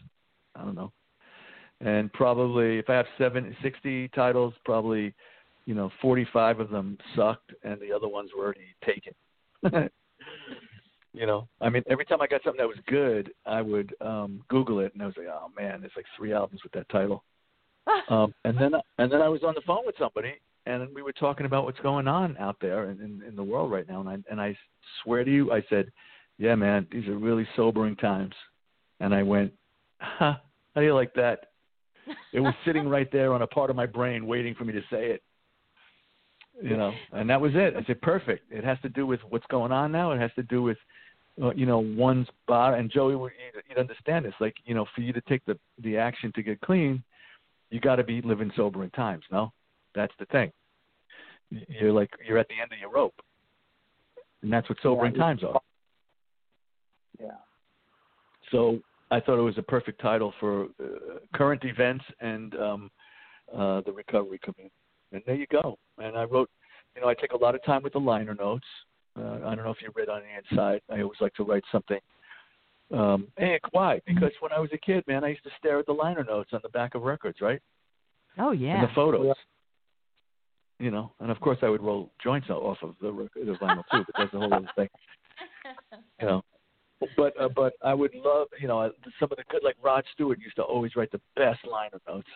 I 0.55 0.65
don't 0.65 0.75
know. 0.75 0.93
And 1.81 2.11
probably 2.13 2.79
if 2.79 2.89
I 2.89 2.95
have 2.95 3.07
seven, 3.19 3.55
60 3.63 4.09
titles, 4.09 4.55
probably, 4.65 5.15
you 5.67 5.75
know, 5.75 5.91
45 6.01 6.61
of 6.61 6.71
them 6.71 6.97
sucked 7.15 7.53
and 7.65 7.79
the 7.81 7.93
other 7.93 8.09
ones 8.09 8.31
were 8.37 8.45
already 8.45 8.75
taken. 8.85 9.13
you 11.13 11.27
know, 11.27 11.47
I 11.61 11.69
mean, 11.69 11.83
every 11.91 12.07
time 12.07 12.23
I 12.23 12.27
got 12.27 12.43
something 12.45 12.59
that 12.59 12.69
was 12.69 12.79
good, 12.87 13.31
I 13.45 13.61
would 13.61 13.95
um, 14.01 14.43
Google 14.49 14.81
it 14.81 14.95
and 14.95 15.03
I 15.03 15.07
was 15.07 15.15
like, 15.19 15.29
oh 15.29 15.49
man, 15.55 15.81
there's 15.81 15.93
like 15.97 16.07
three 16.17 16.33
albums 16.33 16.63
with 16.63 16.73
that 16.73 16.89
title. 16.89 17.25
um, 18.09 18.33
and 18.45 18.57
then, 18.59 18.73
and 18.97 19.13
then 19.13 19.21
I 19.21 19.29
was 19.29 19.43
on 19.43 19.55
the 19.55 19.61
phone 19.67 19.85
with 19.85 19.97
somebody 19.99 20.33
and 20.67 20.95
we 20.95 21.03
were 21.03 21.13
talking 21.13 21.47
about 21.47 21.65
what's 21.65 21.81
going 21.81 22.09
on 22.09 22.37
out 22.39 22.57
there 22.61 22.91
in, 22.91 23.01
in, 23.01 23.23
in 23.27 23.37
the 23.37 23.43
world 23.43 23.71
right 23.71 23.89
now. 23.89 24.01
And 24.01 24.09
I, 24.09 24.19
and 24.31 24.41
I 24.41 24.57
swear 25.03 25.25
to 25.25 25.31
you, 25.31 25.53
I 25.53 25.65
said, 25.71 25.91
yeah, 26.39 26.55
man, 26.55 26.87
these 26.91 27.07
are 27.09 27.17
really 27.17 27.47
sobering 27.57 27.97
times. 27.97 28.35
And 29.01 29.15
I 29.15 29.23
went, 29.23 29.53
huh, 30.01 30.35
how 30.75 30.81
do 30.81 30.85
you 30.85 30.95
like 30.95 31.15
that? 31.15 31.47
It 32.33 32.41
was 32.41 32.55
sitting 32.65 32.89
right 32.89 33.11
there 33.11 33.33
on 33.33 33.43
a 33.43 33.47
part 33.47 33.71
of 33.71 33.77
my 33.77 33.87
brain 33.87 34.27
waiting 34.27 34.55
for 34.55 34.65
me 34.65 34.73
to 34.73 34.83
say 34.91 35.11
it. 35.11 35.23
You 36.63 36.77
know, 36.77 36.93
and 37.13 37.29
that 37.29 37.39
was 37.39 37.53
it. 37.55 37.75
I 37.77 37.85
said, 37.85 38.01
perfect. 38.01 38.51
It 38.51 38.65
has 38.65 38.79
to 38.81 38.89
do 38.89 39.07
with 39.07 39.21
what's 39.29 39.45
going 39.51 39.73
on 39.73 39.93
now. 39.93 40.13
It 40.13 40.21
has 40.21 40.31
to 40.37 40.43
do 40.43 40.63
with, 40.63 40.79
uh, 41.43 41.53
you 41.55 41.67
know, 41.67 41.81
one's 41.81 42.29
body. 42.49 42.79
And 42.81 42.91
Joey, 42.91 43.13
you'd 43.13 43.79
understand 43.79 44.25
this. 44.25 44.33
Like, 44.41 44.55
you 44.65 44.75
know, 44.75 44.87
for 44.95 45.03
you 45.03 45.13
to 45.13 45.21
take 45.29 45.45
the 45.45 45.59
the 45.83 45.99
action 45.99 46.33
to 46.35 46.43
get 46.43 46.59
clean, 46.63 47.03
you 47.71 47.79
got 47.79 47.97
to 47.97 48.05
be 48.05 48.23
living 48.23 48.51
sobering 48.57 48.89
times. 48.93 49.25
No, 49.31 49.53
that's 49.97 50.15
the 50.19 50.27
thing. 50.27 50.53
You're 51.51 51.93
like 51.93 52.11
you're 52.27 52.39
at 52.39 52.49
the 52.49 52.61
end 52.61 52.73
of 52.73 52.79
your 52.79 52.91
rope, 52.91 53.15
and 54.43 54.53
that's 54.53 54.69
what 54.69 54.79
sobering 54.83 55.15
Yeah. 55.15 55.23
times 55.23 55.45
are. 55.45 55.61
Yeah. 57.21 57.31
So 58.51 58.81
I 59.11 59.21
thought 59.21 59.39
it 59.39 59.43
was 59.43 59.59
a 59.59 59.63
perfect 59.63 60.01
title 60.01 60.33
for 60.39 60.65
uh, 60.65 61.19
current 61.35 61.65
events 61.65 62.05
and 62.21 62.55
um, 62.57 62.91
uh, 63.55 63.81
the 63.83 63.93
recovery 63.93 64.39
community. 64.43 64.75
And 65.13 65.23
there 65.25 65.37
you 65.37 65.47
go. 65.47 65.79
And 65.99 66.17
I 66.17 66.25
wrote, 66.25 66.51
you 66.95 67.01
know, 67.01 67.09
I 67.09 67.15
take 67.15 67.33
a 67.33 67.37
lot 67.37 67.55
of 67.55 67.65
time 67.65 67.83
with 67.83 67.93
the 67.93 68.01
liner 68.01 68.35
notes. 68.35 68.67
Uh, 69.19 69.39
I 69.47 69.55
don't 69.55 69.65
know 69.65 69.71
if 69.71 69.81
you 69.81 69.91
read 69.95 70.09
on 70.09 70.21
the 70.23 70.57
inside. 70.57 70.83
I 70.91 71.01
always 71.01 71.21
like 71.21 71.35
to 71.35 71.45
write 71.45 71.65
something. 71.73 72.01
Um, 72.93 73.29
and 73.37 73.61
why? 73.71 74.01
Because 74.07 74.33
when 74.41 74.53
I 74.53 74.59
was 74.59 74.71
a 74.73 74.79
kid, 74.79 75.05
man, 75.07 75.25
I 75.25 75.29
used 75.29 75.45
to 75.45 75.51
stare 75.59 75.79
at 75.79 75.87
the 75.87 75.93
liner 75.93 76.25
notes 76.25 76.51
on 76.53 76.61
the 76.63 76.69
back 76.69 76.95
of 76.95 77.03
records, 77.03 77.41
right? 77.41 77.61
Oh 78.39 78.53
yeah. 78.53 78.81
And 78.81 78.89
the 78.89 78.95
photos. 78.95 79.35
Yeah. 80.79 80.85
You 80.85 80.91
know, 80.91 81.13
and 81.21 81.31
of 81.31 81.41
course 81.41 81.59
I 81.63 81.69
would 81.69 81.83
roll 81.83 82.11
joints 82.23 82.51
off 82.51 82.79
of 82.83 82.97
the, 83.01 83.29
the 83.35 83.53
vinyl 83.53 83.83
too, 83.91 84.05
but 84.07 84.15
that's 84.19 84.35
a 84.35 84.39
whole 84.39 84.53
other 84.55 84.69
thing. 84.77 84.89
You 86.21 86.27
know, 86.27 86.43
but 87.15 87.39
uh, 87.39 87.51
but 87.55 87.75
I 87.85 87.93
would 87.93 88.15
love, 88.15 88.49
you 88.59 88.69
know, 88.69 88.91
some 89.21 89.29
of 89.31 89.37
the 89.37 89.45
good 89.51 89.61
like 89.63 89.77
Rod 89.83 90.03
Stewart 90.15 90.39
used 90.41 90.57
to 90.57 90.63
always 90.63 90.97
write 90.97 91.13
the 91.13 91.21
best 91.37 91.61
liner 91.71 92.01
notes, 92.09 92.29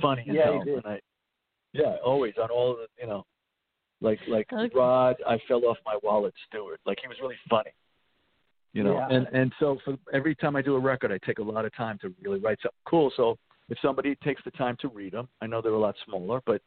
funny 0.00 0.22
as 0.22 0.36
Yeah, 0.36 0.52
he 0.52 0.56
hell. 0.56 0.64
did. 0.64 0.74
And 0.76 0.86
I, 0.86 1.00
yeah, 1.74 1.96
always 2.02 2.32
on 2.42 2.48
all 2.50 2.72
of 2.72 2.78
the, 2.78 2.86
you 2.98 3.06
know, 3.06 3.26
like 4.00 4.18
like 4.26 4.50
Okay. 4.50 4.74
Rod, 4.74 5.16
I 5.28 5.38
fell 5.46 5.66
off 5.66 5.76
my 5.84 5.98
wallet, 6.02 6.32
Stewart. 6.48 6.80
Like 6.86 6.98
he 7.02 7.08
was 7.08 7.18
really 7.20 7.36
funny. 7.50 7.72
You 8.72 8.84
know, 8.84 8.94
Yeah. 8.94 9.08
and 9.14 9.26
and 9.34 9.52
so 9.60 9.78
for 9.84 9.96
every 10.14 10.34
time 10.34 10.56
I 10.56 10.62
do 10.62 10.76
a 10.76 10.80
record, 10.80 11.12
I 11.12 11.18
take 11.26 11.38
a 11.38 11.42
lot 11.42 11.66
of 11.66 11.74
time 11.74 11.98
to 12.00 12.14
really 12.22 12.40
write 12.40 12.58
something 12.62 12.78
cool. 12.86 13.12
So 13.16 13.36
if 13.68 13.76
somebody 13.82 14.14
takes 14.24 14.42
the 14.44 14.50
time 14.52 14.78
to 14.80 14.88
read 14.88 15.12
them, 15.12 15.28
I 15.42 15.46
know 15.46 15.60
they're 15.60 15.72
a 15.72 15.78
lot 15.78 15.96
smaller, 16.06 16.40
but 16.46 16.62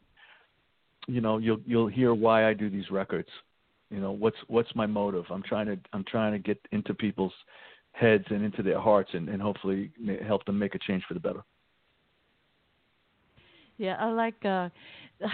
you 1.07 1.21
know, 1.21 1.37
you'll 1.37 1.59
you'll 1.65 1.87
hear 1.87 2.13
why 2.13 2.47
I 2.49 2.53
do 2.53 2.69
these 2.69 2.89
records. 2.91 3.29
You 3.89 3.99
know, 3.99 4.11
what's 4.11 4.37
what's 4.47 4.73
my 4.75 4.85
motive? 4.85 5.25
I'm 5.29 5.43
trying 5.43 5.67
to 5.67 5.77
I'm 5.93 6.03
trying 6.05 6.33
to 6.33 6.39
get 6.39 6.59
into 6.71 6.93
people's 6.93 7.33
heads 7.91 8.25
and 8.29 8.43
into 8.43 8.63
their 8.63 8.79
hearts, 8.79 9.11
and, 9.13 9.29
and 9.29 9.41
hopefully 9.41 9.91
help 10.25 10.45
them 10.45 10.57
make 10.57 10.75
a 10.75 10.79
change 10.79 11.03
for 11.07 11.13
the 11.13 11.19
better. 11.19 11.43
Yeah, 13.77 13.95
I 13.99 14.09
like. 14.09 14.43
uh 14.45 14.69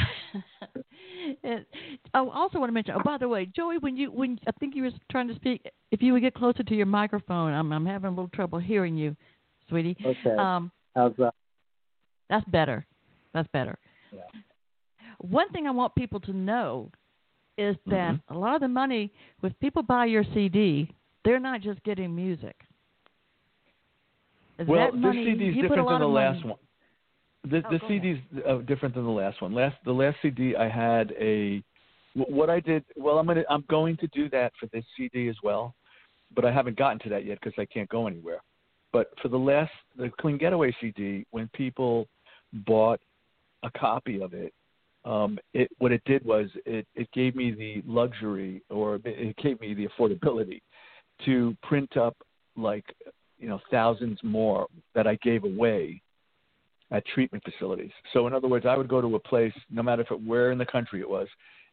it, 1.43 1.65
oh, 2.13 2.29
I 2.29 2.35
also 2.37 2.59
want 2.59 2.69
to 2.69 2.73
mention. 2.73 2.95
Oh, 2.95 3.01
by 3.03 3.17
the 3.17 3.27
way, 3.27 3.47
Joey, 3.55 3.77
when 3.79 3.97
you 3.97 4.11
when 4.11 4.39
I 4.47 4.51
think 4.59 4.75
you 4.75 4.83
were 4.83 4.91
trying 5.11 5.27
to 5.29 5.35
speak, 5.35 5.65
if 5.91 6.01
you 6.01 6.13
would 6.13 6.21
get 6.21 6.33
closer 6.33 6.63
to 6.63 6.75
your 6.75 6.85
microphone, 6.85 7.53
I'm 7.53 7.71
I'm 7.71 7.85
having 7.85 8.07
a 8.07 8.11
little 8.11 8.29
trouble 8.29 8.59
hearing 8.59 8.95
you, 8.95 9.15
sweetie. 9.67 9.97
Okay. 10.03 10.35
Um, 10.37 10.71
How's 10.95 11.13
that? 11.17 11.33
that's 12.29 12.45
better. 12.49 12.85
That's 13.33 13.47
better. 13.53 13.77
Yeah. 14.11 14.21
One 15.19 15.49
thing 15.49 15.67
I 15.67 15.71
want 15.71 15.95
people 15.95 16.19
to 16.21 16.33
know 16.33 16.91
is 17.57 17.75
that 17.87 18.15
Mhm. 18.15 18.21
a 18.29 18.37
lot 18.37 18.55
of 18.55 18.61
the 18.61 18.67
money, 18.67 19.11
when 19.41 19.53
people 19.55 19.83
buy 19.83 20.05
your 20.05 20.23
CD, 20.23 20.89
they're 21.23 21.39
not 21.39 21.61
just 21.61 21.83
getting 21.83 22.15
music. 22.15 22.65
Well, 24.65 24.91
that 24.91 25.01
this 25.01 25.13
CD 25.13 25.49
is 25.49 25.55
you 25.55 25.63
put 25.63 25.71
a 25.73 25.81
different 25.81 25.89
than 25.89 25.99
the 26.01 26.07
last 26.07 26.35
money- 26.43 26.49
one. 26.49 26.59
The, 27.43 27.65
Oh, 27.65 27.69
the 27.69 28.09
is 28.09 28.19
uh, 28.45 28.57
different 28.59 28.95
than 28.95 29.05
the 29.05 29.09
last 29.11 29.41
one. 29.41 29.53
Last 29.53 29.77
the 29.85 29.93
last 29.93 30.17
CD 30.21 30.55
I 30.57 30.67
had 30.67 31.13
a 31.13 31.63
what 32.13 32.49
I 32.49 32.59
did. 32.59 32.83
Well, 32.97 33.17
I'm 33.17 33.25
gonna 33.25 33.45
I'm 33.49 33.63
going 33.69 33.95
to 33.97 34.07
do 34.07 34.27
that 34.29 34.53
for 34.57 34.65
this 34.67 34.85
CD 34.97 35.29
as 35.29 35.41
well, 35.41 35.73
but 36.35 36.43
I 36.43 36.51
haven't 36.51 36.75
gotten 36.77 36.99
to 36.99 37.09
that 37.09 37.23
yet 37.23 37.39
because 37.39 37.57
I 37.57 37.65
can't 37.65 37.87
go 37.89 38.07
anywhere. 38.07 38.41
But 38.91 39.17
for 39.19 39.29
the 39.29 39.39
last 39.39 39.71
the 39.95 40.09
Clean 40.19 40.37
Getaway 40.37 40.75
CD, 40.81 41.25
when 41.31 41.47
people 41.49 42.07
bought 42.51 42.99
a 43.63 43.71
copy 43.71 44.21
of 44.21 44.33
it, 44.33 44.53
um, 45.09 45.39
it 45.53 45.69
what 45.79 45.91
it 45.91 46.01
did 46.05 46.23
was 46.23 46.47
it 46.65 46.85
it 46.95 47.11
gave 47.11 47.35
me 47.35 47.51
the 47.51 47.81
luxury 47.85 48.61
or 48.69 48.99
it- 49.03 49.35
gave 49.37 49.59
me 49.59 49.73
the 49.73 49.87
affordability 49.87 50.61
to 51.25 51.55
print 51.63 51.97
up 51.97 52.15
like 52.55 52.85
you 53.39 53.49
know 53.49 53.59
thousands 53.71 54.19
more 54.23 54.67
that 54.93 55.07
I 55.07 55.15
gave 55.23 55.43
away 55.43 56.01
at 56.91 57.05
treatment 57.07 57.43
facilities. 57.43 57.91
So 58.13 58.27
in 58.27 58.33
other 58.33 58.47
words, 58.47 58.65
I 58.65 58.75
would 58.75 58.87
go 58.87 59.01
to 59.01 59.15
a 59.15 59.19
place, 59.19 59.53
no 59.69 59.83
matter 59.83 60.01
if 60.01 60.11
it, 60.11 60.21
where 60.25 60.51
in 60.51 60.57
the 60.57 60.65
country 60.65 61.01
it 61.01 61.09
was, 61.09 61.27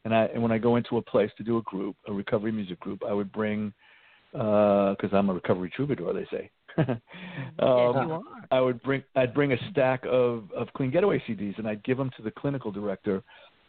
and 0.04 0.14
I 0.14 0.24
and 0.32 0.42
when 0.42 0.52
I 0.52 0.58
go 0.58 0.76
into 0.76 0.96
a 0.96 1.02
place 1.02 1.30
to 1.36 1.44
do 1.44 1.58
a 1.58 1.62
group, 1.62 1.96
a 2.08 2.12
recovery 2.12 2.52
music 2.52 2.80
group, 2.80 3.02
I 3.06 3.12
would 3.12 3.32
bring 3.32 3.72
because 4.32 5.10
I'm 5.12 5.30
a 5.30 5.34
recovery 5.34 5.70
troubadour, 5.74 6.12
they 6.12 6.26
say. 6.30 6.50
yes, 6.78 6.98
um, 7.58 8.10
are. 8.10 8.20
I 8.50 8.60
would 8.60 8.82
bring 8.82 9.02
I'd 9.14 9.34
bring 9.34 9.52
a 9.52 9.56
stack 9.70 10.04
of 10.04 10.50
of 10.52 10.68
clean 10.74 10.90
getaway 10.90 11.22
CDs 11.28 11.58
and 11.58 11.66
I'd 11.66 11.82
give 11.84 11.96
them 11.96 12.10
to 12.16 12.22
the 12.22 12.30
clinical 12.30 12.70
director, 12.70 13.22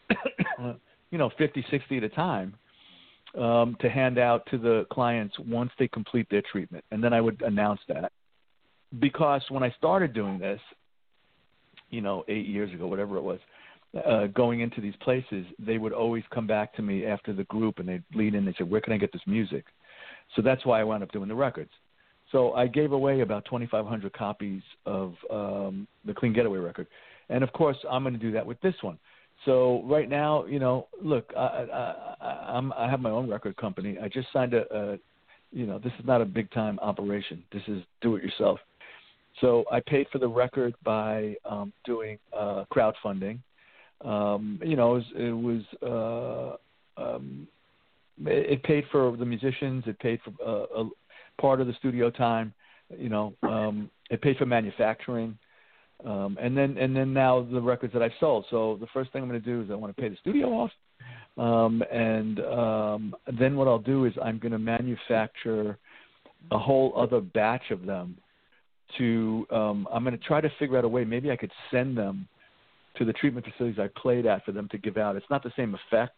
you 1.12 1.18
know, 1.18 1.32
50, 1.38 1.66
60 1.70 1.98
at 1.98 2.04
a 2.04 2.10
time, 2.10 2.56
um, 3.38 3.78
to 3.82 3.90
hand 3.90 4.18
out 4.18 4.46
to 4.52 4.58
the 4.58 4.86
clients 4.92 5.36
once 5.40 5.72
they 5.80 5.88
complete 5.88 6.28
their 6.30 6.44
treatment, 6.52 6.84
and 6.92 7.04
then 7.04 7.14
I 7.14 7.22
would 7.22 7.42
announce 7.42 7.80
that. 7.88 8.12
Because 9.00 9.42
when 9.50 9.64
I 9.64 9.72
started 9.78 10.14
doing 10.14 10.40
this, 10.40 10.62
you 11.90 12.02
know, 12.02 12.24
eight 12.28 12.46
years 12.46 12.74
ago, 12.74 12.88
whatever 12.88 13.18
it 13.18 13.24
was, 13.24 13.40
uh, 14.06 14.28
going 14.28 14.62
into 14.62 14.82
these 14.82 14.96
places, 15.02 15.46
they 15.60 15.78
would 15.78 15.94
always 15.94 16.24
come 16.34 16.48
back 16.48 16.74
to 16.76 16.82
me 16.82 17.06
after 17.06 17.34
the 17.34 17.46
group 17.46 17.80
and 17.80 17.88
they'd 17.88 18.04
lead 18.14 18.36
in 18.36 18.46
and 18.46 18.56
say, 18.58 18.64
"Where 18.64 18.82
can 18.82 18.94
I 18.94 18.98
get 18.98 19.12
this 19.12 19.26
music?" 19.26 19.66
So 20.36 20.42
that's 20.42 20.66
why 20.66 20.82
I 20.82 20.84
wound 20.84 21.04
up 21.04 21.12
doing 21.12 21.30
the 21.30 21.36
records. 21.36 21.72
So 22.32 22.54
I 22.54 22.68
gave 22.68 22.92
away 22.92 23.22
about 23.22 23.46
2,500 23.46 24.12
copies 24.14 24.62
of 24.86 25.14
um, 25.32 25.88
the 26.06 26.14
Clean 26.14 26.34
Getaway 26.34 26.60
record, 26.60 26.88
and 27.30 27.44
of 27.44 27.52
course 27.54 27.78
I'm 27.90 28.04
going 28.04 28.14
to 28.14 28.20
do 28.20 28.32
that 28.32 28.46
with 28.46 28.60
this 28.62 28.76
one. 28.82 28.98
So 29.46 29.84
right 29.86 30.10
now, 30.10 30.46
you 30.46 30.60
know, 30.60 30.88
look, 31.02 31.32
I, 31.38 31.40
I, 31.42 31.96
I, 32.22 32.58
I'm, 32.58 32.74
I 32.74 32.90
have 32.90 33.00
my 33.00 33.12
own 33.12 33.30
record 33.30 33.56
company. 33.58 33.98
I 34.02 34.08
just 34.08 34.28
signed 34.34 34.54
a, 34.54 34.64
a, 34.76 34.98
you 35.52 35.66
know, 35.66 35.80
this 35.80 35.94
is 36.00 36.06
not 36.06 36.22
a 36.22 36.26
big 36.26 36.52
time 36.52 36.80
operation. 36.80 37.44
This 37.54 37.62
is 37.68 37.84
do 38.02 38.16
it 38.16 38.24
yourself. 38.24 38.60
So 39.40 39.64
I 39.72 39.80
paid 39.80 40.08
for 40.12 40.18
the 40.18 40.28
record 40.28 40.74
by 40.84 41.36
um, 41.46 41.72
doing 41.86 42.18
uh, 42.36 42.66
crowdfunding. 42.74 43.40
Um, 44.04 44.60
you 44.64 44.76
know, 44.76 44.96
it 44.96 45.34
was, 45.34 45.64
it 45.84 45.84
was 45.84 46.58
uh, 46.98 47.02
um, 47.02 47.48
it, 48.26 48.64
paid 48.64 48.86
for 48.92 49.16
the 49.16 49.26
musicians. 49.26 49.84
It 49.86 50.00
paid 50.00 50.20
for 50.24 50.32
uh, 50.46 50.82
a 50.82 50.90
part 51.40 51.62
of 51.62 51.68
the 51.68 51.74
studio 51.74 52.10
time. 52.10 52.54
You 52.98 53.10
know, 53.10 53.34
um, 53.44 53.90
it 54.10 54.22
paid 54.22 54.38
for 54.38 54.46
manufacturing, 54.46 55.38
um, 56.06 56.38
and 56.42 56.58
then 56.58 56.78
and 56.78 56.96
then 56.96 57.14
now 57.14 57.46
the 57.52 57.62
records 57.62 57.94
that 57.94 58.02
I've 58.02 58.12
sold. 58.20 58.46
So 58.50 58.78
the 58.80 58.88
first 58.94 59.12
thing 59.12 59.22
I'm 59.22 59.30
going 59.30 59.42
to 59.42 59.46
do 59.46 59.62
is 59.62 59.72
I 59.72 59.76
want 59.76 59.96
to 59.96 60.02
pay 60.02 60.10
the 60.10 60.16
studio 60.22 60.48
off, 60.48 60.72
um, 61.38 61.84
and 61.92 62.40
um, 62.40 63.16
then 63.40 63.58
what 63.58 63.68
I'll 63.68 63.78
do 63.80 64.06
is 64.06 64.14
I'm 64.24 64.40
going 64.40 64.54
to 64.54 64.60
manufacture 64.60 65.78
a 66.52 66.58
whole 66.58 66.94
other 66.96 67.20
batch 67.20 67.72
of 67.72 67.86
them. 67.86 68.18
To 68.98 69.46
um, 69.52 69.86
I'm 69.92 70.04
going 70.06 70.18
to 70.18 70.24
try 70.24 70.40
to 70.40 70.50
figure 70.60 70.78
out 70.78 70.86
a 70.86 70.88
way. 70.88 71.04
Maybe 71.04 71.30
I 71.30 71.36
could 71.36 71.52
send 71.72 71.98
them 71.98 72.26
to 72.98 73.06
the 73.06 73.14
treatment 73.14 73.46
facilities 73.46 73.80
I 73.80 73.90
played 74.00 74.26
at 74.26 74.46
for 74.46 74.54
them 74.54 74.68
to 74.72 74.78
give 74.78 74.98
out. 74.98 75.16
It's 75.16 75.26
not 75.30 75.44
the 75.44 75.52
same 75.58 75.76
effect 75.76 76.16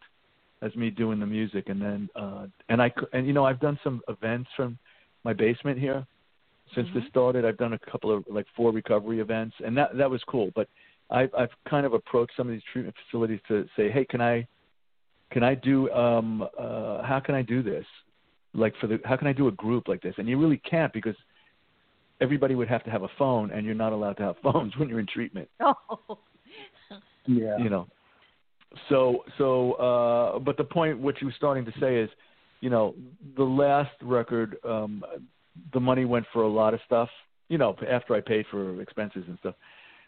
as 0.62 0.76
me 0.76 0.90
doing 0.90 1.20
the 1.20 1.26
music, 1.26 1.70
and 1.70 1.82
then 1.82 2.10
uh, 2.16 2.46
and 2.70 2.82
I 2.82 2.94
and 3.14 3.26
you 3.26 3.34
know 3.34 3.46
I've 3.46 3.60
done 3.60 3.80
some 3.84 4.02
events 4.08 4.50
from 4.56 4.78
my 5.24 5.34
basement 5.34 5.80
here 5.80 6.06
since 6.76 6.88
Mm-hmm. 6.90 7.00
this 7.00 7.08
started. 7.10 7.46
I've 7.46 7.58
done 7.58 7.74
a 7.74 7.80
couple 7.92 8.12
of 8.16 8.24
like 8.30 8.46
four 8.56 8.72
recovery 8.72 9.20
events, 9.20 9.56
and 9.66 9.76
that 9.78 9.98
that 9.98 10.10
was 10.10 10.22
cool. 10.28 10.52
But 10.56 10.68
I've 11.10 11.34
I've 11.36 11.50
kind 11.68 11.86
of 11.86 11.94
approached 11.94 12.34
some 12.38 12.48
of 12.48 12.54
these 12.54 12.62
treatment 12.72 12.96
facilities 13.06 13.40
to 13.48 13.66
say, 13.76 13.90
hey, 13.90 14.06
can 14.06 14.22
I 14.22 14.48
can 15.32 15.44
I 15.44 15.56
do 15.56 15.90
um 15.92 16.44
uh 16.58 17.02
how 17.04 17.20
can 17.20 17.34
I 17.36 17.42
do 17.42 17.64
this? 17.64 17.86
Like 18.54 18.76
for 18.80 18.88
the 18.88 19.00
how 19.06 19.16
can 19.18 19.28
I 19.28 19.34
do 19.34 19.48
a 19.48 19.52
group 19.52 19.88
like 19.88 20.02
this? 20.02 20.16
And 20.18 20.28
you 20.28 20.40
really 20.40 20.62
can't 20.70 20.94
because 20.94 21.16
everybody 22.22 22.54
would 22.56 22.68
have 22.68 22.84
to 22.84 22.92
have 22.92 23.04
a 23.04 23.10
phone, 23.18 23.52
and 23.52 23.66
you're 23.66 23.76
not 23.76 23.94
allowed 23.94 24.18
to 24.18 24.24
have 24.24 24.36
phones 24.44 24.76
when 24.78 24.90
you're 24.90 25.00
in 25.00 25.08
treatment 25.08 25.50
Oh, 25.60 26.20
Yeah. 27.28 27.58
you 27.58 27.70
know 27.70 27.88
so 28.88 29.24
so 29.38 29.74
uh 29.74 30.40
but 30.40 30.56
the 30.58 30.64
point 30.64 31.00
what 31.00 31.20
you 31.22 31.28
were 31.28 31.34
starting 31.36 31.66
to 31.66 31.72
say 31.80 31.96
is 31.98 32.10
you 32.62 32.70
know 32.70 32.96
the 33.38 33.44
last 33.44 33.92
record 34.02 34.58
um 34.66 35.04
the 35.74 35.80
money 35.80 36.06
went 36.06 36.26
for 36.32 36.44
a 36.44 36.48
lot 36.48 36.74
of 36.74 36.80
stuff 36.86 37.10
you 37.48 37.58
know 37.58 37.76
after 37.90 38.14
i 38.16 38.22
paid 38.22 38.46
for 38.52 38.82
expenses 38.82 39.24
and 39.28 39.38
stuff. 39.40 39.56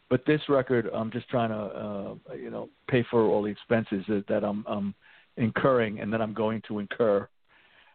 But 0.10 0.26
this 0.26 0.42
record 0.50 0.90
i'm 0.94 1.12
just 1.12 1.30
trying 1.30 1.50
to 1.50 1.56
uh 1.56 2.34
you 2.36 2.50
know 2.50 2.70
pay 2.88 3.06
for 3.10 3.24
all 3.24 3.44
the 3.44 3.50
expenses 3.50 4.04
that, 4.08 4.26
that 4.28 4.44
i'm 4.44 4.66
i'm 4.68 4.94
incurring 5.38 6.00
and 6.00 6.12
that 6.14 6.22
i'm 6.22 6.34
going 6.34 6.62
to 6.68 6.80
incur. 6.80 7.28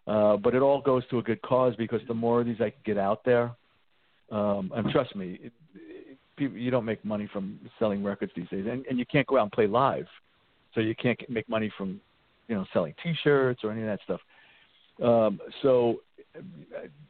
Uh 0.07 0.37
but 0.37 0.55
it 0.55 0.63
all 0.63 0.81
goes 0.81 1.03
to 1.11 1.19
a 1.19 1.23
good 1.23 1.43
cause 1.43 1.75
because 1.77 2.01
the 2.09 2.15
more 2.15 2.41
of 2.41 2.47
these 2.47 2.61
i 2.61 2.71
can 2.71 2.81
get 2.85 2.99
out 2.99 3.25
there 3.25 3.53
um 4.31 4.73
and 4.75 4.91
trust 4.91 5.15
me 5.15 5.39
it, 5.43 5.53
it, 5.75 6.19
people 6.37 6.57
you 6.57 6.71
don't 6.71 6.85
make 6.85 7.05
money 7.05 7.29
from 7.33 7.59
selling 7.79 8.03
records 8.05 8.33
these 8.37 8.49
days. 8.49 8.67
And, 8.71 8.85
and 8.87 8.99
you 8.99 9.07
can't 9.07 9.27
go 9.27 9.39
out 9.39 9.43
and 9.45 9.53
play 9.53 9.67
live. 9.67 10.07
So 10.75 10.81
you 10.81 10.95
can't 10.95 11.19
make 11.31 11.49
money 11.49 11.73
from 11.77 12.01
you 12.49 12.55
know 12.55 12.65
selling 12.73 12.95
t-shirts 13.03 13.61
or 13.65 13.73
any 13.73 13.81
of 13.83 13.87
that 13.89 14.01
stuff 14.05 14.21
um 15.03 15.41
so 15.63 15.97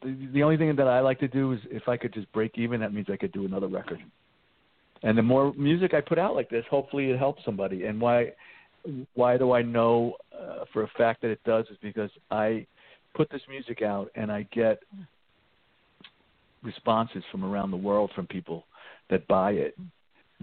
the, 0.01 0.29
the 0.33 0.43
only 0.43 0.57
thing 0.57 0.75
that 0.75 0.87
i 0.87 0.99
like 0.99 1.19
to 1.19 1.27
do 1.27 1.53
is 1.53 1.59
if 1.69 1.87
i 1.87 1.97
could 1.97 2.13
just 2.13 2.31
break 2.31 2.57
even 2.57 2.79
that 2.79 2.93
means 2.93 3.07
i 3.11 3.17
could 3.17 3.31
do 3.31 3.45
another 3.45 3.67
record 3.67 3.99
and 5.03 5.17
the 5.17 5.21
more 5.21 5.53
music 5.53 5.93
i 5.93 6.01
put 6.01 6.17
out 6.17 6.35
like 6.35 6.49
this 6.49 6.65
hopefully 6.69 7.09
it 7.09 7.17
helps 7.17 7.43
somebody 7.45 7.85
and 7.85 7.99
why 7.99 8.31
why 9.15 9.37
do 9.37 9.51
i 9.51 9.61
know 9.61 10.15
uh, 10.37 10.65
for 10.73 10.83
a 10.83 10.87
fact 10.97 11.21
that 11.21 11.29
it 11.29 11.39
does 11.45 11.65
is 11.69 11.77
because 11.81 12.11
i 12.31 12.65
put 13.15 13.29
this 13.29 13.41
music 13.49 13.81
out 13.81 14.09
and 14.15 14.31
i 14.31 14.47
get 14.51 14.79
responses 16.63 17.23
from 17.31 17.43
around 17.43 17.71
the 17.71 17.77
world 17.77 18.11
from 18.15 18.27
people 18.27 18.65
that 19.09 19.27
buy 19.27 19.51
it 19.51 19.77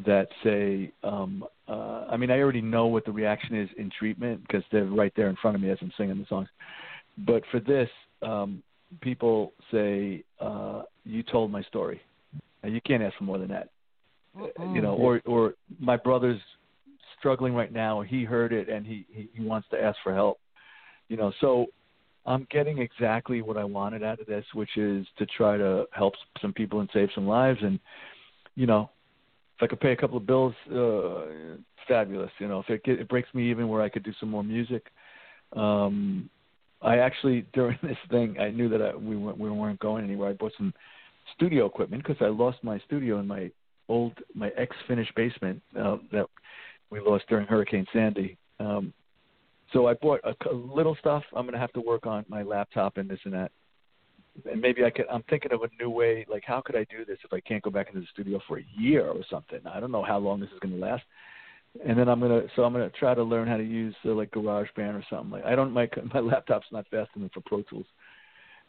that 0.06 0.28
say 0.42 0.90
um 1.02 1.44
uh 1.68 2.06
I 2.10 2.16
mean 2.16 2.30
I 2.30 2.40
already 2.40 2.60
know 2.60 2.86
what 2.86 3.04
the 3.04 3.12
reaction 3.12 3.56
is 3.56 3.68
in 3.76 3.90
treatment 3.96 4.40
because 4.46 4.64
they're 4.72 4.86
right 4.86 5.12
there 5.16 5.28
in 5.28 5.36
front 5.36 5.54
of 5.54 5.62
me 5.62 5.70
as 5.70 5.78
I'm 5.80 5.92
singing 5.96 6.18
the 6.18 6.26
songs. 6.26 6.48
But 7.18 7.42
for 7.50 7.60
this 7.60 7.88
um 8.22 8.62
people 9.00 9.52
say 9.70 10.24
uh 10.40 10.82
you 11.04 11.22
told 11.22 11.50
my 11.50 11.62
story. 11.62 12.00
And 12.62 12.72
you 12.72 12.80
can't 12.80 13.02
ask 13.02 13.16
for 13.18 13.24
more 13.24 13.38
than 13.38 13.48
that. 13.48 13.68
You 14.74 14.80
know, 14.80 14.94
or 14.94 15.20
or 15.26 15.54
my 15.78 15.96
brother's 15.96 16.40
struggling 17.18 17.54
right 17.54 17.72
now, 17.72 18.00
he 18.00 18.24
heard 18.24 18.52
it 18.52 18.68
and 18.68 18.86
he 18.86 19.06
he, 19.10 19.28
he 19.34 19.42
wants 19.42 19.68
to 19.70 19.80
ask 19.80 19.96
for 20.02 20.14
help. 20.14 20.38
You 21.08 21.16
know, 21.16 21.32
so 21.40 21.66
I'm 22.26 22.46
getting 22.50 22.78
exactly 22.78 23.42
what 23.42 23.56
I 23.56 23.64
wanted 23.64 24.02
out 24.02 24.18
of 24.18 24.26
this, 24.26 24.44
which 24.54 24.76
is 24.76 25.06
to 25.18 25.26
try 25.26 25.56
to 25.58 25.84
help 25.92 26.14
some 26.40 26.52
people 26.52 26.80
and 26.80 26.88
save 26.92 27.10
some 27.14 27.26
lives. 27.26 27.58
And 27.62 27.78
you 28.56 28.66
know, 28.66 28.90
if 29.56 29.62
I 29.62 29.66
could 29.66 29.80
pay 29.80 29.92
a 29.92 29.96
couple 29.96 30.16
of 30.16 30.26
bills, 30.26 30.54
uh, 30.72 31.56
fabulous. 31.86 32.30
You 32.38 32.48
know, 32.48 32.60
if 32.66 32.70
it, 32.70 32.80
it 32.86 33.08
breaks 33.08 33.28
me 33.34 33.50
even 33.50 33.68
where 33.68 33.82
I 33.82 33.88
could 33.88 34.02
do 34.02 34.12
some 34.18 34.30
more 34.30 34.44
music. 34.44 34.86
Um, 35.54 36.28
I 36.84 36.98
actually 36.98 37.46
during 37.52 37.78
this 37.82 37.96
thing, 38.10 38.36
I 38.38 38.50
knew 38.50 38.68
that 38.68 38.82
I, 38.82 38.94
we 38.94 39.16
weren't 39.16 39.38
we 39.38 39.50
weren't 39.50 39.80
going 39.80 40.04
anywhere. 40.04 40.30
I 40.30 40.34
bought 40.34 40.52
some 40.56 40.72
studio 41.34 41.66
equipment 41.66 42.02
because 42.06 42.20
I 42.20 42.28
lost 42.28 42.58
my 42.62 42.78
studio 42.86 43.18
in 43.18 43.26
my 43.26 43.50
old 43.88 44.12
my 44.34 44.50
ex 44.56 44.74
finished 44.86 45.14
basement 45.14 45.60
uh, 45.78 45.96
that 46.12 46.26
we 46.90 47.00
lost 47.00 47.24
during 47.28 47.46
Hurricane 47.46 47.86
Sandy. 47.92 48.36
Um, 48.60 48.92
so 49.72 49.88
I 49.88 49.94
bought 49.94 50.20
a, 50.24 50.34
a 50.48 50.54
little 50.54 50.96
stuff. 51.00 51.24
I'm 51.34 51.46
to 51.50 51.58
have 51.58 51.72
to 51.72 51.80
work 51.80 52.06
on 52.06 52.24
my 52.28 52.42
laptop 52.42 52.96
and 52.98 53.08
this 53.08 53.18
and 53.24 53.34
that. 53.34 53.50
and 54.50 54.60
maybe 54.60 54.84
I 54.84 54.90
could. 54.90 55.06
I'm 55.10 55.24
thinking 55.28 55.52
of 55.52 55.62
a 55.62 55.82
new 55.82 55.90
way. 55.90 56.24
Like, 56.28 56.44
how 56.46 56.60
could 56.60 56.76
I 56.76 56.84
do 56.90 57.04
this 57.04 57.18
if 57.24 57.32
I 57.32 57.40
can't 57.40 57.62
go 57.62 57.70
back 57.70 57.88
into 57.88 58.00
the 58.00 58.06
studio 58.12 58.40
for 58.46 58.58
a 58.58 58.64
year 58.76 59.06
or 59.06 59.22
something? 59.30 59.60
I 59.66 59.80
don't 59.80 59.90
know 59.90 60.04
how 60.04 60.18
long 60.18 60.40
this 60.40 60.50
is 60.50 60.58
going 60.60 60.74
to 60.74 60.80
last. 60.80 61.02
And 61.86 61.98
then 61.98 62.08
I'm 62.08 62.20
gonna, 62.20 62.42
so 62.54 62.62
I'm 62.62 62.72
gonna 62.72 62.90
try 62.90 63.14
to 63.14 63.22
learn 63.22 63.48
how 63.48 63.56
to 63.56 63.64
use 63.64 63.94
uh, 64.04 64.10
like 64.10 64.30
GarageBand 64.30 64.94
or 64.94 65.04
something. 65.10 65.30
Like, 65.30 65.44
I 65.44 65.54
don't, 65.54 65.72
my 65.72 65.88
my 66.14 66.20
laptop's 66.20 66.66
not 66.70 66.86
fast 66.88 67.10
enough 67.16 67.32
for 67.32 67.40
Pro 67.40 67.62
Tools. 67.62 67.86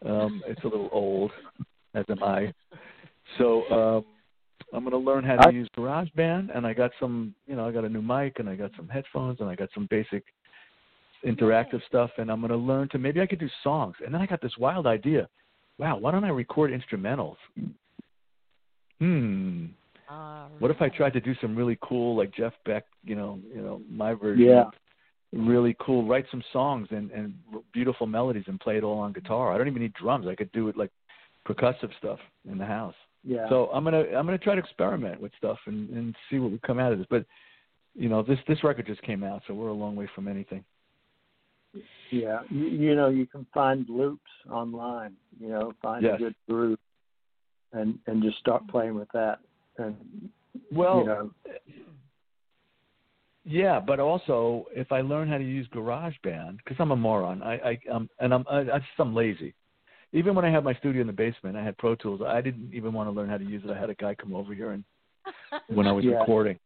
Um, 0.06 0.42
it's 0.48 0.64
a 0.64 0.68
little 0.68 0.90
old, 0.92 1.32
as 1.94 2.06
am 2.10 2.24
I. 2.24 2.54
So 3.38 3.64
um, 3.72 4.06
I'm 4.74 4.84
gonna 4.84 4.98
learn 4.98 5.24
how 5.24 5.36
to 5.38 5.54
use 5.54 5.70
GarageBand, 5.78 6.56
and 6.56 6.66
I 6.66 6.74
got 6.74 6.92
some, 7.00 7.34
you 7.48 7.56
know, 7.56 7.68
I 7.68 7.72
got 7.72 7.86
a 7.86 7.90
new 7.90 8.02
mic, 8.02 8.40
and 8.40 8.50
I 8.50 8.56
got 8.56 8.72
some 8.76 8.88
headphones, 8.88 9.40
and 9.40 9.50
I 9.50 9.56
got 9.56 9.70
some 9.74 9.88
basic 9.90 10.24
interactive 11.26 11.82
stuff, 11.88 12.12
and 12.18 12.32
I'm 12.32 12.42
gonna 12.42 12.58
learn 12.58 12.90
to 12.90 12.98
maybe 12.98 13.22
I 13.22 13.28
could 13.28 13.40
do 13.40 13.50
songs. 13.64 13.96
And 14.04 14.14
then 14.14 14.22
I 14.22 14.26
got 14.26 14.42
this 14.42 14.58
wild 14.58 14.88
idea 14.88 15.28
wow, 15.78 15.98
why 15.98 16.12
don't 16.12 16.24
I 16.24 16.30
record 16.30 16.72
instrumentals? 16.72 17.38
Hmm. 19.00 19.66
What 20.60 20.72
if 20.72 20.82
I 20.82 20.90
tried 20.90 21.14
to 21.14 21.22
do 21.22 21.34
some 21.42 21.56
really 21.56 21.78
cool, 21.82 22.16
like 22.16 22.34
Jeff 22.34 22.54
Beck, 22.66 22.86
you 23.04 23.16
know, 23.16 23.40
you 23.54 23.62
know, 23.62 23.82
my 23.90 24.14
version, 24.14 24.46
yeah. 24.46 24.66
really 25.34 25.76
cool, 25.80 26.08
write 26.08 26.26
some 26.32 26.44
songs 26.54 26.88
and 26.92 27.12
and 27.12 27.34
beautiful 27.74 28.08
melodies 28.08 28.46
and 28.48 28.60
play 28.60 28.78
it 28.78 28.84
all 28.84 29.00
on 29.00 29.14
guitar. 29.14 29.54
I 29.54 29.58
don't 29.58 29.68
even 29.68 29.82
need 29.82 29.94
drums. 29.94 30.28
I 30.28 30.36
could 30.36 30.52
do 30.52 30.68
it 30.70 30.78
like 30.78 30.92
percussive 31.48 31.96
stuff 31.98 32.20
in 32.50 32.58
the 32.58 32.66
house. 32.66 32.96
Yeah. 33.24 33.50
So 33.50 33.70
I'm 33.74 33.84
gonna 33.84 34.04
I'm 34.16 34.26
gonna 34.26 34.38
try 34.38 34.56
to 34.56 34.62
experiment 34.62 35.20
with 35.20 35.32
stuff 35.38 35.58
and 35.66 35.90
and 35.90 36.16
see 36.30 36.40
what 36.40 36.52
would 36.52 36.62
come 36.62 36.80
out 36.80 36.92
of 36.92 37.00
this. 37.00 37.08
But 37.10 37.26
you 37.96 38.10
know, 38.10 38.22
this 38.22 38.40
this 38.48 38.64
record 38.64 38.86
just 38.86 39.02
came 39.02 39.24
out, 39.24 39.42
so 39.48 39.54
we're 39.54 39.70
a 39.70 39.74
long 39.74 39.96
way 39.96 40.08
from 40.14 40.28
anything. 40.28 40.64
Yeah, 42.12 42.42
you, 42.50 42.66
you 42.68 42.96
know, 42.96 43.10
you 43.10 43.26
can 43.26 43.46
find 43.54 43.88
loops 43.90 44.22
online. 44.50 45.14
You 45.40 45.50
know, 45.50 45.74
find 45.82 46.04
yes. 46.04 46.16
a 46.16 46.18
good 46.20 46.36
groove, 46.48 46.80
and 47.74 47.98
and 48.06 48.22
just 48.22 48.38
start 48.38 48.68
playing 48.68 48.96
with 48.96 49.10
that. 49.14 49.40
And 49.78 49.96
well, 50.72 51.00
you 51.00 51.06
know, 51.06 51.32
yeah, 53.44 53.80
but 53.80 54.00
also 54.00 54.66
if 54.76 54.92
I 54.92 55.02
learn 55.02 55.30
how 55.30 55.38
to 55.38 55.44
use 55.44 55.68
GarageBand, 55.74 56.58
because 56.58 56.78
I'm 56.80 56.92
a 56.92 56.96
moron, 56.96 57.44
I, 57.44 57.54
I 57.58 57.80
um, 57.92 58.10
and 58.20 58.34
I'm 58.34 58.46
I, 58.50 58.60
I 58.60 58.80
just 58.80 58.90
I'm 58.98 59.14
lazy. 59.14 59.54
Even 60.14 60.34
when 60.34 60.46
I 60.46 60.52
had 60.52 60.64
my 60.64 60.74
studio 60.76 61.02
in 61.02 61.08
the 61.08 61.14
basement, 61.14 61.58
I 61.58 61.64
had 61.64 61.78
Pro 61.78 61.94
Tools. 61.96 62.22
I 62.26 62.42
didn't 62.42 62.74
even 62.74 62.94
want 62.94 63.08
to 63.08 63.12
learn 63.12 63.30
how 63.30 63.38
to 63.38 63.44
use 63.44 63.62
it. 63.66 63.70
I 63.70 63.80
had 63.80 63.90
a 63.90 63.96
guy 63.96 64.16
come 64.16 64.34
over 64.34 64.54
here 64.54 64.72
and 64.72 64.84
when 65.68 65.88
I 65.88 65.92
was 65.92 66.06
yeah. 66.06 66.20
recording. 66.20 66.58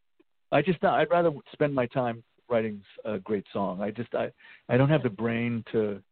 I 0.52 0.62
just 0.62 0.82
I'd 0.82 1.10
rather 1.10 1.30
spend 1.52 1.74
my 1.74 1.86
time 1.86 2.22
writing 2.48 2.82
a 3.04 3.18
great 3.18 3.44
song. 3.52 3.80
I 3.82 3.90
just 3.90 4.14
I 4.14 4.30
I 4.68 4.76
don't 4.76 4.88
have 4.88 5.02
the 5.02 5.10
brain 5.10 5.64
to. 5.72 6.02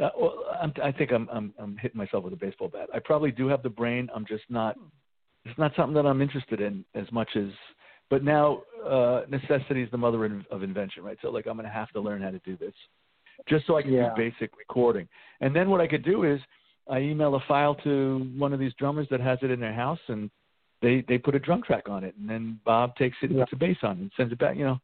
Uh, 0.00 0.08
well, 0.18 0.44
I'm, 0.60 0.72
I 0.82 0.92
think 0.92 1.10
I'm 1.10 1.28
I'm 1.32 1.54
I'm 1.58 1.76
hitting 1.76 1.98
myself 1.98 2.24
with 2.24 2.32
a 2.32 2.36
baseball 2.36 2.68
bat. 2.68 2.88
I 2.94 2.98
probably 2.98 3.30
do 3.30 3.48
have 3.48 3.62
the 3.62 3.70
brain. 3.70 4.08
I'm 4.14 4.26
just 4.26 4.44
not. 4.50 4.76
It's 5.44 5.58
not 5.58 5.72
something 5.76 5.94
that 5.94 6.06
I'm 6.06 6.22
interested 6.22 6.60
in 6.60 6.84
as 6.94 7.10
much 7.12 7.28
as. 7.36 7.48
But 8.08 8.24
now 8.24 8.62
uh, 8.84 9.22
necessity 9.28 9.82
is 9.82 9.90
the 9.90 9.96
mother 9.96 10.24
of 10.50 10.62
invention, 10.62 11.04
right? 11.04 11.16
So 11.22 11.30
like 11.30 11.46
I'm 11.46 11.54
going 11.54 11.66
to 11.66 11.72
have 11.72 11.90
to 11.90 12.00
learn 12.00 12.22
how 12.22 12.30
to 12.30 12.40
do 12.40 12.56
this, 12.56 12.74
just 13.48 13.66
so 13.66 13.76
I 13.76 13.82
can 13.82 13.92
yeah. 13.92 14.10
do 14.14 14.30
basic 14.30 14.56
recording. 14.58 15.08
And 15.40 15.54
then 15.54 15.70
what 15.70 15.80
I 15.80 15.86
could 15.86 16.04
do 16.04 16.24
is 16.24 16.40
I 16.90 16.98
email 16.98 17.36
a 17.36 17.40
file 17.46 17.76
to 17.84 18.28
one 18.36 18.52
of 18.52 18.58
these 18.58 18.72
drummers 18.78 19.06
that 19.10 19.20
has 19.20 19.38
it 19.42 19.50
in 19.52 19.60
their 19.60 19.72
house, 19.72 20.00
and 20.08 20.28
they 20.82 21.04
they 21.06 21.18
put 21.18 21.36
a 21.36 21.38
drum 21.38 21.62
track 21.62 21.88
on 21.88 22.02
it, 22.02 22.16
and 22.18 22.28
then 22.28 22.58
Bob 22.64 22.96
takes 22.96 23.16
it 23.22 23.30
and 23.30 23.38
yeah. 23.38 23.44
puts 23.44 23.52
a 23.52 23.56
bass 23.56 23.76
on 23.82 23.98
it 23.98 24.00
and 24.00 24.12
sends 24.16 24.32
it 24.32 24.38
back. 24.40 24.56
You 24.56 24.64
know, 24.64 24.80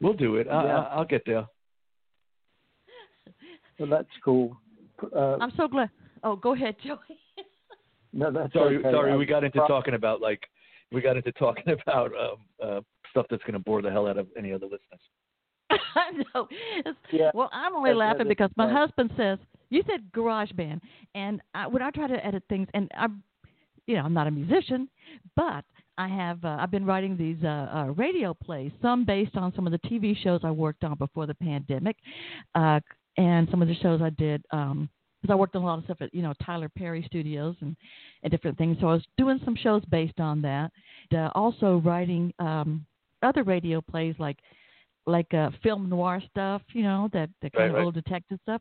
We'll 0.00 0.12
do 0.12 0.36
it. 0.36 0.46
I, 0.48 0.64
yeah. 0.64 0.78
I, 0.78 0.98
will 0.98 1.04
get 1.04 1.22
there. 1.26 1.46
Well, 3.78 3.88
that's 3.88 4.08
cool. 4.24 4.56
Uh, 5.14 5.36
I'm 5.40 5.52
so 5.56 5.68
glad. 5.68 5.90
Oh, 6.22 6.36
go 6.36 6.54
ahead, 6.54 6.76
Joey. 6.84 6.96
No, 8.12 8.30
that's 8.30 8.52
sorry. 8.52 8.76
okay. 8.78 8.90
Sorry, 8.90 9.16
we 9.16 9.26
got 9.26 9.44
into 9.44 9.58
pro- 9.58 9.68
talking 9.68 9.94
about 9.94 10.20
like 10.20 10.42
we 10.92 11.00
got 11.00 11.16
into 11.16 11.32
talking 11.32 11.64
about 11.86 12.12
um, 12.14 12.36
uh, 12.62 12.80
stuff 13.10 13.26
that's 13.30 13.42
going 13.42 13.54
to 13.54 13.58
bore 13.58 13.82
the 13.82 13.90
hell 13.90 14.06
out 14.06 14.18
of 14.18 14.26
any 14.36 14.52
other 14.52 14.66
listeners. 14.66 15.00
no. 16.34 16.48
Yeah. 17.12 17.30
Well, 17.34 17.50
I'm 17.52 17.74
only 17.74 17.90
That's- 17.90 17.98
laughing 17.98 18.28
because 18.28 18.50
my 18.56 18.66
fine. 18.66 18.74
husband 18.76 19.10
says 19.16 19.38
you 19.70 19.82
said 19.90 20.10
garage 20.12 20.50
band, 20.52 20.80
and 21.14 21.40
I, 21.54 21.66
when 21.66 21.82
I 21.82 21.90
try 21.90 22.06
to 22.06 22.26
edit 22.26 22.42
things, 22.48 22.68
and 22.72 22.90
I'm, 22.96 23.22
you 23.86 23.96
know, 23.96 24.02
I'm 24.02 24.14
not 24.14 24.26
a 24.26 24.30
musician, 24.30 24.88
but 25.36 25.64
I 25.98 26.08
have 26.08 26.42
uh, 26.44 26.56
I've 26.60 26.70
been 26.70 26.86
writing 26.86 27.16
these 27.16 27.36
uh, 27.44 27.68
uh, 27.74 27.84
radio 27.96 28.32
plays, 28.32 28.72
some 28.80 29.04
based 29.04 29.36
on 29.36 29.52
some 29.54 29.66
of 29.66 29.72
the 29.72 29.78
TV 29.80 30.16
shows 30.16 30.40
I 30.42 30.50
worked 30.50 30.84
on 30.84 30.96
before 30.96 31.26
the 31.26 31.34
pandemic, 31.34 31.96
uh, 32.54 32.80
and 33.18 33.48
some 33.50 33.60
of 33.60 33.68
the 33.68 33.74
shows 33.76 34.00
I 34.00 34.10
did. 34.10 34.42
Um, 34.52 34.88
because 35.20 35.32
I 35.32 35.36
worked 35.36 35.56
on 35.56 35.62
a 35.62 35.66
lot 35.66 35.78
of 35.78 35.84
stuff 35.84 35.98
at 36.00 36.14
you 36.14 36.22
know 36.22 36.32
Tyler 36.44 36.68
Perry 36.68 37.02
Studios 37.06 37.56
and 37.60 37.76
and 38.22 38.30
different 38.30 38.58
things. 38.58 38.76
So 38.80 38.88
I 38.88 38.94
was 38.94 39.04
doing 39.16 39.40
some 39.44 39.56
shows 39.56 39.82
based 39.90 40.20
on 40.20 40.42
that. 40.42 40.70
Uh, 41.14 41.30
also 41.34 41.82
writing 41.84 42.32
um, 42.38 42.84
other 43.22 43.42
radio 43.42 43.80
plays 43.80 44.14
like 44.18 44.38
like 45.06 45.32
uh, 45.32 45.50
film 45.62 45.88
noir 45.88 46.22
stuff, 46.30 46.60
you 46.74 46.82
know, 46.82 47.08
that 47.14 47.30
the 47.40 47.48
kind 47.48 47.60
Right, 47.62 47.68
of 47.70 47.74
right. 47.76 47.84
old 47.84 47.94
detective 47.94 48.38
stuff, 48.42 48.60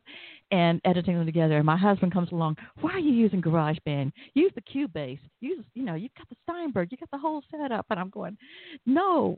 and 0.51 0.79
editing 0.85 1.15
them 1.17 1.25
together. 1.25 1.57
And 1.57 1.65
my 1.65 1.75
husband 1.77 2.13
comes 2.13 2.31
along. 2.31 2.55
Why 2.79 2.91
are 2.93 2.99
you 2.99 3.11
using 3.11 3.41
GarageBand? 3.41 4.13
Use 4.33 4.51
the 4.55 4.61
Cubase. 4.61 5.19
Use, 5.41 5.65
you 5.73 5.83
know, 5.83 5.95
you've 5.95 6.13
got 6.17 6.29
the 6.29 6.37
Steinberg. 6.43 6.89
You 6.91 6.97
got 6.97 7.11
the 7.11 7.17
whole 7.17 7.43
setup. 7.51 7.85
And 7.89 7.99
I'm 7.99 8.09
going, 8.09 8.37
no, 8.85 9.37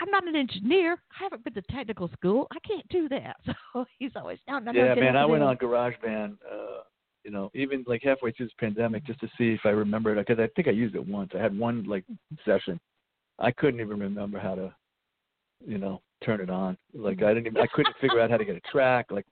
I'm 0.00 0.10
not 0.10 0.26
an 0.26 0.36
engineer. 0.36 0.96
I 1.12 1.24
haven't 1.24 1.44
been 1.44 1.54
to 1.54 1.62
technical 1.70 2.08
school. 2.08 2.46
I 2.50 2.58
can't 2.66 2.88
do 2.88 3.08
that. 3.10 3.36
So 3.72 3.84
he's 4.00 4.10
always, 4.16 4.38
no, 4.48 4.58
no, 4.58 4.72
no. 4.72 4.84
yeah, 4.84 4.94
man. 4.96 5.16
I 5.16 5.24
went 5.24 5.44
on. 5.44 5.56
GarageBand. 5.56 6.32
Uh, 6.32 6.82
you 7.24 7.30
know, 7.30 7.50
even 7.54 7.84
like 7.86 8.02
halfway 8.02 8.32
through 8.32 8.46
this 8.46 8.54
pandemic, 8.58 9.04
just 9.06 9.20
to 9.20 9.28
see 9.38 9.50
if 9.50 9.60
I 9.64 9.68
remembered 9.68 10.18
because 10.18 10.42
I 10.42 10.48
think 10.56 10.66
I 10.66 10.72
used 10.72 10.94
it 10.94 11.06
once. 11.06 11.30
I 11.34 11.38
had 11.38 11.56
one 11.56 11.84
like 11.84 12.04
session. 12.44 12.80
I 13.38 13.52
couldn't 13.52 13.80
even 13.80 13.98
remember 14.00 14.40
how 14.40 14.54
to, 14.54 14.74
you 15.64 15.78
know, 15.78 16.00
turn 16.24 16.40
it 16.40 16.50
on. 16.50 16.76
Like 16.94 17.22
I 17.22 17.34
didn't 17.34 17.46
even 17.48 17.62
I 17.62 17.66
couldn't 17.72 17.94
figure 18.00 18.20
out 18.20 18.30
how 18.30 18.38
to 18.38 18.44
get 18.44 18.56
a 18.56 18.72
track. 18.72 19.06
Like 19.10 19.26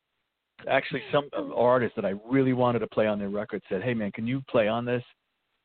actually, 0.70 1.02
some 1.12 1.28
artists 1.56 1.96
that 1.96 2.04
I 2.04 2.14
really 2.28 2.52
wanted 2.52 2.80
to 2.80 2.86
play 2.86 3.06
on 3.06 3.18
their 3.18 3.30
record 3.30 3.62
said, 3.68 3.82
"Hey 3.82 3.94
man, 3.94 4.12
can 4.12 4.26
you 4.26 4.42
play 4.48 4.68
on 4.68 4.84
this? 4.84 5.02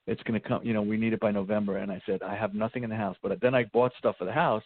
It's 0.07 0.23
gonna 0.23 0.39
come. 0.39 0.63
You 0.63 0.73
know, 0.73 0.81
we 0.81 0.97
need 0.97 1.13
it 1.13 1.19
by 1.19 1.31
November." 1.31 1.77
And 1.77 1.91
I 1.91 2.01
said, 2.05 2.21
"I 2.23 2.35
have 2.35 2.53
nothing 2.53 2.83
in 2.83 2.89
the 2.89 2.95
house." 2.95 3.17
But 3.21 3.39
then 3.41 3.53
I 3.53 3.65
bought 3.65 3.91
stuff 3.97 4.15
for 4.17 4.25
the 4.25 4.31
house, 4.31 4.63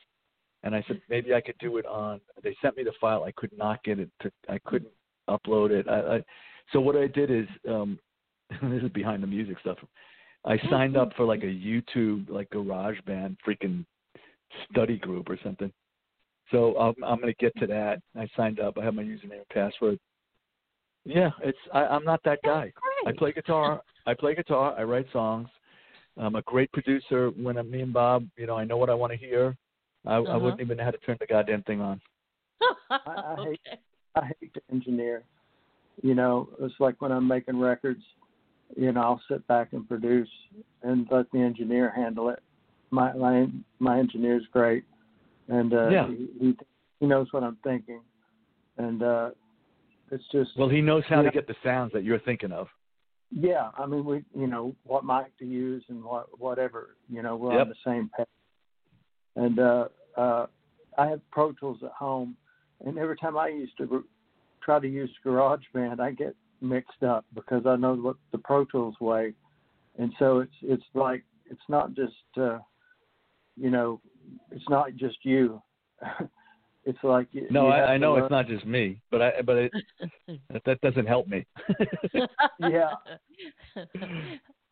and 0.68 0.76
I 0.76 0.84
said 0.88 1.02
maybe 1.10 1.34
I 1.34 1.42
could 1.42 1.58
do 1.60 1.78
it 1.78 1.86
on. 1.86 2.20
They 2.44 2.56
sent 2.62 2.76
me 2.76 2.84
the 2.84 2.92
file. 3.00 3.24
I 3.24 3.32
could 3.32 3.58
not 3.58 3.84
get 3.84 4.00
it 4.00 4.10
to. 4.22 4.32
I 4.50 4.60
couldn't 4.66 4.92
upload 5.30 5.72
it. 5.72 5.88
I, 5.88 6.18
I 6.18 6.24
so 6.74 6.82
what 6.82 6.98
I 6.98 7.08
did 7.08 7.32
is 7.32 7.48
um 7.68 7.98
this 8.62 8.84
is 8.84 8.92
behind 8.92 9.24
the 9.24 9.28
music 9.28 9.58
stuff. 9.62 9.78
I 10.46 10.58
signed 10.70 10.98
up 10.98 11.12
for 11.16 11.26
like 11.26 11.44
a 11.44 11.48
YouTube 11.48 12.30
like 12.30 12.50
garage 12.50 12.98
band 13.06 13.38
freaking 13.48 13.86
study 14.70 14.98
group 14.98 15.30
or 15.30 15.40
something. 15.42 15.72
So 16.52 16.78
I'm 16.78 16.96
I'm 17.04 17.20
gonna 17.22 17.34
get 17.40 17.58
to 17.60 17.68
that. 17.68 18.02
I 18.16 18.28
signed 18.36 18.60
up. 18.60 18.78
I 18.78 18.84
have 18.84 18.94
my 18.94 19.04
username 19.04 19.40
and 19.40 19.50
password. 19.50 19.98
Yeah, 21.06 21.30
it's 21.44 21.58
I, 21.74 21.86
I'm 21.86 22.04
not 22.04 22.20
that 22.26 22.40
guy. 22.44 22.74
I 23.06 23.14
play 23.14 23.32
guitar. 23.32 23.82
I 24.06 24.14
play 24.14 24.36
guitar. 24.36 24.76
I 24.78 24.84
write 24.84 25.08
songs. 25.14 25.48
I'm 26.18 26.36
a 26.36 26.42
great 26.42 26.72
producer. 26.74 27.30
When 27.30 27.58
I'm 27.58 27.72
me 27.72 27.82
and 27.82 27.94
Bob, 27.94 28.28
you 28.36 28.48
know, 28.48 28.58
I 28.58 28.66
know 28.66 28.76
what 28.76 28.90
I 28.90 28.94
want 28.94 29.14
to 29.14 29.18
hear. 29.18 29.56
I, 30.08 30.16
I 30.16 30.20
Uh-huh. 30.20 30.40
wouldn't 30.40 30.62
even 30.62 30.78
know 30.78 30.84
how 30.86 30.92
to 30.92 30.98
turn 31.00 31.18
the 31.20 31.28
goddamn 31.28 31.64
thing 31.64 31.82
on. 31.82 32.02
I 32.92 33.36
hate- 33.44 33.60
okay. 33.68 33.80
I 34.16 34.32
hate 34.40 34.54
to 34.56 34.62
engineer. 34.72 35.24
You 36.02 36.16
know, 36.16 36.50
it's 36.60 36.74
like 36.80 37.00
when 37.02 37.12
I'm 37.12 37.28
making 37.28 37.60
records. 37.60 38.04
You 38.76 38.92
know, 38.92 39.02
I'll 39.02 39.22
sit 39.30 39.46
back 39.48 39.72
and 39.74 39.88
produce 39.88 40.30
and 40.84 41.08
let 41.10 41.32
the 41.32 41.40
engineer 41.40 41.90
handle 41.96 42.30
it. 42.30 42.40
My 42.92 43.14
my 43.14 43.48
my 43.80 43.98
engineer's 44.00 44.46
great, 44.52 44.84
and 45.48 45.74
uh, 45.74 45.90
Yeah. 45.90 46.08
he, 46.08 46.28
he 46.40 46.58
he 47.00 47.06
knows 47.06 47.28
what 47.32 47.44
I'm 47.44 47.58
thinking, 47.64 48.02
and 48.78 49.02
uh, 49.04 49.30
it's 50.12 50.24
just 50.32 50.52
Well, 50.58 50.68
he 50.70 50.82
knows 50.82 51.04
how 51.08 51.22
Yeah. 51.22 51.30
to 51.30 51.32
get 51.32 51.48
the 51.48 51.56
sounds 51.64 51.92
that 51.94 52.04
you're 52.04 52.20
thinking 52.20 52.52
of. 52.52 52.68
yeah. 53.32 53.72
I 53.78 53.86
mean, 53.86 54.04
we 54.06 54.24
you 54.36 54.48
know 54.48 54.76
what 54.84 55.06
mic 55.06 55.38
to 55.40 55.46
use 55.46 55.84
and 55.90 56.04
what 56.04 56.38
whatever. 56.40 56.96
You 57.10 57.22
know, 57.22 57.36
we're 57.38 57.54
Yep. 57.54 57.62
on 57.62 57.70
the 57.70 57.76
same 57.86 58.10
page. 58.18 58.28
And 59.36 59.60
uh, 59.60 59.88
uh, 60.18 60.48
I 60.98 61.08
have 61.08 61.22
Pro 61.32 61.52
Tools 61.54 61.80
at 61.84 61.92
home, 61.92 62.36
and 62.86 62.98
every 62.98 63.16
time 63.18 63.38
I 63.38 63.50
used 63.50 63.78
to 63.78 63.86
gr- 63.86 63.98
try 64.64 64.80
to 64.80 64.88
use 64.88 65.10
GarageBand, 65.26 66.00
I 66.00 66.12
get 66.12 66.36
mixed 66.62 67.04
up 67.04 67.24
because 67.36 67.66
I 67.66 67.76
know 67.76 67.94
what 67.96 68.16
the 68.32 68.40
Pro 68.40 68.66
Tools 68.66 68.96
way, 69.00 69.34
and 69.98 70.12
so 70.20 70.40
it's 70.40 70.56
it's 70.62 70.84
like 70.94 71.24
it's 71.50 71.62
not 71.70 71.94
just 71.94 72.14
uh, 72.38 72.60
you 73.56 73.70
know 73.70 74.02
it's 74.52 74.68
not 74.70 74.96
just 74.96 75.18
you. 75.24 75.62
it's 76.86 77.04
like 77.04 77.28
you, 77.32 77.48
No, 77.50 77.66
you 77.68 77.72
I, 77.74 77.94
I 77.94 77.98
know 77.98 78.14
learn- 78.14 78.24
it's 78.24 78.32
not 78.32 78.48
just 78.48 78.66
me, 78.66 79.00
but 79.12 79.22
I 79.22 79.42
but 79.44 79.58
it, 79.58 79.72
that, 80.50 80.64
that 80.66 80.82
doesn't 80.82 81.06
help 81.08 81.28
me. 81.28 81.46
Yeah. 82.60 82.94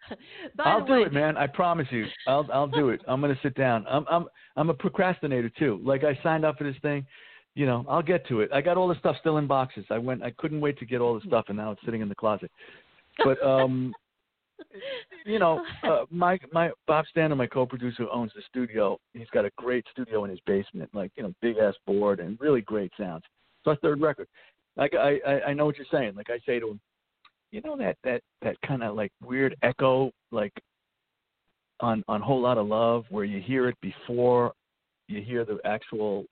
I'll 0.60 0.86
do 0.86 0.94
way, 0.94 1.02
it, 1.04 1.14
man. 1.14 1.38
I 1.38 1.48
promise 1.48 1.88
you. 1.92 2.06
I'll 2.28 2.48
I'll 2.54 2.68
do 2.68 2.90
it. 2.90 3.02
I'm 3.08 3.22
gonna 3.22 3.40
sit 3.42 3.56
down. 3.56 3.86
I'm 3.88 4.06
I'm 4.10 4.26
I'm 4.56 4.70
a 4.70 4.74
procrastinator 4.74 5.50
too. 5.50 5.82
Like 5.84 6.04
I 6.04 6.18
signed 6.24 6.46
up 6.46 6.58
for 6.58 6.64
this 6.64 6.76
thing, 6.82 7.06
you 7.56 7.66
know. 7.66 7.86
I'll 7.90 8.04
get 8.04 8.28
to 8.28 8.42
it. 8.42 8.50
I 8.54 8.62
got 8.62 8.78
all 8.78 8.88
the 8.88 9.00
stuff 9.00 9.16
still 9.20 9.38
in 9.38 9.48
boxes. 9.48 9.86
I 9.90 9.98
went. 9.98 10.24
I 10.24 10.32
couldn't 10.32 10.62
wait 10.62 10.78
to 10.80 10.86
get 10.86 11.02
all 11.02 11.16
the 11.16 11.26
stuff, 11.26 11.46
and 11.48 11.58
now 11.58 11.72
it's 11.72 11.82
sitting 11.86 12.02
in 12.02 12.10
the 12.10 12.16
closet. 12.16 12.52
but 13.24 13.42
um, 13.44 13.94
you 15.26 15.40
know, 15.40 15.62
uh, 15.84 16.06
my 16.10 16.40
my 16.52 16.72
Bob 16.88 17.06
Stanton, 17.10 17.38
my 17.38 17.48
co-producer, 17.48 18.04
who 18.04 18.10
owns 18.10 18.32
the 18.36 18.42
studio. 18.48 18.98
He's 19.14 19.30
got 19.34 19.46
a 19.46 19.52
great 19.58 19.86
studio 19.92 20.24
in 20.26 20.32
his 20.32 20.40
basement, 20.46 20.90
like 20.94 21.12
you 21.16 21.24
know, 21.24 21.34
big 21.42 21.58
ass 21.58 21.76
board 21.86 22.20
and 22.20 22.40
really 22.40 22.62
great 22.62 22.92
sounds. 22.98 23.24
It's 23.62 23.68
our 23.68 23.76
third 23.78 24.02
record. 24.02 24.28
Like 24.78 24.94
I, 24.94 25.20
I 25.28 25.42
I 25.48 25.54
know 25.54 25.66
what 25.66 25.78
you're 25.78 25.88
saying. 25.92 26.16
Like 26.16 26.30
I 26.30 26.40
say 26.46 26.60
to 26.60 26.70
him, 26.70 26.80
you 27.52 27.62
know 27.62 27.78
that 27.78 27.98
that 28.04 28.22
that 28.42 28.56
kind 28.62 28.84
of 28.84 28.96
like 28.96 29.12
weird 29.24 29.56
echo, 29.64 30.12
like 30.32 30.54
on 31.80 32.04
on 32.08 32.22
whole 32.22 32.42
lot 32.42 32.58
of 32.58 32.68
love, 32.68 33.06
where 33.10 33.26
you 33.26 33.42
hear 33.42 33.68
it 33.70 33.78
before 33.82 34.54
you 35.08 35.22
hear 35.22 35.46
the 35.46 35.60
actual, 35.66 36.26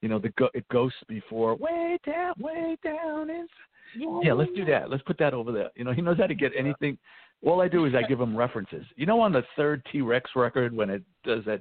you 0.00 0.08
know, 0.08 0.18
the 0.18 0.30
go, 0.30 0.48
it 0.54 0.66
ghosts 0.70 0.98
before 1.08 1.54
way 1.56 1.98
down, 2.06 2.34
way 2.38 2.76
down 2.82 3.30
is. 3.30 3.48
Yeah, 4.22 4.32
let's 4.32 4.50
do 4.56 4.64
that. 4.64 4.90
Let's 4.90 5.02
put 5.02 5.18
that 5.18 5.34
over 5.34 5.52
there. 5.52 5.68
You 5.76 5.84
know, 5.84 5.92
he 5.92 6.00
knows 6.00 6.16
how 6.16 6.26
to 6.26 6.34
get 6.34 6.52
anything. 6.58 6.96
All 7.44 7.60
I 7.60 7.68
do 7.68 7.84
is 7.84 7.94
I 7.94 8.02
give 8.02 8.20
him 8.20 8.36
references. 8.36 8.84
You 8.96 9.04
know, 9.04 9.20
on 9.20 9.32
the 9.32 9.42
third 9.56 9.84
T 9.90 10.00
Rex 10.00 10.30
record 10.36 10.74
when 10.74 10.88
it 10.88 11.02
does 11.24 11.44
that, 11.44 11.60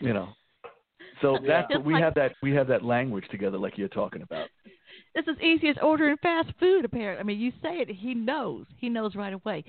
you 0.00 0.14
know. 0.14 0.28
So 1.20 1.34
Yeah. 1.42 1.48
that's 1.48 1.70
what 1.70 1.84
we 1.84 1.94
have 1.94 2.14
that 2.14 2.32
we 2.42 2.52
have 2.52 2.68
that 2.68 2.84
language 2.84 3.24
together, 3.30 3.58
like 3.58 3.76
you're 3.76 3.88
talking 3.88 4.22
about. 4.22 4.48
It's 5.14 5.28
as 5.28 5.36
easy 5.42 5.68
as 5.68 5.76
ordering 5.82 6.16
fast 6.22 6.48
food. 6.58 6.84
Apparently, 6.84 7.20
I 7.20 7.22
mean, 7.24 7.38
you 7.38 7.52
say 7.62 7.76
it, 7.80 7.88
he 7.90 8.14
knows. 8.14 8.66
He 8.78 8.88
knows 8.88 9.14
right 9.14 9.32
away. 9.34 9.64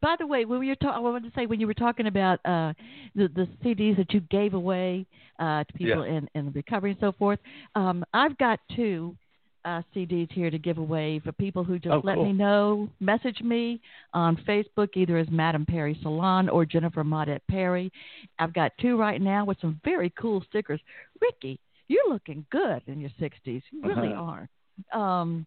By 0.00 0.16
the 0.18 0.26
way, 0.26 0.44
when 0.44 0.58
we 0.60 0.68
were 0.68 0.74
talking, 0.76 0.96
I 0.96 0.98
wanted 1.00 1.24
to 1.32 1.38
say 1.38 1.46
when 1.46 1.58
you 1.60 1.66
were 1.66 1.74
talking 1.74 2.06
about 2.06 2.38
uh, 2.44 2.72
the 3.14 3.28
the 3.28 3.48
CDs 3.64 3.96
that 3.96 4.12
you 4.12 4.20
gave 4.20 4.54
away 4.54 5.06
uh, 5.38 5.64
to 5.64 5.72
people 5.74 6.02
in 6.02 6.28
in 6.34 6.52
recovery 6.52 6.90
and 6.92 7.00
so 7.00 7.12
forth. 7.12 7.38
Um, 7.74 8.04
I've 8.12 8.36
got 8.38 8.60
two 8.74 9.16
uh, 9.64 9.82
CDs 9.94 10.30
here 10.32 10.50
to 10.50 10.58
give 10.58 10.78
away 10.78 11.18
for 11.24 11.32
people 11.32 11.64
who 11.64 11.78
just 11.78 11.92
Oh, 11.94 12.00
let 12.04 12.14
cool. 12.16 12.26
me 12.26 12.32
know. 12.32 12.88
Message 13.00 13.40
me 13.40 13.80
on 14.14 14.36
Facebook 14.48 14.88
either 14.96 15.16
as 15.18 15.28
Madame 15.30 15.66
Perry 15.66 15.98
Salon 16.02 16.48
or 16.48 16.64
Jennifer 16.64 17.02
Maudette 17.02 17.40
Perry. 17.50 17.90
I've 18.38 18.52
got 18.52 18.72
two 18.80 18.96
right 18.98 19.20
now 19.20 19.44
with 19.44 19.58
some 19.60 19.80
very 19.84 20.10
cool 20.10 20.44
stickers. 20.48 20.80
Ricky, 21.20 21.58
you're 21.88 22.08
looking 22.08 22.44
good 22.50 22.82
in 22.86 23.00
your 23.00 23.10
60s. 23.20 23.62
You 23.70 23.82
really 23.82 24.12
Uh-huh. 24.12 24.46
are. 24.92 25.20
Um, 25.20 25.46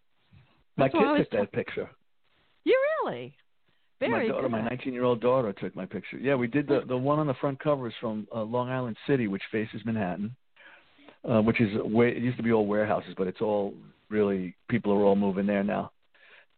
My 0.78 0.90
kid 0.90 1.00
took 1.18 1.30
that 1.32 1.52
picture. 1.52 1.90
you 2.64 2.78
really? 3.04 3.36
Very 4.00 4.28
my 4.28 4.34
daughter, 4.34 4.44
good. 4.44 4.52
my 4.52 4.62
19 4.62 4.94
year 4.94 5.04
old 5.04 5.20
daughter, 5.20 5.52
took 5.54 5.76
my 5.76 5.86
picture. 5.86 6.18
Yeah, 6.18 6.36
we 6.36 6.48
did 6.48 6.68
the 6.68 6.82
the 6.88 6.96
one 6.98 7.20
on 7.20 7.28
the 7.28 7.34
front 7.36 7.60
cover 7.60 7.88
is 7.88 7.94
from 8.00 8.28
uh, 8.34 8.44
Long 8.44 8.70
Island 8.70 8.96
City, 9.06 9.28
which 9.28 9.44
faces 9.52 9.82
Manhattan, 9.86 10.34
uh, 11.30 11.42
which 11.42 11.60
is 11.60 11.76
way 11.84 12.10
it 12.12 12.20
used 12.24 12.38
to 12.38 12.44
be 12.44 12.54
all 12.54 12.66
warehouses, 12.66 13.14
but 13.18 13.28
it's 13.28 13.42
all 13.42 13.74
really 14.10 14.56
people 14.70 14.94
are 14.94 15.04
all 15.04 15.18
moving 15.18 15.46
there 15.46 15.64
now. 15.66 15.92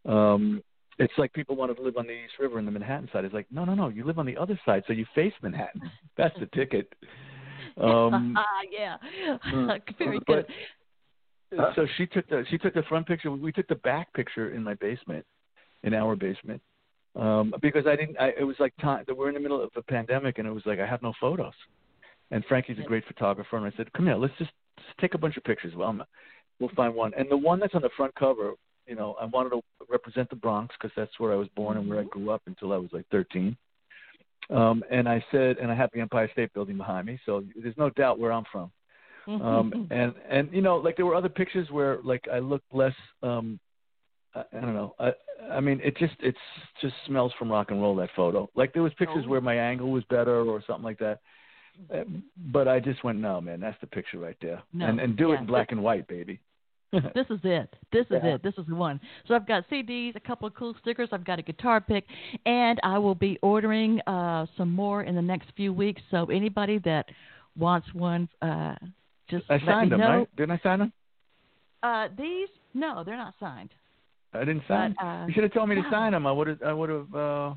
Um, 0.06 0.62
it's 1.00 1.14
like 1.18 1.34
people 1.34 1.56
wanted 1.56 1.78
to 1.78 1.82
live 1.82 1.98
on 1.98 2.06
the 2.06 2.14
East 2.14 2.34
River 2.40 2.60
and 2.60 2.68
the 2.68 2.72
Manhattan 2.72 3.10
side. 3.12 3.26
It's 3.26 3.34
like 3.34 3.48
no, 3.50 3.66
no, 3.66 3.74
no, 3.74 3.88
you 3.90 4.04
live 4.04 4.20
on 4.20 4.28
the 4.28 4.38
other 4.38 4.60
side, 4.64 4.84
so 4.86 4.94
you 4.94 5.06
face 5.16 5.34
Manhattan. 5.42 5.82
That's 6.18 6.38
the 6.40 6.46
ticket. 6.48 6.94
Um, 7.82 8.38
yeah, 8.72 8.98
Hmm. 9.44 9.70
very 9.98 10.20
but- 10.28 10.48
good. 11.52 11.66
so 11.76 11.86
she 11.98 12.06
took 12.06 12.28
the 12.30 12.46
she 12.50 12.58
took 12.58 12.74
the 12.74 12.84
front 12.84 13.08
picture. 13.08 13.32
We 13.32 13.52
took 13.52 13.68
the 13.68 13.76
back 13.76 14.14
picture 14.14 14.54
in 14.54 14.64
my 14.64 14.76
basement, 14.76 15.26
in 15.84 15.94
our 15.94 16.16
basement, 16.16 16.62
um, 17.16 17.54
because 17.62 17.86
I 17.88 17.96
didn't. 17.96 18.18
I, 18.20 18.30
it 18.40 18.44
was 18.44 18.56
like 18.60 18.74
time. 18.82 19.04
We're 19.16 19.28
in 19.30 19.34
the 19.34 19.40
middle 19.42 19.62
of 19.62 19.72
a 19.76 19.82
pandemic, 19.82 20.38
and 20.38 20.48
it 20.48 20.52
was 20.52 20.64
like 20.66 20.80
I 20.80 20.86
have 20.86 21.02
no 21.02 21.14
photos. 21.20 21.54
And 22.34 22.46
Frankie's 22.46 22.80
a 22.80 22.84
great 22.88 23.04
photographer, 23.06 23.58
and 23.58 23.66
I 23.66 23.76
said, 23.76 23.92
"Come 23.92 24.06
here, 24.06 24.16
let's 24.16 24.34
just, 24.38 24.52
just 24.78 24.98
take 25.02 25.14
a 25.14 25.18
bunch 25.18 25.36
of 25.36 25.44
pictures. 25.44 25.74
Well, 25.76 25.90
I'm, 25.90 26.02
we'll 26.60 26.70
find 26.76 26.96
one." 26.96 27.12
And 27.18 27.30
the 27.30 27.36
one 27.36 27.60
that's 27.60 27.76
on 27.76 27.82
the 27.82 27.90
front 27.98 28.16
cover, 28.16 28.54
you 28.88 28.96
know, 28.96 29.16
I 29.20 29.26
wanted 29.26 29.50
to 29.50 29.62
represent 29.90 30.30
the 30.30 30.38
Bronx 30.38 30.74
because 30.80 30.94
that's 30.96 31.12
where 31.20 31.34
I 31.34 31.36
was 31.36 31.50
born 31.58 31.76
and 31.78 31.90
where 31.90 32.00
I 32.00 32.04
grew 32.04 32.30
up 32.30 32.44
until 32.46 32.72
I 32.72 32.78
was 32.78 32.90
like 32.94 33.06
13. 33.12 33.58
Um, 34.50 34.84
and 34.92 35.08
I 35.08 35.24
said, 35.32 35.58
and 35.60 35.72
I 35.72 35.76
have 35.76 35.90
the 35.94 36.02
Empire 36.02 36.30
State 36.34 36.54
Building 36.54 36.78
behind 36.78 37.08
me, 37.08 37.20
so 37.26 37.44
there's 37.62 37.78
no 37.78 37.90
doubt 37.92 38.20
where 38.20 38.32
I'm 38.34 38.44
from. 38.52 38.72
Um 39.28 39.88
and 39.92 40.14
and 40.30 40.50
you 40.52 40.62
know 40.62 40.78
like 40.78 40.98
there 40.98 41.06
were 41.06 41.16
other 41.16 41.30
pictures 41.30 41.70
where 41.70 42.00
like 42.04 42.28
i 42.34 42.40
looked 42.40 42.74
less 42.74 42.96
um 43.22 43.60
I, 44.34 44.44
I 44.52 44.60
don't 44.60 44.74
know 44.74 44.96
i 45.00 45.12
i 45.52 45.60
mean 45.60 45.80
it 45.84 45.96
just 45.98 46.16
it's 46.22 46.40
just 46.82 46.96
smells 47.06 47.32
from 47.38 47.52
rock 47.52 47.70
and 47.70 47.80
roll 47.80 47.96
that 47.98 48.10
photo. 48.16 48.50
Like 48.56 48.74
there 48.74 48.82
was 48.82 48.94
pictures 48.96 49.24
Oh. 49.28 49.30
where 49.30 49.40
my 49.42 49.56
angle 49.56 49.92
was 49.92 50.04
better 50.06 50.42
or 50.42 50.64
something 50.66 50.84
like 50.84 50.98
that 51.00 51.20
Uh, 51.94 52.04
but 52.52 52.68
i 52.68 52.80
just 52.80 53.04
went 53.04 53.20
no 53.20 53.40
man 53.40 53.60
that's 53.60 53.80
the 53.80 53.88
picture 53.88 54.18
right 54.18 54.38
there. 54.42 54.62
No, 54.74 54.88
and 54.88 55.00
and 55.00 55.16
do 55.16 55.28
yeah. 55.28 55.36
it 55.36 55.42
in 55.42 55.46
black 55.46 55.72
and 55.72 55.84
white 55.84 56.08
baby 56.08 56.40
this 57.16 57.26
is 57.30 57.40
it. 57.44 57.74
This 57.92 58.06
is 58.08 58.20
Yeah. 58.24 58.36
it. 58.36 58.44
This 58.44 58.54
is 58.58 58.66
the 58.68 58.76
one. 58.76 59.00
So 59.28 59.34
I've 59.36 59.48
got 59.48 59.68
CDs, 59.70 60.16
a 60.16 60.20
couple 60.20 60.48
of 60.48 60.54
cool 60.56 60.76
stickers. 60.82 61.10
I've 61.12 61.24
got 61.26 61.40
a 61.40 61.42
guitar 61.42 61.80
pick, 61.82 62.06
and 62.46 62.80
I 62.84 62.98
will 62.98 63.16
be 63.16 63.38
ordering 63.42 64.02
uh, 64.08 64.46
some 64.58 64.72
more 64.72 65.04
in 65.04 65.16
the 65.16 65.22
next 65.22 65.48
few 65.56 65.72
weeks. 65.74 66.02
So 66.12 66.26
anybody 66.26 66.80
that 66.80 67.06
wants 67.58 67.88
one, 67.94 68.28
uh, 68.42 68.76
just 69.30 69.46
i 69.50 69.60
signed 69.66 69.92
them 69.94 70.00
know. 70.02 70.10
right 70.10 70.36
didn't 70.36 70.52
i 70.52 70.60
sign 70.62 70.80
them 70.80 70.94
Uh, 71.84 72.10
these, 72.18 72.50
no, 72.74 73.02
they're 73.06 73.16
not 73.16 73.34
signed. 73.40 73.70
i 74.34 74.40
didn't 74.40 74.64
sign 74.68 74.94
But, 75.00 75.06
uh, 75.06 75.26
you 75.28 75.34
should 75.34 75.44
have 75.44 75.54
told 75.54 75.70
me 75.70 75.76
to 75.76 75.82
no. 75.84 75.90
sign 75.90 76.12
them 76.12 76.28
i 76.28 76.32
would 76.34 76.48
have 76.48 76.62
i 76.64 76.74
would 76.74 76.90
have 76.90 77.16
uh 77.16 77.54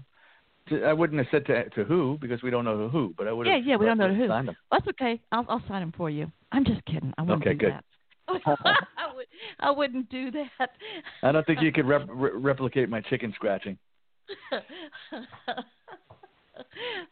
to- 0.68 0.84
I 0.84 0.92
wouldn't 0.94 1.18
have 1.18 1.26
said 1.30 1.44
to 1.46 1.68
to 1.70 1.84
who 1.84 2.16
because 2.20 2.42
we 2.42 2.50
don't 2.50 2.64
know 2.64 2.88
who, 2.88 3.12
but 3.18 3.28
I 3.28 3.32
would 3.32 3.46
have. 3.46 3.58
Yeah, 3.60 3.70
yeah, 3.72 3.76
we 3.76 3.84
don't 3.84 3.98
know 3.98 4.14
who. 4.14 4.28
Them. 4.28 4.50
That's 4.72 4.88
okay. 4.88 5.20
I'll 5.30 5.44
I'll 5.48 5.62
sign 5.68 5.80
them 5.82 5.92
for 5.94 6.08
you. 6.08 6.32
I'm 6.52 6.64
just 6.64 6.82
kidding. 6.86 7.12
I 7.18 7.22
wouldn't 7.22 7.42
Okay, 7.42 7.52
do 7.52 7.58
good. 7.66 7.72
that. 7.72 7.84
I 8.96 9.13
I 9.60 9.70
wouldn't 9.70 10.08
do 10.10 10.30
that. 10.32 10.70
I 11.22 11.32
don't 11.32 11.46
think 11.46 11.62
you 11.62 11.72
could 11.72 11.86
rep- 11.86 12.08
re- 12.08 12.30
replicate 12.34 12.88
my 12.88 13.00
chicken 13.02 13.32
scratching. 13.34 13.78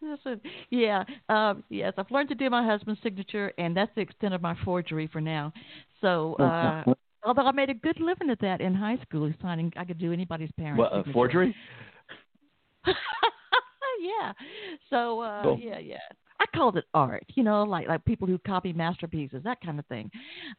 Listen, 0.01 0.41
yeah, 0.71 1.05
um, 1.29 1.65
yes, 1.69 1.93
I've 1.97 2.11
learned 2.11 2.29
to 2.31 2.35
do 2.35 2.49
my 2.49 2.65
husband's 2.65 3.01
signature, 3.03 3.53
and 3.59 3.77
that's 3.77 3.91
the 3.95 4.01
extent 4.01 4.35
of 4.35 4.43
my 4.43 4.57
forgery 4.65 5.09
for 5.13 5.21
now. 5.21 5.53
So, 6.01 6.35
uh, 6.35 6.85
although 7.25 7.47
I 7.47 7.53
made 7.53 7.71
a 7.71 7.75
good 7.75 8.01
living 8.01 8.31
at 8.31 8.41
that 8.41 8.61
in 8.61 8.75
high 8.75 8.99
school, 9.03 9.33
signing, 9.41 9.73
I 9.77 9.85
could 9.85 9.99
do 9.99 10.13
anybody's 10.13 10.51
parents. 10.53 10.79
What, 10.79 10.93
uh, 10.93 11.03
forgery? 11.13 11.55
yeah. 12.87 14.33
So, 14.91 15.21
uh, 15.21 15.43
Cool. 15.43 15.59
yeah, 15.61 15.79
yeah. 15.79 15.99
Called 16.55 16.77
it 16.77 16.85
art, 16.93 17.25
you 17.35 17.43
know, 17.43 17.63
like 17.63 17.89
like 17.89 18.05
people 18.05 18.29
who 18.29 18.37
copy 18.39 18.75
masterpieces, 18.75 19.43
that 19.43 19.61
kind 19.63 19.79
of 19.79 19.87
thing. 19.87 20.11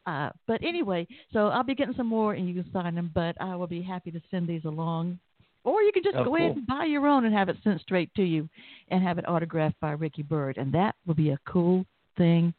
Uh, 0.06 0.30
but 0.48 0.60
anyway, 0.62 1.06
so 1.32 1.48
I'll 1.48 1.62
be 1.62 1.74
getting 1.76 1.94
some 1.94 2.08
more, 2.08 2.32
and 2.32 2.48
you 2.48 2.62
can 2.62 2.72
sign 2.72 2.96
them. 2.96 3.12
But 3.14 3.36
I 3.40 3.54
will 3.54 3.68
be 3.68 3.80
happy 3.80 4.10
to 4.10 4.20
send 4.28 4.48
these 4.48 4.64
along, 4.64 5.20
or 5.62 5.82
you 5.82 5.92
can 5.92 6.02
just 6.02 6.16
Oh, 6.16 6.24
go 6.24 6.34
ahead 6.34 6.50
cool. 6.50 6.58
and 6.58 6.66
buy 6.66 6.84
your 6.86 7.06
own 7.06 7.24
and 7.26 7.34
have 7.34 7.48
it 7.48 7.56
sent 7.62 7.80
straight 7.80 8.12
to 8.16 8.24
you, 8.24 8.48
and 8.88 9.04
have 9.04 9.18
it 9.18 9.28
autographed 9.28 9.78
by 9.78 9.92
Ricky 9.92 10.22
Byrd, 10.22 10.56
and 10.58 10.72
that 10.72 10.96
would 11.06 11.16
be 11.16 11.30
a 11.30 11.38
cool 11.46 11.86
thing, 12.16 12.52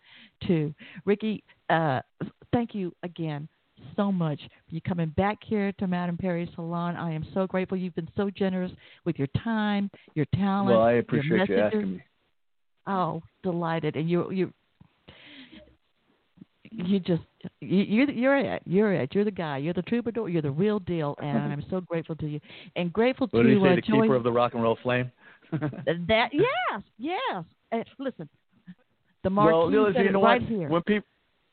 too. 0.48 0.74
Ricky, 1.04 1.44
uh, 1.70 2.00
thank 2.54 2.74
you 2.74 2.94
again 3.04 3.50
so 3.98 4.12
much 4.14 4.40
for 4.40 4.76
you 4.76 4.82
coming 4.82 5.10
back 5.18 5.40
here 5.44 5.74
to 5.74 5.88
Madame 5.88 6.18
Perry's 6.18 6.50
salon. 6.56 6.96
I 6.96 7.12
am 7.12 7.26
so 7.34 7.46
grateful. 7.48 7.78
You've 7.78 7.96
been 7.96 8.10
so 8.16 8.30
generous 8.30 8.72
with 9.04 9.20
your 9.20 9.28
time, 9.44 9.92
your 10.14 10.26
talent. 10.36 10.78
Well, 10.78 10.82
I 10.82 10.92
your 10.94 11.00
appreciate 11.02 11.50
you 11.50 11.60
asking 11.60 11.92
me. 11.92 12.04
Oh, 12.88 13.22
delighted, 13.44 13.96
and 13.96 14.10
you 14.10 14.32
you 14.32 14.54
you 16.72 17.00
just 17.00 17.24
you, 17.62 17.84
you're 17.84 18.10
you're 18.10 18.38
it. 18.38 18.62
You're 18.66 18.94
it. 18.94 19.14
You're 19.14 19.26
the 19.26 19.32
guy. 19.32 19.58
You're 19.58 19.74
the 19.74 19.82
troubadour. 19.84 20.30
You're 20.30 20.42
the 20.42 20.52
real 20.52 20.80
deal, 20.80 21.16
and 21.22 21.38
I'm 21.38 21.66
so 21.70 21.82
grateful 21.82 22.16
to 22.18 22.28
you, 22.28 22.40
and 22.76 22.92
grateful 22.92 23.28
What 23.32 23.44
to 23.44 23.50
you 23.50 23.62
say? 23.62 23.72
uh, 23.72 23.76
the 23.76 23.82
Joy. 23.82 24.02
keeper 24.02 24.16
of 24.16 24.24
the 24.24 24.32
rock 24.32 24.54
and 24.54 24.64
roll 24.64 24.78
flame. 24.84 25.12
that 25.52 26.30
yes, 26.34 26.82
yes. 26.98 27.44
Uh, 27.72 27.78
listen, 28.00 28.30
the 29.24 29.30
marquee 29.30 29.54
well, 29.54 29.72
you 29.72 29.94
know, 29.94 30.02
you 30.02 30.12
know 30.12 30.22
right 30.22 30.42
what? 30.42 30.50
here. 30.50 30.70
When 30.70 30.84
people, 30.84 31.08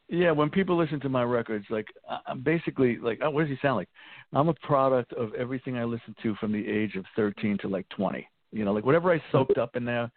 yeah, 0.09 0.31
when 0.31 0.51
people 0.51 0.77
listen 0.77 1.01
to 1.01 1.09
my 1.09 1.23
records, 1.23 1.65
like 1.71 1.87
I'm 2.27 2.43
basically 2.43 2.99
like, 2.99 3.21
oh, 3.23 3.31
what 3.31 3.43
does 3.43 3.51
he 3.51 3.57
sound 3.63 3.77
like? 3.77 3.89
I'm 4.35 4.49
a 4.49 4.55
product 4.55 5.13
of 5.15 5.33
everything 5.35 5.79
I 5.79 5.85
listened 5.85 6.17
to 6.23 6.35
from 6.37 6.53
the 6.53 6.67
age 6.67 6.97
of 6.97 7.05
13 7.17 7.59
to 7.63 7.69
like 7.69 7.89
20. 7.91 8.27
You 8.53 8.65
know, 8.65 8.73
like 8.73 8.85
whatever 8.85 9.13
I 9.13 9.23
soaked 9.33 9.57
up 9.57 9.77
in 9.77 9.85
there. 9.85 10.11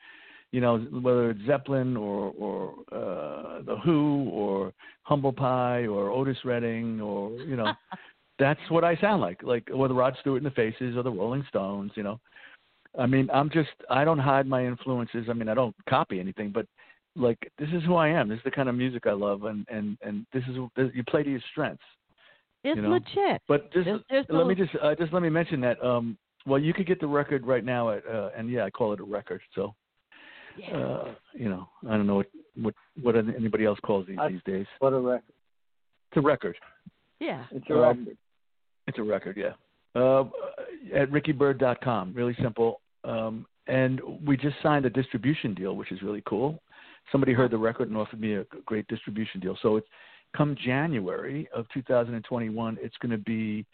You 0.55 0.61
know, 0.61 0.77
whether 1.05 1.31
it's 1.31 1.45
Zeppelin 1.45 1.97
or 1.97 2.33
or 2.45 2.57
uh, 2.99 3.61
the 3.69 3.75
Who 3.83 4.29
or 4.31 4.71
Humble 5.03 5.33
Pie 5.33 5.85
or 5.85 6.09
Otis 6.09 6.37
Redding 6.45 7.01
or 7.01 7.31
you 7.51 7.57
know, 7.57 7.73
that's 8.39 8.65
what 8.69 8.83
I 8.85 8.95
sound 8.97 9.21
like. 9.21 9.43
Like 9.43 9.67
or 9.73 9.89
the 9.89 9.93
Rod 9.93 10.15
Stewart 10.21 10.41
and 10.41 10.49
the 10.49 10.55
Faces 10.55 10.95
or 10.95 11.03
the 11.03 11.11
Rolling 11.11 11.43
Stones. 11.49 11.91
You 11.95 12.03
know, 12.03 12.19
I 12.97 13.05
mean, 13.05 13.27
I'm 13.33 13.49
just 13.49 13.75
I 13.89 14.05
don't 14.05 14.19
hide 14.31 14.47
my 14.47 14.65
influences. 14.65 15.25
I 15.29 15.33
mean, 15.33 15.49
I 15.49 15.55
don't 15.55 15.75
copy 15.89 16.21
anything, 16.21 16.51
but 16.51 16.65
like 17.17 17.39
this 17.59 17.69
is 17.73 17.83
who 17.83 17.95
I 17.95 18.07
am. 18.07 18.29
This 18.29 18.37
is 18.37 18.43
the 18.45 18.51
kind 18.59 18.69
of 18.69 18.75
music 18.75 19.03
I 19.07 19.11
love, 19.27 19.43
and 19.43 19.65
and 19.69 19.97
and 20.01 20.25
this 20.31 20.43
is 20.49 20.55
this, 20.77 20.89
you 20.93 21.03
play 21.03 21.23
to 21.23 21.29
your 21.29 21.43
strengths. 21.51 21.83
it's 22.63 22.77
you 22.77 22.81
know, 22.81 22.91
legit. 22.91 23.41
But 23.47 23.73
just 23.73 23.85
There's- 23.85 24.01
there's 24.09 24.25
let 24.29 24.39
no- 24.39 24.45
me 24.45 24.55
just 24.55 24.71
uh, 24.81 24.95
just 24.95 25.11
let 25.11 25.21
me 25.21 25.29
mention 25.29 25.59
that. 25.67 25.83
Um, 25.83 26.17
well, 26.45 26.59
you 26.59 26.73
could 26.73 26.87
get 26.87 27.01
the 27.01 27.07
record 27.07 27.45
right 27.45 27.65
now 27.65 27.89
at 27.89 28.07
uh, 28.07 28.29
and 28.37 28.49
yeah, 28.49 28.63
I 28.63 28.69
call 28.69 28.93
it 28.93 29.01
a 29.01 29.03
record. 29.03 29.41
So 29.53 29.75
Yeah. 30.57 30.77
uh, 30.77 31.13
you 31.33 31.49
know, 31.49 31.67
I 31.87 31.91
don't 31.97 32.07
know 32.07 32.15
what 32.15 32.27
what 32.55 32.73
what 33.01 33.15
anybody 33.15 33.65
else 33.65 33.79
calls 33.85 34.07
these 34.07 34.17
I- 34.19 34.29
these 34.29 34.41
days. 34.45 34.65
What 34.79 34.93
a 34.93 34.99
record! 34.99 35.33
It's 36.11 36.17
a 36.17 36.21
record. 36.21 36.55
yeah. 37.19 37.43
It's 37.51 37.65
a 37.69 37.73
um, 37.73 37.79
record. 37.99 38.17
It's 38.87 38.97
a 38.99 39.03
record. 39.03 39.37
Yeah. 39.37 39.53
Uh, 40.01 40.25
at 40.93 41.09
rickybyrd.com. 41.09 42.13
Really 42.13 42.35
simple. 42.41 42.81
Um, 43.03 43.45
and 43.67 44.01
we 44.25 44.37
just 44.37 44.55
signed 44.61 44.85
a 44.85 44.89
distribution 44.89 45.53
deal, 45.53 45.75
which 45.75 45.91
is 45.91 46.01
really 46.01 46.21
cool. 46.27 46.61
Somebody 47.11 47.33
heard 47.33 47.51
the 47.51 47.57
record 47.57 47.87
and 47.89 47.97
offered 47.97 48.19
me 48.19 48.35
a 48.35 48.45
great 48.65 48.87
distribution 48.87 49.39
deal. 49.39 49.57
So 49.61 49.77
it's 49.77 49.87
come 50.35 50.55
January 50.63 51.47
of 51.55 51.65
2021. 51.73 52.77
It's 52.81 52.95
going 53.01 53.11
to 53.11 53.17
be 53.17 53.65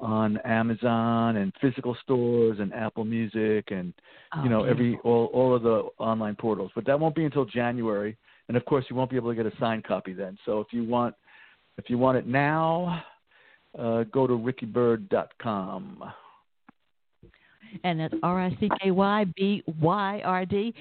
on 0.00 0.38
Amazon 0.38 1.36
and 1.36 1.52
physical 1.60 1.96
stores 2.02 2.58
and 2.60 2.72
Apple 2.72 3.04
Music 3.04 3.70
and 3.70 3.92
Oh, 4.32 4.44
you 4.44 4.48
know 4.48 4.62
beautiful. 4.62 4.70
every 4.70 4.98
all 5.02 5.26
all 5.32 5.54
of 5.54 5.62
the 5.62 5.88
online 5.98 6.36
portals. 6.36 6.70
But 6.74 6.86
that 6.86 6.98
won't 6.98 7.14
be 7.16 7.24
until 7.24 7.44
January, 7.44 8.16
and 8.48 8.56
of 8.56 8.64
course 8.64 8.84
you 8.88 8.94
won't 8.96 9.10
be 9.10 9.16
able 9.16 9.30
to 9.30 9.34
get 9.34 9.46
a 9.46 9.56
signed 9.58 9.84
copy 9.84 10.12
then. 10.12 10.38
So 10.44 10.60
if 10.60 10.68
you 10.72 10.84
want 10.84 11.14
if 11.78 11.90
you 11.90 11.98
want 11.98 12.16
it 12.18 12.26
now, 12.26 13.02
uh, 13.78 14.04
go 14.04 14.26
to 14.26 14.34
rickybyrd.com. 14.34 16.04
and 17.84 18.00
it's 18.00 18.14
R 18.22 18.40
I 18.40 18.50
C 18.60 18.68
K 18.80 18.90
Y 18.90 19.24
B 19.36 19.62
Y 19.80 20.22
R 20.24 20.46
D 20.46 20.74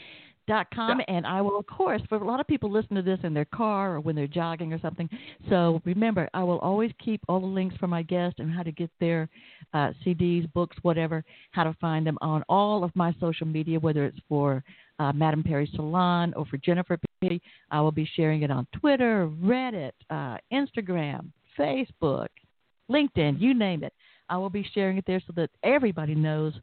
dot 0.50 0.68
com 0.74 1.00
and 1.08 1.28
I 1.28 1.42
will 1.42 1.60
of 1.60 1.68
course 1.68 2.02
for 2.10 2.16
a 2.16 2.26
lot 2.26 2.40
of 2.40 2.48
people 2.48 2.72
listen 2.72 2.96
to 2.96 3.04
this 3.04 3.20
in 3.24 3.36
their 3.36 3.46
car 3.46 3.94
or 3.94 4.00
when 4.00 4.16
they're 4.16 4.26
jogging 4.26 4.74
or 4.74 4.80
something. 4.82 5.08
So 5.48 5.80
remember 5.86 6.28
I 6.34 6.44
will 6.44 6.58
always 6.60 6.92
keep 6.98 7.22
all 7.30 7.40
the 7.40 7.46
links 7.46 7.76
for 7.78 7.86
my 7.86 8.02
guests 8.02 8.40
and 8.40 8.52
how 8.52 8.64
to 8.64 8.72
get 8.72 8.90
their 9.00 9.30
uh, 9.76 9.92
CDs, 10.04 10.52
books, 10.54 10.76
whatever, 10.82 11.24
how 11.52 11.64
to 11.66 11.76
find 11.80 12.06
them 12.06 12.18
on 12.22 12.44
all 12.50 12.84
of 12.84 12.92
my 12.96 13.16
social 13.20 13.46
media, 13.46 13.80
whether 13.80 14.06
it's 14.06 14.18
for 14.28 14.64
uh, 14.98 15.14
Madame 15.14 15.44
Perry 15.44 15.70
Salon 15.76 16.34
or 16.34 16.46
for 16.48 16.58
Jennifer 16.58 16.98
Perry. 17.22 17.42
I 17.70 17.80
will 17.82 17.92
be 17.92 18.10
sharing 18.16 18.42
it 18.42 18.50
on 18.50 18.66
Twitter, 18.74 19.30
Reddit, 19.44 19.92
uh, 20.10 20.38
Instagram, 20.52 21.28
Facebook, 21.58 22.30
LinkedIn, 22.90 23.40
you 23.40 23.54
name 23.54 23.84
it. 23.84 23.94
I 24.30 24.38
will 24.38 24.50
be 24.50 24.68
sharing 24.74 24.98
it 24.98 25.04
there 25.06 25.22
so 25.28 25.34
that 25.36 25.52
everybody 25.64 26.16
knows 26.16 26.54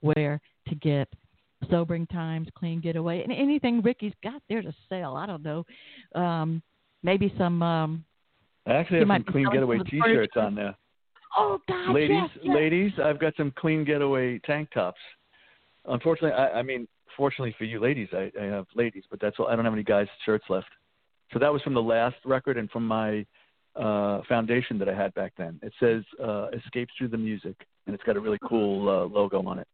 where 0.00 0.40
to 0.68 0.74
get 0.74 1.08
sobering 1.68 2.06
times, 2.06 2.48
clean 2.54 2.80
getaway, 2.80 3.22
and 3.22 3.32
anything 3.32 3.82
Ricky's 3.82 4.12
got 4.22 4.42
there 4.48 4.62
to 4.62 4.72
sell. 4.88 5.16
I 5.16 5.26
don't 5.26 5.42
know, 5.42 5.64
um, 6.14 6.62
maybe 7.02 7.32
some. 7.36 7.62
Um, 7.62 8.04
I 8.66 8.74
actually 8.74 9.00
have 9.00 9.08
some 9.08 9.24
clean 9.24 9.48
getaway 9.52 9.78
some 9.78 9.86
T-shirts 9.86 10.34
on 10.36 10.54
there. 10.54 10.76
oh 11.36 11.58
God, 11.68 11.94
ladies, 11.94 12.16
yes, 12.20 12.30
yes. 12.42 12.54
ladies, 12.54 12.92
I've 13.02 13.18
got 13.18 13.34
some 13.36 13.52
clean 13.58 13.84
getaway 13.84 14.38
tank 14.40 14.68
tops. 14.72 15.00
Unfortunately, 15.86 16.32
I, 16.32 16.58
I 16.58 16.62
mean, 16.62 16.86
fortunately 17.16 17.54
for 17.58 17.64
you 17.64 17.80
ladies, 17.80 18.08
I, 18.12 18.30
I 18.40 18.44
have 18.44 18.66
ladies, 18.74 19.04
but 19.10 19.20
that's 19.20 19.36
all. 19.38 19.48
I 19.48 19.56
don't 19.56 19.64
have 19.64 19.74
any 19.74 19.82
guys' 19.82 20.08
shirts 20.24 20.44
left. 20.48 20.68
So 21.32 21.38
that 21.38 21.52
was 21.52 21.62
from 21.62 21.74
the 21.74 21.82
last 21.82 22.16
record 22.24 22.56
and 22.56 22.70
from 22.70 22.86
my 22.86 23.24
uh 23.76 24.20
foundation 24.28 24.78
that 24.80 24.88
I 24.88 24.94
had 24.94 25.14
back 25.14 25.32
then. 25.38 25.60
It 25.62 25.72
says 25.78 26.02
uh 26.22 26.48
"Escapes 26.52 26.92
Through 26.98 27.08
the 27.08 27.18
Music," 27.18 27.54
and 27.86 27.94
it's 27.94 28.02
got 28.04 28.16
a 28.16 28.20
really 28.20 28.38
cool 28.48 28.88
uh, 28.88 29.04
logo 29.04 29.40
on 29.46 29.60
it. 29.60 29.68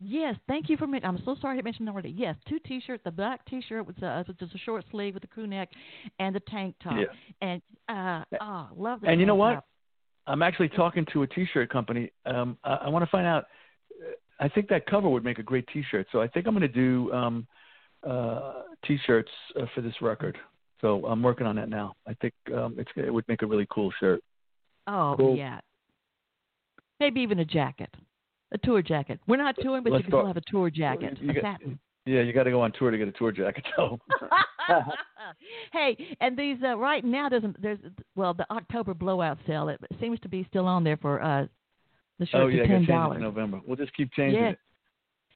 Yes, 0.00 0.36
thank 0.48 0.68
you 0.70 0.76
for 0.76 0.86
mentioning. 0.86 1.16
I'm 1.16 1.22
so 1.24 1.36
sorry 1.40 1.58
I 1.58 1.62
mentioned 1.62 1.88
already. 1.88 2.10
Yes, 2.10 2.34
two 2.48 2.58
T-shirts. 2.60 3.02
The 3.04 3.10
black 3.10 3.44
T-shirt 3.44 3.86
with 3.86 4.02
uh, 4.02 4.24
just 4.38 4.54
a 4.54 4.58
short 4.58 4.84
sleeve 4.90 5.14
with 5.14 5.24
a 5.24 5.26
crew 5.26 5.46
neck, 5.46 5.68
and 6.18 6.34
the 6.34 6.40
tank 6.40 6.74
top. 6.82 6.94
Yeah. 6.96 7.06
And 7.42 7.62
uh, 7.88 8.24
oh, 8.40 8.68
love 8.76 9.02
the 9.02 9.08
And 9.08 9.20
you 9.20 9.26
know 9.26 9.34
what? 9.34 9.54
top. 9.54 9.66
I'm 10.26 10.42
actually 10.42 10.70
talking 10.70 11.06
to 11.12 11.22
a 11.22 11.26
T-shirt 11.26 11.70
company. 11.70 12.12
Um, 12.24 12.56
I, 12.64 12.74
I 12.74 12.88
want 12.88 13.04
to 13.04 13.10
find 13.10 13.26
out. 13.26 13.44
I 14.38 14.48
think 14.48 14.68
that 14.68 14.86
cover 14.86 15.08
would 15.08 15.24
make 15.24 15.38
a 15.38 15.42
great 15.42 15.66
T-shirt. 15.70 16.06
So 16.12 16.22
I 16.22 16.28
think 16.28 16.46
I'm 16.46 16.54
going 16.54 16.62
to 16.62 16.68
do 16.68 17.12
um, 17.12 17.46
uh, 18.08 18.62
T-shirts 18.86 19.30
uh, 19.60 19.66
for 19.74 19.82
this 19.82 19.92
record. 20.00 20.38
So 20.80 21.04
I'm 21.04 21.22
working 21.22 21.46
on 21.46 21.56
that 21.56 21.68
now. 21.68 21.94
I 22.08 22.14
think 22.14 22.32
um, 22.54 22.76
it's, 22.78 22.90
it 22.96 23.12
would 23.12 23.28
make 23.28 23.42
a 23.42 23.46
really 23.46 23.66
cool 23.70 23.92
shirt. 24.00 24.22
Oh 24.86 25.14
Cool. 25.18 25.36
yeah. 25.36 25.60
Maybe 27.00 27.20
even 27.20 27.38
a 27.40 27.44
jacket, 27.44 27.94
a 28.52 28.58
tour 28.58 28.82
jacket. 28.82 29.20
We're 29.26 29.36
not 29.36 29.56
touring, 29.60 29.82
but 29.82 29.92
Let's 29.92 30.04
you 30.04 30.10
can 30.10 30.18
still 30.20 30.26
have 30.26 30.36
a 30.36 30.42
tour 30.50 30.70
jacket, 30.70 31.18
You 31.20 31.30
a 31.30 31.40
got- 31.40 31.60
Yeah, 32.06 32.22
you 32.22 32.32
got 32.32 32.44
to 32.44 32.50
go 32.50 32.60
on 32.62 32.72
tour 32.72 32.90
to 32.90 32.98
get 32.98 33.08
a 33.08 33.12
tour 33.12 33.30
jacket. 33.32 33.64
So 33.76 33.98
hey, 35.72 36.16
and 36.20 36.36
these 36.36 36.56
uh, 36.64 36.76
right 36.76 37.04
now 37.04 37.28
doesn't 37.28 37.60
there's 37.60 37.78
well 38.16 38.34
the 38.34 38.46
October 38.50 38.94
blowout 38.94 39.38
sale 39.46 39.68
it 39.68 39.80
seems 40.00 40.18
to 40.20 40.28
be 40.28 40.44
still 40.48 40.66
on 40.66 40.84
there 40.84 40.96
for 40.96 41.22
uh 41.22 41.46
the 42.18 42.26
shirt 42.26 42.40
oh 42.42 42.46
yeah, 42.48 42.66
ten 42.66 42.82
it 42.82 42.86
dollars. 42.86 43.20
November. 43.20 43.60
We'll 43.66 43.76
just 43.76 43.94
keep 43.94 44.12
changing 44.12 44.40
Yeah. 44.42 44.48
it. 44.50 44.58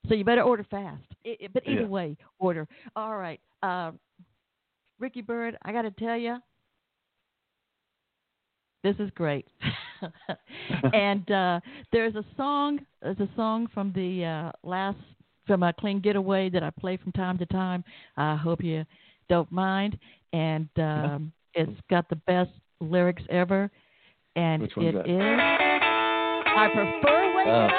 So 0.08 0.14
you 0.14 0.24
better 0.24 0.42
order 0.42 0.64
fast. 0.70 1.02
I 1.26 1.36
I- 1.42 1.48
but 1.52 1.66
either 1.66 1.82
Yeah. 1.82 1.86
way, 1.86 2.16
order. 2.38 2.68
All 2.96 3.16
right, 3.16 3.40
uh, 3.62 3.92
Ricky 5.00 5.22
Byrd, 5.22 5.56
I 5.62 5.72
got 5.72 5.82
to 5.82 5.90
tell 5.90 6.16
you, 6.16 6.36
this 8.84 8.94
is 9.00 9.10
great. 9.16 9.46
and 10.92 11.28
uh, 11.30 11.60
there's 11.92 12.14
a 12.14 12.24
song. 12.36 12.78
There's 13.02 13.18
a 13.18 13.28
song 13.34 13.66
from 13.72 13.92
the 13.94 14.24
uh, 14.24 14.52
last 14.62 14.98
from 15.46 15.62
a 15.62 15.72
clean 15.72 16.00
getaway 16.00 16.48
that 16.50 16.62
I 16.62 16.70
play 16.70 16.96
from 16.96 17.12
time 17.12 17.38
to 17.38 17.46
time. 17.46 17.84
I 18.16 18.36
hope 18.36 18.62
you 18.62 18.84
don't 19.28 19.50
mind. 19.50 19.98
And 20.32 20.68
um, 20.78 21.32
it's 21.54 21.80
got 21.90 22.08
the 22.08 22.16
best 22.16 22.50
lyrics 22.80 23.22
ever. 23.30 23.70
And 24.36 24.62
Which 24.62 24.72
it 24.76 24.94
that? 24.94 25.08
is 25.08 25.20
I 25.20 26.68
prefer 26.72 27.36
waking 27.36 27.52
Oh. 27.52 27.66
up. 27.66 27.70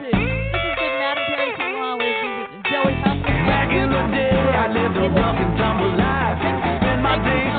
This 0.00 0.14
is 0.60 0.76
good 0.78 0.94
Madame 1.00 1.24
Perry 1.26 1.52
Salon 1.56 1.98
with 1.98 2.64
Joey 2.70 2.94
Humphrey. 3.02 3.40
Back 3.48 3.70
in 3.72 3.88
day, 4.14 4.30
I 4.30 4.68
lived 4.68 4.96
a 4.96 5.08
rough 5.10 5.38
and 5.40 5.58
tumble 5.58 5.96
life. 5.96 6.38
Spent 6.80 7.02
my 7.02 7.16
days 7.24 7.54